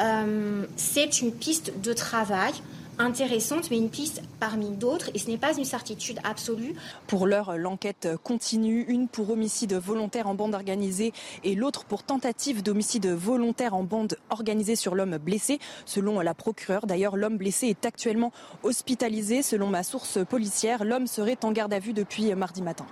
[0.00, 2.52] Euh, c'est une piste de travail
[2.98, 6.74] intéressante, mais une piste parmi d'autres, et ce n'est pas une certitude absolue.
[7.06, 11.12] Pour l'heure, l'enquête continue, une pour homicide volontaire en bande organisée
[11.44, 15.58] et l'autre pour tentative d'homicide volontaire en bande organisée sur l'homme blessé.
[15.84, 19.42] Selon la procureure, d'ailleurs, l'homme blessé est actuellement hospitalisé.
[19.42, 22.86] Selon ma source policière, l'homme serait en garde à vue depuis mardi matin.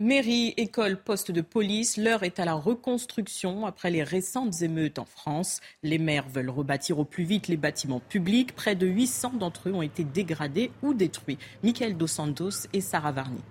[0.00, 5.04] Mairie, école, poste de police, l'heure est à la reconstruction après les récentes émeutes en
[5.04, 5.60] France.
[5.82, 8.54] Les maires veulent rebâtir au plus vite les bâtiments publics.
[8.54, 11.36] Près de 800 d'entre eux ont été dégradés ou détruits.
[11.64, 13.42] Michael Dos Santos et Sarah Varni.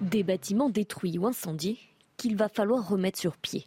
[0.00, 1.80] Des bâtiments détruits ou incendiés
[2.16, 3.66] qu'il va falloir remettre sur pied.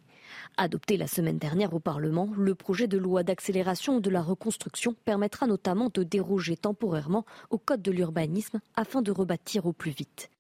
[0.58, 5.46] Adopté la semaine dernière au Parlement, le projet de loi d'accélération de la reconstruction permettra
[5.46, 10.32] notamment de déroger temporairement au Code de l'urbanisme afin de rebâtir au plus vite.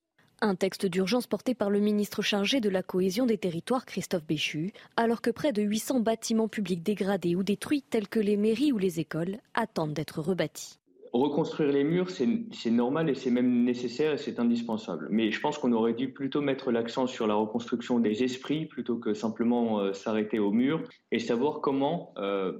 [0.41, 4.71] Un texte d'urgence porté par le ministre chargé de la cohésion des territoires, Christophe Béchu,
[4.95, 8.77] alors que près de 800 bâtiments publics dégradés ou détruits, tels que les mairies ou
[8.77, 10.79] les écoles, attendent d'être rebâtis.
[11.11, 15.07] Reconstruire les murs, c'est normal et c'est même nécessaire et c'est indispensable.
[15.09, 18.95] Mais je pense qu'on aurait dû plutôt mettre l'accent sur la reconstruction des esprits plutôt
[18.95, 22.53] que simplement euh, s'arrêter aux murs et savoir comment euh,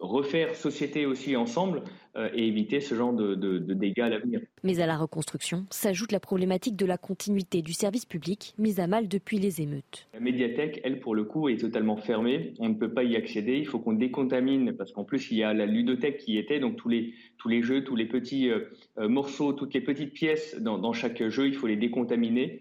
[0.00, 1.82] refaire société aussi ensemble
[2.16, 4.40] euh, et éviter ce genre de, dégâts à l'avenir.
[4.64, 8.86] Mais à la reconstruction s'ajoute la problématique de la continuité du service public mise à
[8.86, 10.08] mal depuis les émeutes.
[10.14, 12.54] La médiathèque, elle, pour le coup, est totalement fermée.
[12.58, 13.58] On ne peut pas y accéder.
[13.58, 16.76] Il faut qu'on décontamine parce qu'en plus, il y a la ludothèque qui était, donc
[16.76, 20.56] tous les, tous les jeux, tous les petits euh, euh, morceaux, toutes les petites pièces
[20.60, 22.60] dans, chaque jeu, il faut les décontaminer.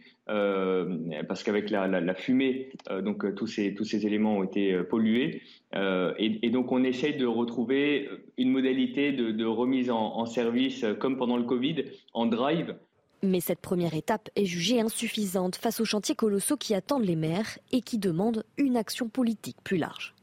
[1.28, 2.72] Parce qu'avec la, fumée,
[3.04, 5.42] donc tous ces, tous ces éléments ont été pollués.
[5.74, 11.38] Et, donc on essaye de retrouver une modalité de, remise en, service, euh, comme pendant
[11.38, 12.76] le Covid, en drive.
[13.22, 17.60] Mais cette première étape est jugée insuffisante face aux chantiers colossaux qui attendent les maires
[17.72, 20.16] et qui demandent une action politique plus large.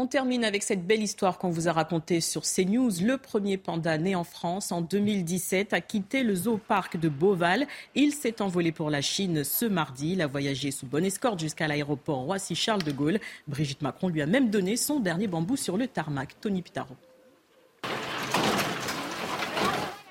[0.00, 3.02] On termine avec cette belle histoire qu'on vous a racontée sur CNews.
[3.02, 7.66] Le premier panda né en France en 2017 a quitté le zooparc de Beauval.
[7.94, 10.12] Il s'est envolé pour la Chine ce mardi.
[10.12, 13.20] Il a voyagé sous bonne escorte jusqu'à l'aéroport Roissy-Charles de Gaulle.
[13.46, 16.30] Brigitte Macron lui a même donné son dernier bambou sur le tarmac.
[16.40, 16.96] Tony Pitaro.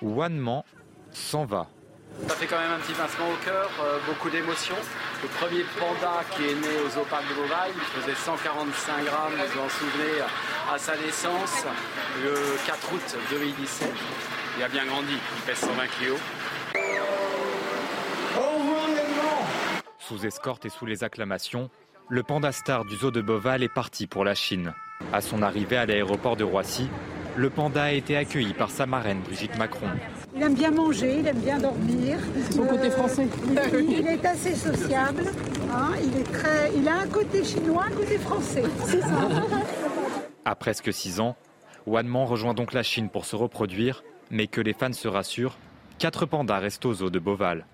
[0.03, 0.61] Wanman
[1.11, 1.67] s'en va.
[2.27, 4.75] Ça fait quand même un petit pincement au cœur, euh, beaucoup d'émotions.
[5.21, 9.59] Le premier panda qui est né au zooparc de Beauval, il faisait 145 grammes, vous
[9.59, 10.21] vous en souvenez,
[10.73, 11.65] à sa naissance,
[12.23, 12.35] le
[12.65, 13.91] 4 août 2017.
[14.57, 16.19] Il a bien grandi, il pèse 120 kilos.
[19.99, 21.69] Sous escorte et sous les acclamations,
[22.07, 24.73] le panda star du zoo de Beauval est parti pour la Chine.
[25.11, 26.89] À son arrivée à l'aéroport de Roissy,
[27.35, 29.89] le panda a été accueilli par sa marraine Brigitte Macron.
[30.39, 32.17] Il aime bien manger, il aime bien dormir.
[32.49, 33.27] Son côté euh, français.
[33.73, 35.25] Il, est assez sociable.
[35.69, 35.91] Hein.
[36.01, 38.63] il, est très, il a un côté chinois, un côté français.
[38.85, 39.29] C'est ça.
[40.45, 41.35] À presque 6 ans,
[41.85, 45.57] Wanman rejoint donc la Chine pour se reproduire, mais que les fans se rassurent,
[45.97, 47.65] quatre pandas restent aux eaux de Beauval.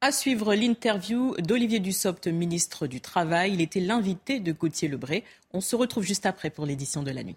[0.00, 3.52] À suivre l'interview d'Olivier Dussopt, ministre du Travail.
[3.54, 5.22] Il était l'invité de Gauthier Lebray.
[5.52, 7.36] On se retrouve juste après pour l'édition de la nuit.